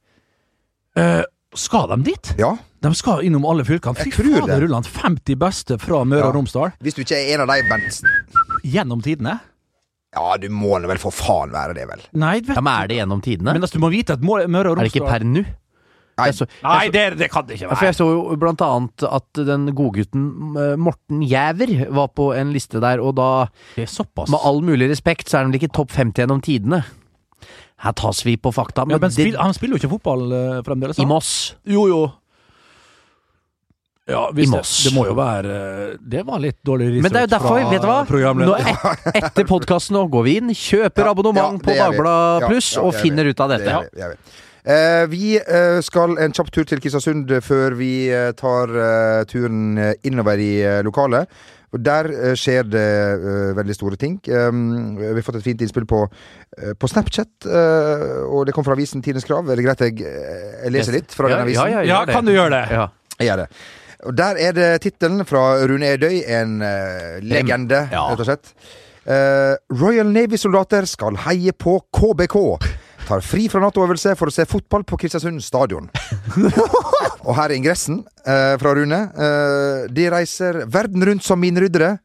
Uh, 0.96 1.22
skal 1.56 1.90
de 1.92 1.98
dit? 2.10 2.32
Ja, 2.40 2.54
De 2.84 2.92
skal 2.94 3.24
innom 3.26 3.44
alle 3.48 3.64
fylkene. 3.66 3.96
Fy 3.98 4.12
fader. 4.14 4.60
Rulland. 4.62 4.86
50 4.92 5.36
beste 5.40 5.78
fra 5.80 6.02
Møre 6.04 6.24
Ja. 6.24 6.30
og 6.30 6.36
Romsdal 6.38 6.72
Hvis 6.84 6.94
du 6.96 7.02
ikke 7.04 7.16
er 7.20 7.34
en 7.34 7.44
av 7.44 7.52
de, 7.52 7.62
Bent 7.68 8.00
gjennom 8.66 9.02
tidene. 9.04 9.38
Ja, 10.16 10.36
du 10.40 10.48
må 10.48 10.78
vel 10.80 10.98
for 11.00 11.12
faen 11.12 11.52
være 11.52 11.74
det, 11.76 11.84
vel? 11.90 12.02
Nei, 12.16 12.38
vet 12.40 12.56
Ja, 12.56 12.62
men 12.64 12.72
er 12.72 12.88
det 12.88 12.96
gjennom 13.00 13.20
tidene? 13.24 13.52
Men 13.52 13.64
altså, 13.64 13.76
du 13.76 13.84
må 13.84 13.90
vite 13.92 14.16
at 14.16 14.24
Møre 14.24 14.46
og 14.46 14.78
Romsdal 14.78 14.80
Er 14.80 14.88
det 14.88 14.94
ikke 14.94 15.10
per 15.10 15.26
nå? 15.28 15.44
Nei, 16.16 16.30
så- 16.32 16.46
Nei, 16.64 16.88
det, 16.88 17.02
det 17.20 17.26
kan 17.30 17.44
det 17.46 17.58
ikke 17.58 17.68
være! 17.68 17.76
For 17.76 17.86
jeg 17.90 17.96
så 17.98 18.06
jo 18.08 18.36
blant 18.40 18.62
annet 18.64 19.02
at 19.04 19.40
den 19.44 19.66
godgutten 19.76 20.26
eh, 20.56 20.76
Morten 20.80 21.20
Jæver 21.28 21.74
var 21.92 22.08
på 22.16 22.30
en 22.36 22.54
liste 22.56 22.80
der, 22.80 23.02
og 23.04 23.14
da, 23.18 23.26
Det 23.76 23.84
er 23.84 23.92
såpass. 23.92 24.30
med 24.32 24.40
all 24.42 24.62
mulig 24.64 24.88
respekt, 24.88 25.28
så 25.28 25.36
er 25.38 25.44
han 25.44 25.52
vel 25.52 25.60
ikke 25.60 25.74
topp 25.76 25.92
50 25.92 26.22
gjennom 26.24 26.40
tidene. 26.40 26.84
Her 27.84 27.92
tas 27.92 28.22
vi 28.24 28.38
på 28.40 28.48
fakta, 28.56 28.86
ja, 28.88 28.96
men, 28.96 29.10
spil, 29.12 29.34
det, 29.34 29.40
han 29.42 29.52
spiller 29.52 29.76
jo 29.76 29.82
ikke 29.84 29.92
fotball 29.98 30.32
eh, 30.32 30.62
fremdeles. 30.64 30.96
i. 30.98 31.04
Moss. 31.04 31.34
Jo, 31.68 31.84
jo. 31.92 32.00
Ja, 34.08 34.28
hvis 34.30 34.46
I 34.46 34.52
det, 34.52 34.56
Moss. 34.60 34.72
det 34.86 34.92
må 34.94 35.02
jo 35.08 35.14
være 35.18 35.54
eh, 35.90 35.94
Det 35.98 36.20
var 36.28 36.38
litt 36.38 36.60
dårlig 36.62 36.92
research 36.92 37.02
Men 37.02 37.12
det 37.16 37.18
er 37.18 37.24
jo 37.24 37.30
derfor, 37.32 37.56
fra 37.58 37.70
vet 37.72 37.82
du 37.82 37.88
hva? 37.90 38.34
Nå, 38.38 38.52
et, 39.10 39.16
etter 39.18 39.48
podkasten 39.50 39.96
nå 39.98 40.04
går 40.12 40.22
vi 40.28 40.34
inn, 40.38 40.52
kjøper 40.54 41.08
Ja, 41.08 41.10
abonnement 41.10 41.58
ja, 41.58 41.64
på. 41.66 41.74
Dagbladet 41.74 42.44
Ja, 42.44 42.50
Pluss 42.52 42.68
ja, 42.76 42.84
og 42.86 42.94
finner 42.94 43.26
vi. 43.26 43.34
ut 43.34 43.42
av 43.42 43.50
Det 43.50 43.58
dette. 43.64 43.90
det 43.98 44.12
vi. 44.66 44.72
Eh, 44.72 45.06
vi 45.08 45.36
eh, 45.38 45.80
skal 45.82 46.18
en 46.18 46.32
kjapp 46.32 46.50
tur 46.52 46.64
til 46.64 46.80
Kristiansund 46.80 47.30
før 47.42 47.76
vi 47.78 48.08
eh, 48.10 48.32
tar 48.32 48.68
eh, 48.68 49.24
turen 49.30 49.78
innover 50.04 50.38
i 50.38 50.62
eh, 50.62 50.82
lokalet. 50.82 51.28
Og 51.74 51.82
Der 51.84 52.06
skjer 52.38 52.62
det 52.62 53.18
uh, 53.20 53.50
veldig 53.56 53.74
store 53.74 53.96
ting. 53.96 54.14
Um, 54.30 54.96
vi 54.96 55.04
har 55.10 55.18
fått 55.26 55.40
et 55.40 55.44
fint 55.44 55.60
innspill 55.60 55.84
på, 55.84 55.98
uh, 56.06 56.70
på 56.78 56.88
Snapchat, 56.88 57.28
uh, 57.44 58.22
og 58.30 58.46
det 58.46 58.54
kom 58.54 58.64
fra 58.64 58.72
avisen 58.72 59.02
Tidens 59.02 59.26
Krav. 59.26 59.50
Er 59.50 59.58
det 59.58 59.64
greit 59.66 59.82
jeg, 59.82 59.98
jeg 59.98 60.72
leser 60.72 60.94
litt 60.94 61.12
fra 61.12 61.28
den 61.28 61.42
avisen? 61.42 61.68
Ja, 61.68 61.82
ja, 61.82 61.98
Ja, 61.98 62.00
kan 62.08 62.24
du 62.24 62.32
gjøre 62.32 62.54
det? 62.54 62.62
Ja. 62.78 62.86
Jeg 63.18 63.28
gjør 63.28 63.42
det. 63.42 63.48
Og 64.06 64.16
Der 64.16 64.40
er 64.46 64.56
det 64.56 64.70
tittelen 64.86 65.26
fra 65.26 65.42
Rune 65.66 65.90
Edøy, 65.98 66.22
en 66.22 66.56
legende, 67.26 67.88
Ja. 67.92 68.06
rett 68.14 68.24
og 68.24 68.30
slett. 68.30 68.54
Eh, 69.06 69.54
Royal 69.78 70.08
Navy-soldater 70.10 70.86
skal 70.90 71.14
heie 71.28 71.52
på 71.54 71.78
KBK. 71.94 72.36
Tar 73.06 73.22
fri 73.22 73.46
fra 73.50 73.60
Nato-øvelse 73.62 74.16
for 74.18 74.30
å 74.30 74.34
se 74.34 74.42
fotball 74.50 74.82
på 74.86 74.98
Kristiansund 74.98 75.42
stadion. 75.44 75.86
Og 77.26 77.32
her 77.36 77.50
er 77.52 77.54
ingressen 77.58 78.00
eh, 78.26 78.56
fra 78.58 78.72
Rune. 78.74 78.98
Eh, 79.14 79.86
de 79.94 80.08
reiser 80.10 80.64
verden 80.70 81.04
rundt 81.06 81.26
som 81.26 81.38
mineryddere. 81.42 81.96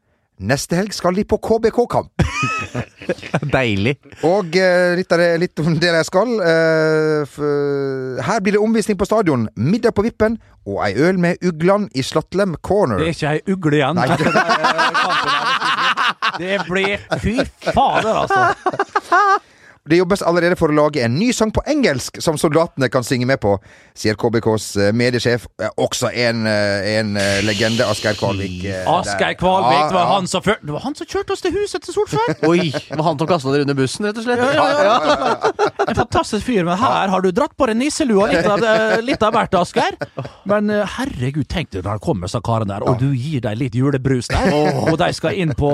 Neste 0.42 0.78
helg 0.78 0.94
skal 0.94 1.14
de 1.18 1.24
på 1.28 1.38
KBK-kamp. 1.42 2.22
Deilig. 3.54 3.96
Og 4.26 4.54
eh, 4.58 4.94
litt, 4.98 5.10
av 5.14 5.22
det, 5.22 5.28
litt 5.42 5.62
om 5.62 5.74
det 5.82 5.90
jeg 5.90 6.08
skal. 6.08 6.32
eh, 6.38 7.26
f 7.26 7.36
her 8.22 8.42
blir 8.42 8.56
det 8.56 8.62
omvisning 8.62 8.98
på 8.98 9.06
stadion. 9.06 9.48
Middag 9.58 9.94
på 9.98 10.06
vippen 10.06 10.38
og 10.66 10.82
ei 10.86 10.92
øl 11.02 11.18
med 11.22 11.42
uglene 11.46 11.90
i 11.98 12.02
Slatlem 12.06 12.54
Corner. 12.62 13.02
Det 13.02 13.10
er 13.10 13.16
ikke 13.16 13.34
ei 13.36 13.54
ugle 13.54 13.78
igjen. 13.82 13.98
Nei. 13.98 14.06
eh, 14.10 14.18
kampen 15.02 15.32
her. 15.34 15.58
Det 16.38 16.58
blir 16.70 17.08
Fy 17.22 17.40
fader, 17.74 18.14
altså. 18.24 19.50
Det 19.82 19.96
jobbes 19.98 20.20
allerede 20.22 20.54
for 20.54 20.70
å 20.70 20.76
lage 20.76 21.00
en 21.02 21.16
ny 21.18 21.32
sang 21.34 21.50
på 21.50 21.62
engelsk 21.66 22.20
som 22.22 22.36
soldatene 22.38 22.86
kan 22.92 23.02
synge 23.02 23.26
med 23.26 23.40
på, 23.42 23.56
sier 23.98 24.14
KBKs 24.14 24.66
eh, 24.78 24.90
mediesjef. 24.94 25.48
Også 25.74 26.12
en, 26.22 26.44
eh, 26.46 26.90
en 27.00 27.16
eh, 27.18 27.40
legende, 27.42 27.88
Asgeir 27.90 28.14
Kvalvik. 28.14 28.60
Asgeir. 28.86 29.34
Kvalvik, 29.40 29.88
det 29.90 29.96
var 29.96 30.06
han 30.12 30.28
som 30.30 30.44
før, 30.44 30.60
Det 30.62 30.70
var 30.76 30.84
han 30.84 30.94
som 30.94 31.08
kjørte 31.10 31.34
oss 31.34 31.42
til 31.42 31.56
huset 31.56 31.82
til 31.82 31.96
Solskjær! 31.96 32.36
Oi, 32.52 32.68
det 32.70 32.94
var 32.94 33.08
han 33.08 33.18
som 33.18 33.30
kasta 33.32 33.56
dere 33.56 33.66
under 33.66 33.78
bussen, 33.80 34.06
rett 34.06 34.20
og 34.22 34.26
slett? 34.28 34.44
Ja, 34.54 34.68
ja, 34.70 34.84
ja. 34.86 35.50
En 35.88 35.98
fantastisk 35.98 36.46
fyr, 36.46 36.62
men 36.68 36.78
her 36.78 37.10
har 37.10 37.26
du 37.26 37.32
dratt 37.34 37.58
på 37.58 37.66
deg 37.66 37.80
nisselua 37.80 38.30
litt 38.30 38.46
av, 38.46 38.62
litt 39.02 39.26
av 39.26 39.34
hvert, 39.34 39.58
Asgeir. 39.64 39.98
Men 40.46 40.70
herregud, 40.70 41.48
tenk 41.50 41.72
deg 41.74 41.82
når 41.82 41.96
han 41.96 42.04
kommer, 42.06 42.30
sa 42.30 42.38
karen 42.38 42.70
der, 42.70 42.86
og 42.86 43.02
du 43.02 43.08
gir 43.10 43.42
dem 43.42 43.58
litt 43.58 43.74
julebrus 43.74 44.30
der, 44.30 44.54
og 44.86 44.94
de 45.02 45.10
skal 45.16 45.42
inn 45.42 45.56
på 45.58 45.72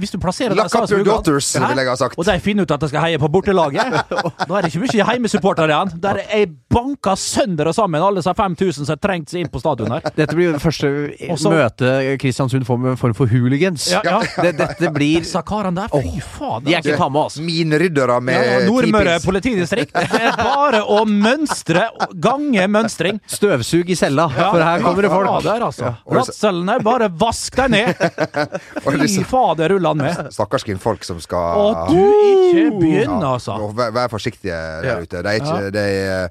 Hvis 0.00 0.16
du 0.16 0.18
plasserer 0.22 0.56
Lock 0.56 0.72
up 0.72 0.88
your 0.88 1.04
daughters, 1.04 1.52
vil 1.52 1.84
jeg 1.84 1.92
ha 1.92 2.00
sagt. 2.06 2.16
Og 2.16 2.24
de 2.24 2.40
finner 2.40 2.64
ut 2.64 2.72
at 2.72 2.80
de 2.80 2.88
skal 2.88 3.04
heie 3.04 3.17
på 3.20 3.28
bortelaget, 3.32 3.92
da 4.48 4.58
er 4.58 4.66
det 4.66 4.70
ikke 4.72 4.82
mye 4.86 5.06
heimesupportere 5.10 5.72
igjen. 5.74 5.92
Der 6.02 6.20
er 6.24 6.46
banka 6.70 7.14
sønder 7.18 7.70
og 7.70 7.74
sammen, 7.76 8.02
alle 8.04 8.20
disse 8.22 8.34
5000 8.36 8.84
som 8.86 8.92
har 8.94 9.00
trengt 9.02 9.32
seg 9.32 9.44
inn 9.44 9.50
på 9.52 9.60
stadion 9.62 9.92
her. 9.96 10.04
Dette 10.16 10.36
blir 10.36 10.50
jo 10.50 10.56
det 10.56 10.62
første 10.62 10.90
Også- 11.32 11.52
møtet 11.52 12.18
Kristiansund 12.22 12.66
får 12.68 12.78
med 12.82 12.90
en 12.94 13.00
form 13.00 13.14
for 13.18 13.30
hooligans. 13.30 13.88
Ja, 13.92 14.02
ja. 14.04 14.18
Det, 14.48 14.52
dette 14.58 14.90
blir 14.94 15.18
Disse 15.24 15.40
karene 15.46 15.86
der, 15.88 15.90
fy 15.92 16.20
faen. 16.22 16.62
De 16.64 16.74
er 16.76 16.82
ikke 16.84 16.98
ta 17.00 17.08
med, 17.10 17.22
altså. 17.26 17.42
Mineryddere 17.42 18.18
med 18.22 18.36
Ja, 18.38 18.58
ja, 18.60 18.66
Nordmøre 18.68 19.16
politidistrikt. 19.24 19.92
Det 19.96 20.20
er 20.28 20.36
bare 20.38 20.82
å 20.86 21.00
mønstre, 21.08 21.88
gange 22.22 22.66
mønstring. 22.70 23.18
Støvsug 23.28 23.90
i 23.90 23.96
cella, 23.98 24.28
for 24.30 24.62
her 24.62 24.84
kommer 24.84 25.06
det 25.06 25.10
folk. 25.12 25.28
Ja, 25.28 25.40
der, 25.48 25.64
altså. 25.68 25.92
Og 26.06 26.14
Glattcellene, 26.18 26.78
bare 26.86 27.08
vask 27.18 27.56
deg 27.58 27.72
ned! 27.74 28.04
Fy 29.08 29.24
fader, 29.28 29.72
ruller 29.74 29.94
han 29.94 30.02
med. 30.04 30.30
Stakkars 30.34 30.64
kvinnfolk 30.68 31.04
som 31.06 31.18
skal 31.22 31.58
Å, 31.58 31.66
du 31.88 31.98
ikke 31.98 32.64
begynn, 32.78 33.07
Ja, 33.08 33.32
altså. 33.34 33.56
Vær, 33.76 33.92
vær 33.96 34.10
forsiktige 34.12 34.56
der 34.82 34.88
Ja. 34.88 34.96
ute. 35.00 35.22
Det 35.22 35.32
er 35.32 35.40
ikke 35.40 35.70
det 35.74 35.84
er, 35.84 36.28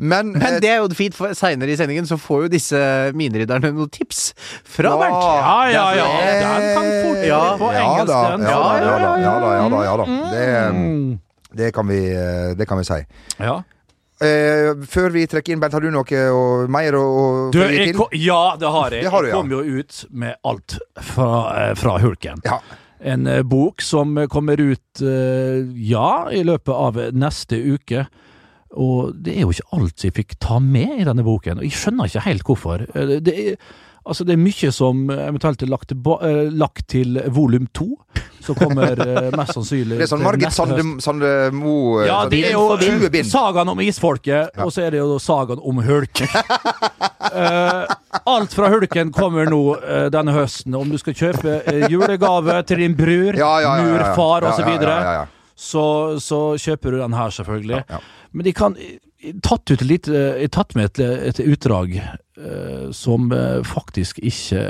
Men, 0.00 0.32
Men 0.32 0.54
eh, 0.54 0.60
det 0.60 0.70
er 0.70 0.76
jo 0.80 0.88
fint, 0.96 1.14
for 1.14 1.34
seinere 1.36 1.68
i 1.72 1.76
sendingen 1.76 2.06
så 2.08 2.16
får 2.16 2.46
jo 2.46 2.48
disse 2.54 2.78
minerydderne 3.12 3.68
noen 3.76 3.90
tips 3.92 4.30
fra 4.64 4.94
Bernt. 4.96 5.26
Ja, 5.26 5.56
ja, 5.68 5.82
ja. 5.98 6.06
Den 6.40 6.68
kan 6.76 6.86
fort 7.04 7.26
Ja, 7.26 7.40
på 7.60 7.72
ja 7.74 7.82
engelsk, 7.84 8.12
da, 8.12 8.20
den. 8.30 8.46
ja 8.46 8.60
da, 8.60 8.78
ja 8.80 8.94
da, 8.96 9.10
ja 9.20 9.68
da, 9.68 9.82
ja 9.84 9.96
ja. 9.98 10.70
Mm. 10.72 11.18
Det, 11.50 11.58
det, 11.58 11.74
kan 11.76 11.86
vi, 11.88 12.00
eh, 12.14 12.54
det 12.56 12.68
kan 12.68 12.80
vi 12.80 12.84
si. 12.88 13.02
Ja. 13.38 13.58
Eh, 14.20 14.74
før 14.88 15.12
vi 15.14 15.22
trekker 15.28 15.54
inn, 15.54 15.60
Bernt, 15.62 15.72
har 15.76 15.80
du 15.80 15.88
noe 15.92 16.24
og, 16.32 16.66
mer 16.72 16.96
å 16.98 17.04
å 17.04 17.28
Du, 17.52 17.60
jeg 17.64 17.94
ja, 18.20 18.40
det 18.60 18.68
har 18.68 18.92
jeg. 18.92 19.04
Det 19.06 19.12
har 19.14 19.24
du, 19.24 19.28
jeg 19.30 19.36
kom 19.36 19.52
jo 19.52 19.60
ut 19.64 20.00
med 20.12 20.36
alt 20.44 20.76
fra, 21.12 21.28
eh, 21.56 21.74
fra 21.80 21.98
Hulken. 22.02 22.40
Ja. 22.44 22.58
En 23.00 23.26
eh, 23.26 23.42
bok 23.42 23.80
som 23.84 24.16
kommer 24.28 24.60
ut, 24.60 25.02
eh, 25.02 25.62
ja, 25.88 26.28
i 26.30 26.42
løpet 26.44 26.74
av 26.74 26.98
neste 27.16 27.56
uke. 27.56 28.06
Og 28.78 29.14
det 29.18 29.34
er 29.34 29.46
jo 29.46 29.54
ikke 29.54 29.78
alt 29.78 30.04
jeg 30.04 30.14
fikk 30.14 30.36
ta 30.42 30.60
med 30.62 31.00
i 31.00 31.06
denne 31.08 31.24
boken, 31.26 31.58
og 31.58 31.66
jeg 31.66 31.74
skjønner 31.74 32.10
ikke 32.10 32.26
helt 32.28 32.44
hvorfor. 32.46 32.84
Eh, 32.94 33.16
Det 33.24 33.34
er, 33.34 33.56
altså 34.04 34.24
det 34.26 34.34
er 34.34 34.40
mye 34.40 34.70
som 34.74 35.02
eventuelt 35.12 35.62
er 35.62 35.70
lagt, 35.70 35.92
eh, 35.92 36.42
lagt 36.52 36.86
til 36.92 37.18
volum 37.32 37.66
to, 37.76 37.88
som 38.40 38.56
kommer 38.58 39.00
eh, 39.04 39.28
mest 39.38 39.54
sannsynlig 39.56 39.98
Det 39.98 40.06
er 40.06 40.10
sånn 40.10 40.24
Margit 40.24 40.54
Sande. 40.54 40.84
Sande 41.04 41.32
Mo 41.54 41.74
eh, 42.00 42.08
Ja, 42.08 42.22
det 42.30 42.42
er 42.48 42.56
jo 42.56 42.78
20 42.80 43.24
sagaen 43.28 43.72
om 43.72 43.82
isfolket, 43.84 44.56
og 44.64 44.72
så 44.74 44.86
er 44.86 44.96
det 44.96 45.02
jo 45.02 45.18
sagaen 45.22 45.60
om 45.60 45.82
hulk. 45.84 46.22
uh, 46.24 47.84
alt 48.34 48.56
fra 48.56 48.70
hulken 48.72 49.12
kommer 49.16 49.50
nå 49.50 49.62
uh, 49.76 50.06
denne 50.12 50.34
høsten. 50.34 50.76
Om 50.76 50.94
du 50.94 50.98
skal 51.00 51.16
kjøpe 51.16 51.60
uh, 51.66 51.84
julegave 51.92 52.60
til 52.68 52.84
din 52.84 52.96
bror, 52.98 53.36
Ja, 53.36 53.52
ja, 53.60 53.60
ja, 53.60 53.76
ja, 53.76 53.84
ja. 53.84 53.92
murfar 53.92 54.48
Ja, 54.48 54.54
osv., 54.54 54.72
ja, 54.72 54.80
ja, 54.80 54.96
ja, 55.04 55.12
ja. 55.20 55.52
så, 55.54 55.84
så 56.22 56.40
kjøper 56.60 56.96
du 56.96 57.02
den 57.04 57.20
her, 57.20 57.36
selvfølgelig. 57.36 57.84
Ja, 57.84 58.00
ja. 58.00 58.02
Men 58.32 58.46
de 58.46 58.52
kan 58.54 58.76
tatt 59.42 59.70
ut 59.70 59.82
litt 59.84 60.06
Jeg 60.08 60.46
har 60.46 60.52
tatt 60.54 60.74
med 60.78 60.84
et, 60.88 61.00
et 61.30 61.40
utdrag 61.44 61.96
eh, 62.00 62.90
som 62.96 63.30
eh, 63.32 63.60
faktisk 63.66 64.18
ikke 64.22 64.62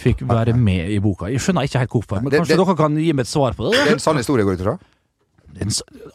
fikk 0.00 0.22
være 0.28 0.54
med 0.56 0.90
i 0.90 0.98
boka. 1.04 1.28
Jeg 1.30 1.40
skjønner 1.44 1.68
ikke 1.68 1.82
helt 1.84 1.90
hvorfor, 1.98 2.22
men 2.22 2.30
Det- 2.30 2.40
kanskje 2.40 2.56
det- 2.56 2.66
dere 2.66 2.76
kan 2.76 2.96
gi 2.96 3.12
meg 3.12 3.20
et 3.26 3.28
svar 3.32 3.52
på 3.54 3.70
det? 3.70 3.76
Det 3.78 3.88
er 3.88 3.92
en 3.98 3.98
sann 4.06 4.16
historie, 4.16 4.44
går 4.44 4.54
ut 4.56 4.60
ifra? 4.64 4.78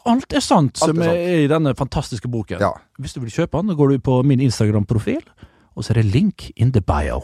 Alt 0.06 0.32
er 0.32 0.40
sant 0.40 0.78
Alt 0.80 0.82
er 0.82 0.86
som 0.86 0.96
sant. 0.96 1.08
er 1.12 1.44
i 1.44 1.48
denne 1.50 1.74
fantastiske 1.76 2.28
boken. 2.30 2.58
Ja. 2.60 2.72
Hvis 2.98 3.12
du 3.14 3.20
vil 3.20 3.30
kjøpe 3.30 3.60
den, 3.60 3.76
går 3.76 3.90
du 3.92 3.98
på 3.98 4.24
min 4.24 4.40
Instagram-profil, 4.40 5.20
og 5.76 5.84
så 5.84 5.90
er 5.92 6.00
det 6.02 6.06
link 6.14 6.50
in 6.56 6.72
the 6.72 6.80
bio. 6.80 7.20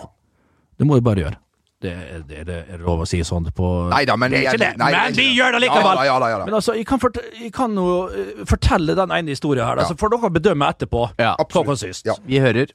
Det 0.79 0.87
må 0.87 0.95
du 0.99 1.01
bare 1.01 1.17
gjøre. 1.25 1.37
Det, 1.83 1.91
er- 1.93 2.23
det, 2.29 2.37
er- 2.39 2.45
det 2.47 2.57
er 2.77 2.83
lov 2.85 3.01
å 3.03 3.07
si 3.11 3.19
sånn 3.27 3.49
på 3.57 3.69
Nei 3.91 4.05
da, 4.07 4.15
men 4.17 4.31
Det 4.31 4.39
er 4.45 4.53
ikke 4.53 4.61
det, 4.63 4.71
nei, 4.79 4.91
men 4.95 5.17
vi 5.19 5.25
gjør 5.35 5.57
det 5.57 5.61
likevel! 5.65 6.03
Ja 6.07 6.19
ja 6.23 6.29
ja. 6.31 6.39
Men 6.47 6.55
altså, 6.61 6.77
jeg 6.79 6.87
kan, 6.87 7.01
fort, 7.03 7.19
jeg 7.41 7.51
kan 7.57 7.75
jo 7.75 7.87
eh, 8.09 8.45
fortelle 8.47 8.95
den 8.99 9.11
ene 9.17 9.35
historien 9.35 9.67
her, 9.67 9.81
da, 9.81 9.83
Ja. 9.83 9.89
så 9.91 9.99
får 9.99 10.15
dere 10.15 10.31
bedømme 10.39 10.69
etterpå. 10.71 11.09
Ja, 11.19 11.33
absolutt. 11.43 12.05
Ja. 12.07 12.15
Vi 12.27 12.39
hører. 12.45 12.71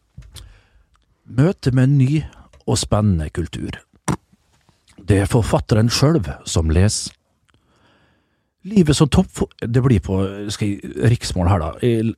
Møte 1.28 1.72
med 1.76 1.84
en 1.90 1.98
ny 1.98 2.22
og 2.68 2.78
spennende 2.80 3.30
kultur. 3.32 3.80
Det 5.08 5.22
er 5.24 5.30
forfatteren 5.32 5.88
sjøl 5.94 6.20
som 6.46 6.70
leser. 6.70 7.14
Livet 8.68 8.98
som 8.98 9.08
topp... 9.08 9.46
Det 9.64 9.80
blir 9.86 10.02
på 10.04 10.18
skal 10.52 10.74
jeg, 10.74 10.96
riksmål 11.14 11.48
her, 11.48 11.62
da. 11.64 11.70
Jeg, 11.80 12.10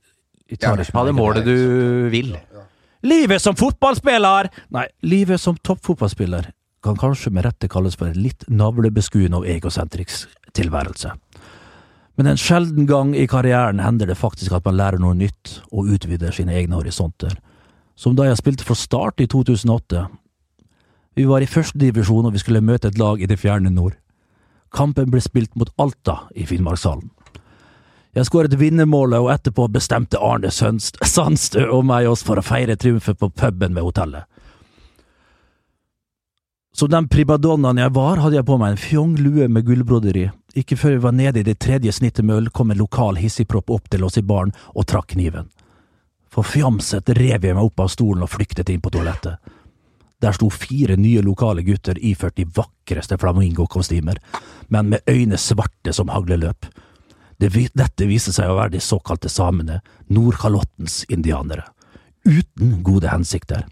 jeg 0.50 0.58
tar 0.58 0.74
Ja, 0.80 0.82
ikke 0.82 0.98
Ha 0.98 1.04
det 1.06 1.14
målet 1.14 1.46
du 1.46 2.08
vil. 2.10 2.32
Livet 3.06 3.40
som 3.40 3.54
fotballspiller! 3.56 4.50
Nei, 4.74 4.88
livet 5.06 5.38
som 5.40 5.54
toppfotballspiller 5.56 6.50
kan 6.84 6.96
kanskje 6.96 7.32
med 7.32 7.44
rette 7.44 7.68
kalles 7.68 7.96
for 7.98 8.08
en 8.08 8.20
litt 8.20 8.46
navlebeskuende 8.48 9.40
og 9.40 9.48
egosentrisk 9.48 10.30
tilværelse. 10.56 11.12
Men 12.16 12.32
en 12.32 12.40
sjelden 12.40 12.86
gang 12.88 13.14
i 13.16 13.26
karrieren 13.30 13.80
hender 13.80 14.10
det 14.10 14.18
faktisk 14.20 14.52
at 14.52 14.64
man 14.68 14.76
lærer 14.76 15.00
noe 15.00 15.16
nytt 15.16 15.60
og 15.70 15.88
utvider 15.94 16.34
sine 16.36 16.56
egne 16.56 16.76
horisonter. 16.76 17.36
Som 17.96 18.16
da 18.16 18.26
jeg 18.28 18.40
spilte 18.40 18.66
for 18.66 18.76
Start 18.76 19.20
i 19.20 19.28
2008. 19.28 20.06
Vi 21.16 21.24
var 21.28 21.44
i 21.44 21.48
førstedivisjon 21.48 22.28
og 22.28 22.34
vi 22.36 22.42
skulle 22.42 22.64
møte 22.64 22.88
et 22.88 23.00
lag 23.00 23.20
i 23.20 23.28
det 23.28 23.40
fjerne 23.40 23.72
nord. 23.72 23.96
Kampen 24.72 25.10
ble 25.10 25.20
spilt 25.24 25.56
mot 25.58 25.72
Alta 25.80 26.26
i 26.36 26.46
Finnmarkshallen. 26.46 27.10
Jeg 28.10 28.26
skåret 28.26 28.56
vinnermålet, 28.58 29.20
og 29.22 29.30
etterpå 29.30 29.68
bestemte 29.70 30.18
Arne 30.18 30.50
Sandstø 30.50 31.68
og 31.70 31.84
meg 31.86 32.08
oss 32.10 32.24
for 32.26 32.40
å 32.40 32.42
feire 32.42 32.74
triumfen 32.74 33.14
på 33.14 33.28
puben 33.30 33.76
ved 33.76 33.86
hotellet. 33.86 34.26
Som 36.72 36.90
den 36.90 37.08
pribadonnaen 37.10 37.80
jeg 37.82 37.92
var, 37.96 38.20
hadde 38.22 38.38
jeg 38.38 38.46
på 38.46 38.56
meg 38.60 38.74
en 38.74 38.80
fjong 38.80 39.16
lue 39.18 39.48
med 39.50 39.66
gullbroderi. 39.66 40.28
Ikke 40.54 40.78
før 40.78 40.94
vi 40.94 41.02
var 41.04 41.14
nede 41.14 41.42
i 41.42 41.46
det 41.46 41.58
tredje 41.62 41.92
snittet 41.92 42.24
med 42.24 42.36
øl, 42.36 42.50
kom 42.50 42.70
en 42.70 42.78
lokal 42.78 43.18
hissigpropp 43.18 43.70
opp 43.74 43.90
til 43.90 44.04
oss 44.06 44.18
i 44.18 44.26
baren 44.26 44.54
og 44.74 44.86
trakk 44.90 45.12
kniven. 45.14 45.50
Forfjamset 46.30 47.10
rev 47.18 47.42
jeg 47.42 47.56
meg 47.56 47.64
opp 47.64 47.82
av 47.82 47.90
stolen 47.90 48.22
og 48.22 48.30
flyktet 48.30 48.70
inn 48.70 48.82
på 48.82 48.92
toalettet. 48.94 49.40
Der 50.20 50.36
sto 50.36 50.50
fire 50.52 50.98
nye 51.00 51.22
lokale 51.24 51.64
gutter 51.66 51.98
iført 51.98 52.36
de 52.36 52.44
vakreste 52.44 53.18
flamingokostymer, 53.18 54.20
men 54.68 54.92
med 54.92 55.10
øyne 55.10 55.40
svarte 55.40 55.94
som 55.96 56.12
hagleløp. 56.12 56.68
Dette 57.40 58.06
viste 58.06 58.34
seg 58.36 58.50
å 58.52 58.58
være 58.58 58.76
de 58.76 58.84
såkalte 58.84 59.30
samene, 59.32 59.80
Nordkalottens 60.12 61.06
indianere, 61.08 61.64
uten 62.28 62.82
gode 62.84 63.08
hensikter. 63.08 63.64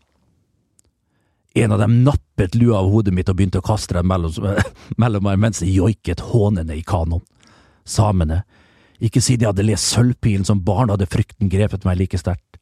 En 1.59 1.73
av 1.75 1.81
dem 1.83 2.03
nappet 2.07 2.55
lua 2.55 2.79
av 2.79 2.91
hodet 2.93 3.15
mitt 3.15 3.29
og 3.31 3.39
begynte 3.39 3.59
å 3.59 3.67
kaste 3.67 3.97
den 3.97 4.07
mellom, 4.07 4.35
mellom 5.03 5.25
meg 5.27 5.41
mens 5.43 5.63
jeg 5.65 5.75
joiket 5.75 6.23
hånende 6.31 6.77
i 6.77 6.85
kanoen. 6.87 7.25
Samene, 7.89 8.43
ikke 9.03 9.23
siden 9.23 9.47
jeg 9.47 9.53
hadde 9.53 9.67
lest 9.67 9.95
Sølvpilen 9.95 10.47
som 10.47 10.61
barn 10.63 10.93
hadde 10.93 11.09
frykten 11.11 11.51
grepet 11.51 11.87
meg 11.89 11.99
like 12.03 12.21
sterkt. 12.21 12.59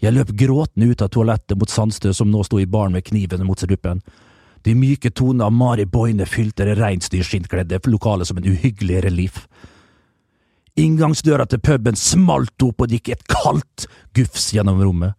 Jeg 0.00 0.16
løp 0.16 0.32
gråtende 0.36 0.90
ut 0.90 1.04
av 1.04 1.10
toalettet 1.12 1.58
mot 1.60 1.70
Sandstø 1.70 2.12
som 2.16 2.30
nå 2.32 2.42
sto 2.44 2.60
i 2.60 2.68
baren 2.68 2.96
med 2.96 3.04
kniven 3.06 3.44
mot 3.46 3.60
strupen. 3.60 4.00
De 4.64 4.74
myke 4.76 5.12
tonene 5.12 5.46
av 5.46 5.52
Mari 5.56 5.86
Boine 5.88 6.26
fylte 6.28 6.66
det 6.68 6.78
reinsdyrskinnkledde 6.80 7.80
lokalet 7.88 8.28
som 8.28 8.40
en 8.40 8.48
uhyggelig 8.48 9.02
relief. 9.04 9.44
Inngangsdøra 10.80 11.46
til 11.48 11.60
puben 11.64 11.96
smalt 11.96 12.64
opp 12.64 12.80
og 12.80 12.88
det 12.88 13.00
gikk 13.00 13.14
et 13.14 13.26
kaldt 13.28 13.86
gufs 14.16 14.50
gjennom 14.56 14.80
rommet. 14.80 15.16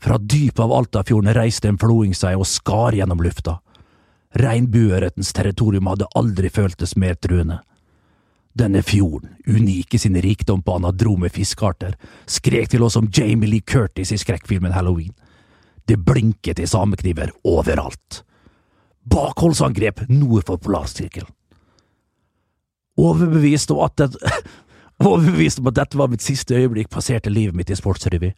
Fra 0.00 0.18
dypet 0.18 0.60
av 0.64 0.72
Altafjorden 0.72 1.34
reiste 1.36 1.68
en 1.68 1.78
floing 1.78 2.14
seg 2.16 2.40
og 2.40 2.48
skar 2.48 2.96
gjennom 2.96 3.20
lufta. 3.20 3.58
Regnbueørretens 4.40 5.32
territorium 5.36 5.90
hadde 5.90 6.08
aldri 6.16 6.48
føltes 6.52 6.96
mer 6.96 7.18
truende. 7.20 7.58
Denne 8.56 8.82
fjorden, 8.82 9.36
unik 9.46 9.94
i 9.94 9.98
sin 9.98 10.16
rikdom 10.22 10.62
på 10.62 10.78
anadrome 10.78 11.28
fiskearter, 11.30 11.94
skrek 12.26 12.70
til 12.72 12.82
oss 12.82 12.96
som 12.96 13.10
Jamie 13.12 13.50
Lee 13.50 13.66
Curtis 13.66 14.12
i 14.14 14.18
skrekkfilmen 14.18 14.74
Halloween. 14.74 15.12
Det 15.86 15.98
blinket 15.98 16.58
i 16.58 16.66
samekniver 16.66 17.30
overalt. 17.44 18.22
Bakholdsangrep 19.10 20.06
nord 20.08 20.46
for 20.46 20.58
polarsirkelen. 20.58 21.30
Overbevist 23.00 23.70
om 23.70 23.80
overbevist 25.10 25.60
om 25.60 25.70
at 25.70 25.78
dette 25.78 25.98
var 25.98 26.10
mitt 26.12 26.24
siste 26.24 26.56
øyeblikk, 26.56 26.90
passerte 26.90 27.30
livet 27.30 27.56
mitt 27.56 27.70
i 27.70 27.78
sportsrevy. 27.78 28.32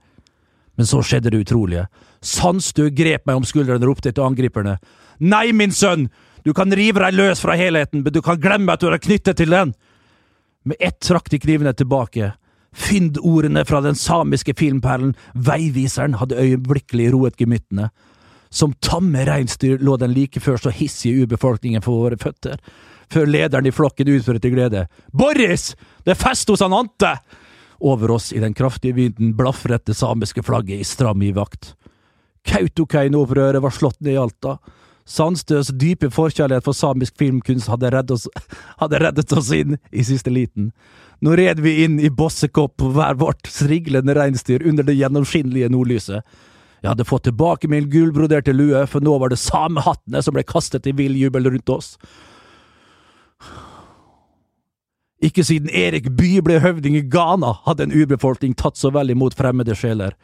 Men 0.76 0.88
så 0.88 1.02
skjedde 1.04 1.32
det 1.32 1.42
utrolige. 1.44 1.86
Sandstø 2.24 2.88
grep 2.94 3.26
meg 3.28 3.38
om 3.38 3.46
skulderen 3.46 3.82
og 3.82 3.92
ropte 3.92 4.12
til 4.12 4.24
angriperne. 4.24 4.78
Nei, 5.20 5.50
min 5.52 5.74
sønn! 5.74 6.08
Du 6.42 6.50
kan 6.56 6.72
rive 6.74 6.98
deg 7.04 7.14
løs 7.14 7.42
fra 7.42 7.54
helheten, 7.58 8.02
men 8.02 8.14
du 8.14 8.22
kan 8.24 8.40
glemme 8.40 8.74
at 8.74 8.82
du 8.82 8.88
er 8.90 9.02
knyttet 9.02 9.38
til 9.38 9.52
den! 9.54 9.74
Med 10.66 10.78
ett 10.80 11.00
trakk 11.02 11.28
de 11.30 11.40
knivene 11.42 11.74
tilbake. 11.74 12.32
Fyndordene 12.72 13.64
fra 13.68 13.82
den 13.84 13.98
samiske 13.98 14.54
filmperlen 14.56 15.12
Veiviseren 15.34 16.16
hadde 16.20 16.38
øyeblikkelig 16.40 17.10
roet 17.12 17.36
gemyttene. 17.36 17.90
Som 18.50 18.74
tamme 18.84 19.26
reinsdyr 19.28 19.82
lå 19.82 19.96
den 20.00 20.14
like 20.14 20.40
før 20.40 20.60
så 20.60 20.72
hissige 20.72 21.24
urbefolkningen 21.24 21.84
for 21.84 22.04
våre 22.04 22.18
føtter, 22.20 22.58
før 23.12 23.28
lederen 23.28 23.68
i 23.68 23.74
flokken 23.74 24.10
utførte 24.12 24.50
glede. 24.52 24.86
Boris! 25.12 25.72
Det 26.04 26.14
er 26.14 26.20
fest 26.20 26.48
hos 26.52 26.64
han 26.64 26.74
Ante! 26.76 27.16
Over 27.82 28.14
oss 28.14 28.30
i 28.32 28.38
den 28.38 28.54
kraftige 28.54 28.94
vinden 28.94 29.34
blafret 29.36 29.88
det 29.90 29.96
samiske 29.98 30.44
flagget 30.46 30.80
i 30.80 30.86
stram 30.86 31.22
i 31.22 31.32
vakt. 31.34 31.74
Kautokeino-opprøret 32.46 33.62
var 33.62 33.74
slått 33.74 34.00
ned 34.00 34.14
i 34.14 34.20
Alta. 34.22 34.56
Sandstøs 35.08 35.72
dype 35.74 36.12
forkjærlighet 36.14 36.62
for 36.62 36.78
samisk 36.78 37.16
filmkunst 37.18 37.70
hadde 37.70 37.90
reddet 37.90 38.14
oss, 38.14 38.28
hadde 38.82 39.00
reddet 39.02 39.34
oss 39.34 39.50
inn 39.54 39.78
i 39.90 40.06
siste 40.06 40.30
liten. 40.30 40.70
Nå 41.22 41.34
red 41.38 41.62
vi 41.62 41.82
inn 41.84 41.98
i 42.02 42.10
bossekopp 42.10 42.76
på 42.78 42.92
hver 42.94 43.18
vårt 43.18 43.50
striglende 43.50 44.14
reinsdyr 44.18 44.62
under 44.66 44.86
det 44.86 44.98
gjennomskinnelige 44.98 45.70
nordlyset. 45.74 46.22
Jeg 46.82 46.90
hadde 46.90 47.06
fått 47.06 47.28
tilbake 47.28 47.70
min 47.70 47.86
gullbroderte 47.90 48.54
lue, 48.54 48.80
for 48.90 49.02
nå 49.02 49.14
var 49.22 49.30
det 49.30 49.38
samehattene 49.38 50.22
som 50.22 50.34
ble 50.34 50.42
kastet 50.46 50.88
i 50.90 50.94
vill 50.98 51.14
jubel 51.18 51.46
rundt 51.50 51.70
oss. 51.70 51.96
Ikke 55.22 55.44
siden 55.46 55.70
Erik 55.70 56.08
Bye 56.18 56.42
ble 56.42 56.58
høvding 56.58 56.96
i 56.98 57.04
Ghana, 57.06 57.52
hadde 57.66 57.86
en 57.86 57.94
urbefolkning 57.94 58.56
tatt 58.58 58.80
så 58.80 58.90
vel 58.90 59.12
imot 59.14 59.36
fremmede 59.38 59.76
sjeler. 59.78 60.16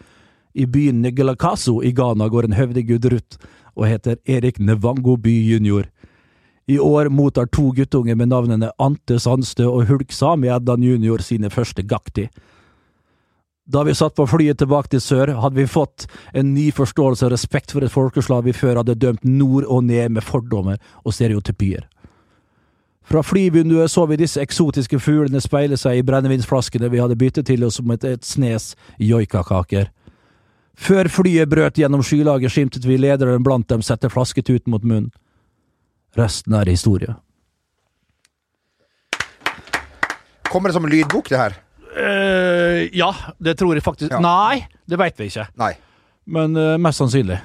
I 0.58 0.66
byen 0.66 1.04
Negelakaso 1.04 1.78
i 1.86 1.92
Ghana 1.94 2.26
går 2.32 2.48
en 2.48 2.58
høvdinggud 2.58 3.06
rundt 3.12 3.38
og 3.78 3.86
heter 3.86 4.18
Erik 4.26 4.58
Nevango 4.58 5.14
By 5.22 5.36
jr. 5.52 5.86
I 6.68 6.80
år 6.82 7.08
mottar 7.14 7.46
to 7.46 7.70
guttunger 7.76 8.18
med 8.18 8.32
navnene 8.32 8.72
Ante 8.82 9.20
Sandstø 9.22 9.68
og 9.70 9.86
Hulk 9.88 10.10
Sami 10.12 10.50
Eddan 10.50 10.82
jr. 10.82 11.22
sine 11.22 11.50
første 11.50 11.86
gakti. 11.86 12.26
Da 13.68 13.84
vi 13.84 13.94
satt 13.94 14.16
på 14.16 14.26
flyet 14.26 14.58
tilbake 14.58 14.90
til 14.92 15.00
sør, 15.04 15.32
hadde 15.44 15.60
vi 15.60 15.68
fått 15.68 16.08
en 16.34 16.54
ny 16.56 16.70
forståelse 16.74 17.26
og 17.28 17.32
respekt 17.36 17.72
for 17.72 17.84
et 17.84 17.92
folkeslag 17.92 18.44
vi 18.48 18.56
før 18.56 18.80
hadde 18.80 18.98
dømt 18.98 19.24
nord 19.28 19.68
og 19.68 19.84
ned 19.84 20.16
med 20.16 20.26
fordommer 20.26 20.80
og 21.04 21.14
stereotypier. 21.14 21.86
Fra 23.08 23.22
flyvinduet 23.24 23.90
så 23.90 24.04
vi 24.06 24.18
disse 24.20 24.40
eksotiske 24.44 24.98
fuglene 25.00 25.40
speile 25.40 25.78
seg 25.80 26.00
i 26.00 26.04
brennevinsflaskene 26.04 26.90
vi 26.92 27.00
hadde 27.00 27.16
byttet 27.16 27.46
til 27.48 27.64
oss 27.64 27.78
som 27.80 27.88
et, 27.94 28.04
et 28.04 28.24
snes 28.24 28.74
joikakaker. 29.00 29.88
Før 30.78 31.08
flyet 31.10 31.48
brøt 31.48 31.80
gjennom 31.80 32.04
skylaget, 32.04 32.52
skimtet 32.52 32.84
vi 32.86 32.98
lederen 33.00 33.42
blant 33.42 33.66
dem 33.72 33.80
sette 33.82 34.10
flasketuten 34.12 34.70
mot 34.74 34.84
munnen. 34.84 35.08
Resten 36.18 36.54
er 36.54 36.68
historie. 36.68 37.16
Kommer 40.48 40.70
det 40.70 40.76
som 40.76 40.86
lydbok, 40.88 41.32
det 41.32 41.40
her? 41.40 41.56
Uh, 41.98 42.86
ja, 42.94 43.10
det 43.42 43.56
tror 43.58 43.74
jeg 43.74 43.82
faktisk 43.82 44.12
Ja. 44.12 44.20
Nei, 44.22 44.66
det 44.88 45.00
veit 45.00 45.16
vi 45.18 45.32
ikke. 45.32 45.48
Nei. 45.58 45.72
Men 46.28 46.56
uh, 46.56 46.76
mest 46.80 47.00
sannsynlig. 47.00 47.40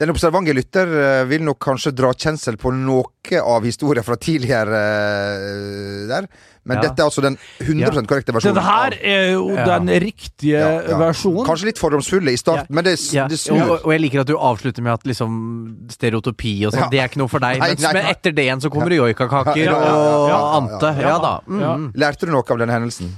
Den 0.00 0.08
observante 0.14 0.54
lytter 0.56 0.88
eh, 0.96 1.24
vil 1.28 1.42
nok 1.44 1.58
kanskje 1.60 1.90
dra 1.92 2.08
kjensel 2.16 2.56
på 2.56 2.70
noe 2.72 3.04
av 3.44 3.66
historien 3.68 4.02
fra 4.06 4.16
tidligere 4.16 4.78
eh, 4.80 6.06
der, 6.08 6.28
men 6.64 6.78
Ja. 6.78 6.82
dette 6.86 7.02
er 7.02 7.08
altså 7.10 7.20
den 7.24 7.36
100 7.60 8.06
korrekte 8.08 8.32
versjonen. 8.32 8.56
Dette 8.56 8.64
her 8.64 8.96
er 9.02 9.26
jo 9.34 9.50
Ja. 9.54 9.66
den 9.78 9.88
riktige 10.00 10.56
Ja, 10.58 10.70
ja. 10.88 10.96
versjonen. 10.98 11.44
Kanskje 11.46 11.66
litt 11.68 11.78
fordomsfulle 11.78 12.32
i 12.32 12.36
starten, 12.40 12.66
Ja. 12.70 12.74
men 12.74 12.84
det, 12.84 12.96
Ja, 13.12 13.28
det 13.28 13.34
og, 13.34 13.58
snur. 13.58 13.84
og 13.84 13.92
jeg 13.92 14.00
liker 14.00 14.20
at 14.20 14.26
du 14.26 14.36
avslutter 14.38 14.82
med 14.82 14.92
at 14.94 15.04
liksom 15.04 15.88
stereotopi 15.90 16.66
og 16.66 16.72
sånn, 16.72 16.80
Ja. 16.80 16.88
det 16.88 16.98
er 17.00 17.08
ikke 17.08 17.18
noe 17.18 17.28
for 17.28 17.38
deg. 17.40 17.58
Nei, 17.60 17.68
Mens, 17.68 17.80
nei, 17.82 17.92
men 17.92 18.06
etter 18.06 18.32
det 18.32 18.44
igjen 18.48 18.60
så 18.60 18.70
kommer 18.70 18.88
det 18.88 18.98
joikakaker 18.98 19.56
Ja, 19.56 19.64
ja, 19.64 19.80
ja, 19.84 19.94
og 19.94 20.28
ja, 20.28 20.38
ja, 20.38 20.56
ante. 20.56 21.00
ja, 21.00 21.08
Ja 21.08 21.18
da. 21.18 21.40
ja. 21.46 21.76
Mm. 21.76 21.92
Lærte 21.94 22.20
du 22.26 22.32
noe 22.32 22.42
av 22.48 22.58
denne 22.58 22.72
hendelsen? 22.72 23.10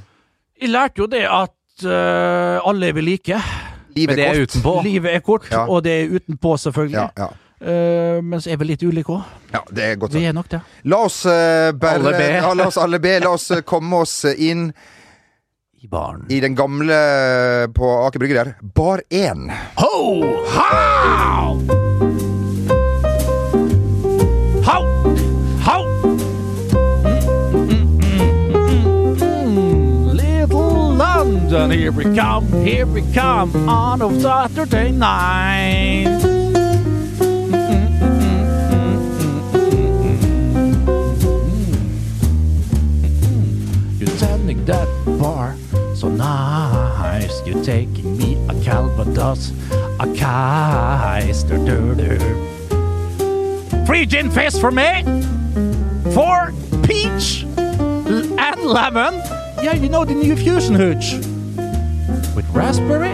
Jeg 0.60 0.70
lærte 0.70 0.96
jo 0.98 1.06
det 1.06 1.24
at 1.30 1.50
uh, 1.84 2.60
alle 2.68 2.88
er 2.88 2.92
vi 2.92 3.00
like. 3.02 3.42
Livet 3.96 4.16
det 4.16 4.26
er 4.26 4.40
utenpå. 4.46 4.74
Livet 4.84 5.14
er 5.14 5.20
kort, 5.20 5.48
Ja. 5.50 5.66
og 5.68 5.82
det 5.84 5.92
er 6.02 6.14
utenpå, 6.18 6.56
selvfølgelig. 6.58 6.94
Ja, 6.98 7.08
ja. 7.18 7.28
Uh, 7.62 8.18
men 8.26 8.40
så 8.42 8.50
er 8.50 8.56
vi 8.58 8.64
litt 8.72 8.82
ulike 8.82 9.12
òg. 9.14 9.22
ja, 9.52 9.60
det 9.70 9.82
er 9.84 9.94
godt 10.02 10.14
Vi 10.18 10.24
er 10.26 10.32
nok 10.34 10.48
det. 10.50 10.58
La 10.90 10.96
oss 11.06 11.20
uh, 11.26 11.70
bare 11.78 12.00
Alle 12.00 12.10
be. 12.18 12.26
Ja, 12.34 12.50
la 12.58 12.66
oss 12.66 12.76
alle 12.82 12.98
be. 12.98 13.12
La 13.22 13.30
oss 13.36 13.50
uh, 13.54 13.60
komme 13.62 14.00
oss 14.02 14.24
inn 14.34 14.72
I 15.82 15.86
baren. 15.88 16.26
i 16.28 16.40
den 16.42 16.56
gamle 16.58 16.98
på 17.74 17.92
Aker 18.08 18.18
Brygge 18.18 18.34
der. 18.40 18.54
Bar 18.74 19.02
1. 19.10 19.46
Ho! 19.78 19.94
How! 20.56 21.81
Here 31.72 31.92
we 31.92 32.04
come, 32.14 32.46
here 32.64 32.84
we 32.84 33.02
come 33.12 33.68
on 33.68 34.02
a 34.02 34.20
Saturday 34.20 34.90
night. 34.90 36.04
You're 43.98 44.18
tending 44.18 44.64
that 44.66 44.88
bar. 45.18 45.56
So 45.94 46.08
nice, 46.08 47.46
you're 47.46 47.64
taking 47.64 48.18
me 48.18 48.34
a 48.48 48.54
Calvados, 48.62 49.52
a 49.98 50.14
Kaiser. 50.14 51.58
Three 53.86 54.04
gin 54.04 54.30
fizz 54.30 54.60
for 54.60 54.70
me. 54.70 55.02
Four 56.12 56.52
peach 56.82 57.44
and 57.56 58.60
lemon. 58.62 59.14
Yeah, 59.62 59.74
you 59.74 59.88
know 59.88 60.04
the 60.04 60.14
new 60.14 60.36
fusion 60.36 60.74
hooch. 60.74 61.31
Raspberry. 62.52 63.12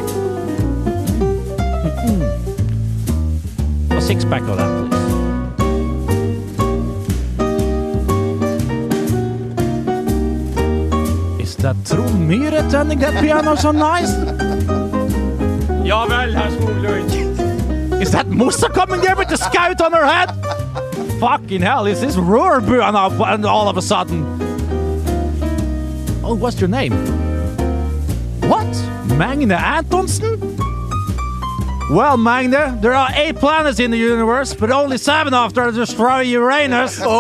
A 3.91 4.01
six 4.01 4.25
pack 4.25 4.43
of 4.43 4.57
that, 4.57 4.71
please. 4.91 4.99
Is 11.41 11.57
that 11.57 11.77
Myhre 11.77 12.71
turning 12.71 12.99
that 13.01 13.23
piano 13.23 13.55
so 13.57 13.73
nice? 13.73 14.13
Ja 15.85 16.07
vel, 16.07 16.33
herr 16.35 16.51
Skoglund. 16.51 17.13
Is 18.03 18.11
that 18.13 18.27
Mossa 18.27 18.69
coming 18.73 19.01
there 19.01 19.17
with 19.17 19.29
the 19.29 19.37
scout 19.37 19.81
on 19.81 19.93
her 19.93 20.07
head? 20.07 20.31
Fucking 21.19 21.63
hell, 21.63 21.87
is 21.87 22.01
this 22.01 22.17
Roarbu 22.17 22.81
and 22.87 23.45
all 23.47 23.69
of 23.69 23.77
a 23.77 23.83
sudden? 23.83 24.25
Oh, 26.23 26.35
what's 26.35 26.61
your 26.61 26.69
name? 26.69 26.93
Magne 29.19 29.57
Antonsen? 29.57 30.39
Well, 31.91 32.17
Magne, 32.17 32.81
there 32.83 32.93
are 32.95 33.09
eight 33.17 33.37
planets 33.37 33.81
in 33.81 33.91
the 33.91 33.97
universe, 33.97 34.55
but 34.55 34.71
only 34.71 34.99
seven 34.99 35.35
after 35.35 35.71
destroy 35.73 36.23
Uranus. 36.25 37.01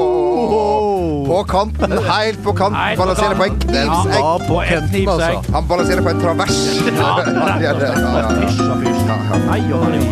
Oh! 0.00 1.26
På 1.26 1.44
kanten, 1.44 1.92
helt 2.08 2.44
på 2.44 2.52
kanten. 2.52 2.76
Helt 2.80 2.98
på 2.98 3.02
Balanserer 3.04 3.34
på 3.34 3.44
en 3.44 3.58
knivsegg. 3.60 4.14
Ja, 4.14 4.38
på 4.48 4.60
en 4.62 4.88
knivsegg. 4.88 5.08
altså. 5.36 5.52
Han 5.52 5.68
balanserer 5.68 6.02
på 6.02 6.08
en 6.08 6.20
travers. 6.20 6.80
Ja, 6.98 7.20
Ja, 7.60 7.72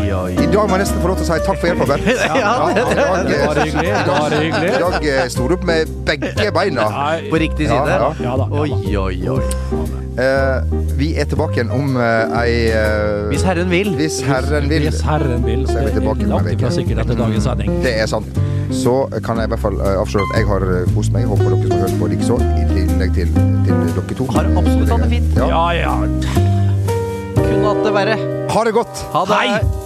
ja. 0.07 0.29
I 0.43 0.47
dag 0.53 0.69
må 0.69 0.77
jeg 0.77 0.83
nesten 0.83 1.01
få 1.03 1.09
lov 1.13 1.17
til 1.21 1.25
å 1.25 1.29
si 1.29 1.39
takk 1.47 1.61
for 1.63 1.67
hjelpa, 1.71 1.87
Bent. 1.93 2.07
Ja, 2.43 2.55
det- 2.75 3.39
var 3.47 3.57
hyggelig. 3.63 4.73
I 4.73 4.81
dag 4.83 5.07
eh, 5.13 5.29
sto 5.33 5.47
du 5.49 5.55
opp 5.57 5.65
med 5.69 5.95
begge 6.09 6.51
beina. 6.53 6.89
På 7.31 7.37
riktig 7.41 7.71
side? 7.71 7.87
ja. 7.95 8.11
Ja. 8.21 8.35
Oi, 8.51 8.97
oi, 8.97 9.17
oi. 9.39 9.96
Eh, 10.17 10.63
vi 10.97 11.11
er 11.21 11.27
tilbake 11.29 11.59
igjen 11.59 11.71
om 11.77 11.97
eh, 12.01 12.37
ei 12.41 12.53
eh, 12.73 13.27
Hvis 13.29 13.43
Herren 13.45 13.69
vil. 13.69 13.91
Hvis 13.99 14.23
Herren 14.25 14.69
vil. 14.71 14.87
Hvis 14.89 15.03
Herren 15.05 15.45
vil. 15.45 15.67
Så 15.69 15.77
er 15.83 15.91
vi 15.91 15.99
tilbake 15.99 16.29
om 16.31 16.49
ei 16.49 16.57
uke. 16.57 16.71
sikkert 16.73 17.05
etter 17.05 17.21
dagens 17.21 17.45
sending. 17.45 17.75
Det 17.85 17.93
er 18.01 18.09
sant. 18.09 18.41
Så 18.73 18.97
kan 19.23 19.39
jeg 19.39 19.51
i 19.51 19.53
hvert 19.53 19.63
fall 19.63 19.77
avsløre 19.85 20.25
at 20.33 20.41
jeg 20.41 20.49
har 20.49 20.67
kost 20.97 21.13
meg. 21.15 21.29
Håper 21.29 21.53
dere 21.53 21.69
som 21.69 21.77
har 21.77 21.85
hørt 21.85 21.99
på, 22.01 22.13
likeså. 22.15 22.41
I 22.57 22.67
tillegg 22.73 23.17
til, 23.19 23.33
til 23.69 23.73
dere 23.85 24.07
to. 24.17 24.31
Har 24.33 24.49
absolutt 24.57 24.95
hatt 24.95 25.05
det 25.05 25.13
fint. 25.19 25.37
Ja. 25.37 25.51
Ja, 25.53 25.67
ja. 25.85 25.97
Kunne 27.37 27.67
hatt 27.69 27.85
det 27.85 27.99
verre. 28.01 28.23
Ha 28.57 28.65
det 28.65 28.79
godt! 28.81 29.11
Ha 29.13 29.29
det. 29.29 29.43
Hei! 29.43 29.86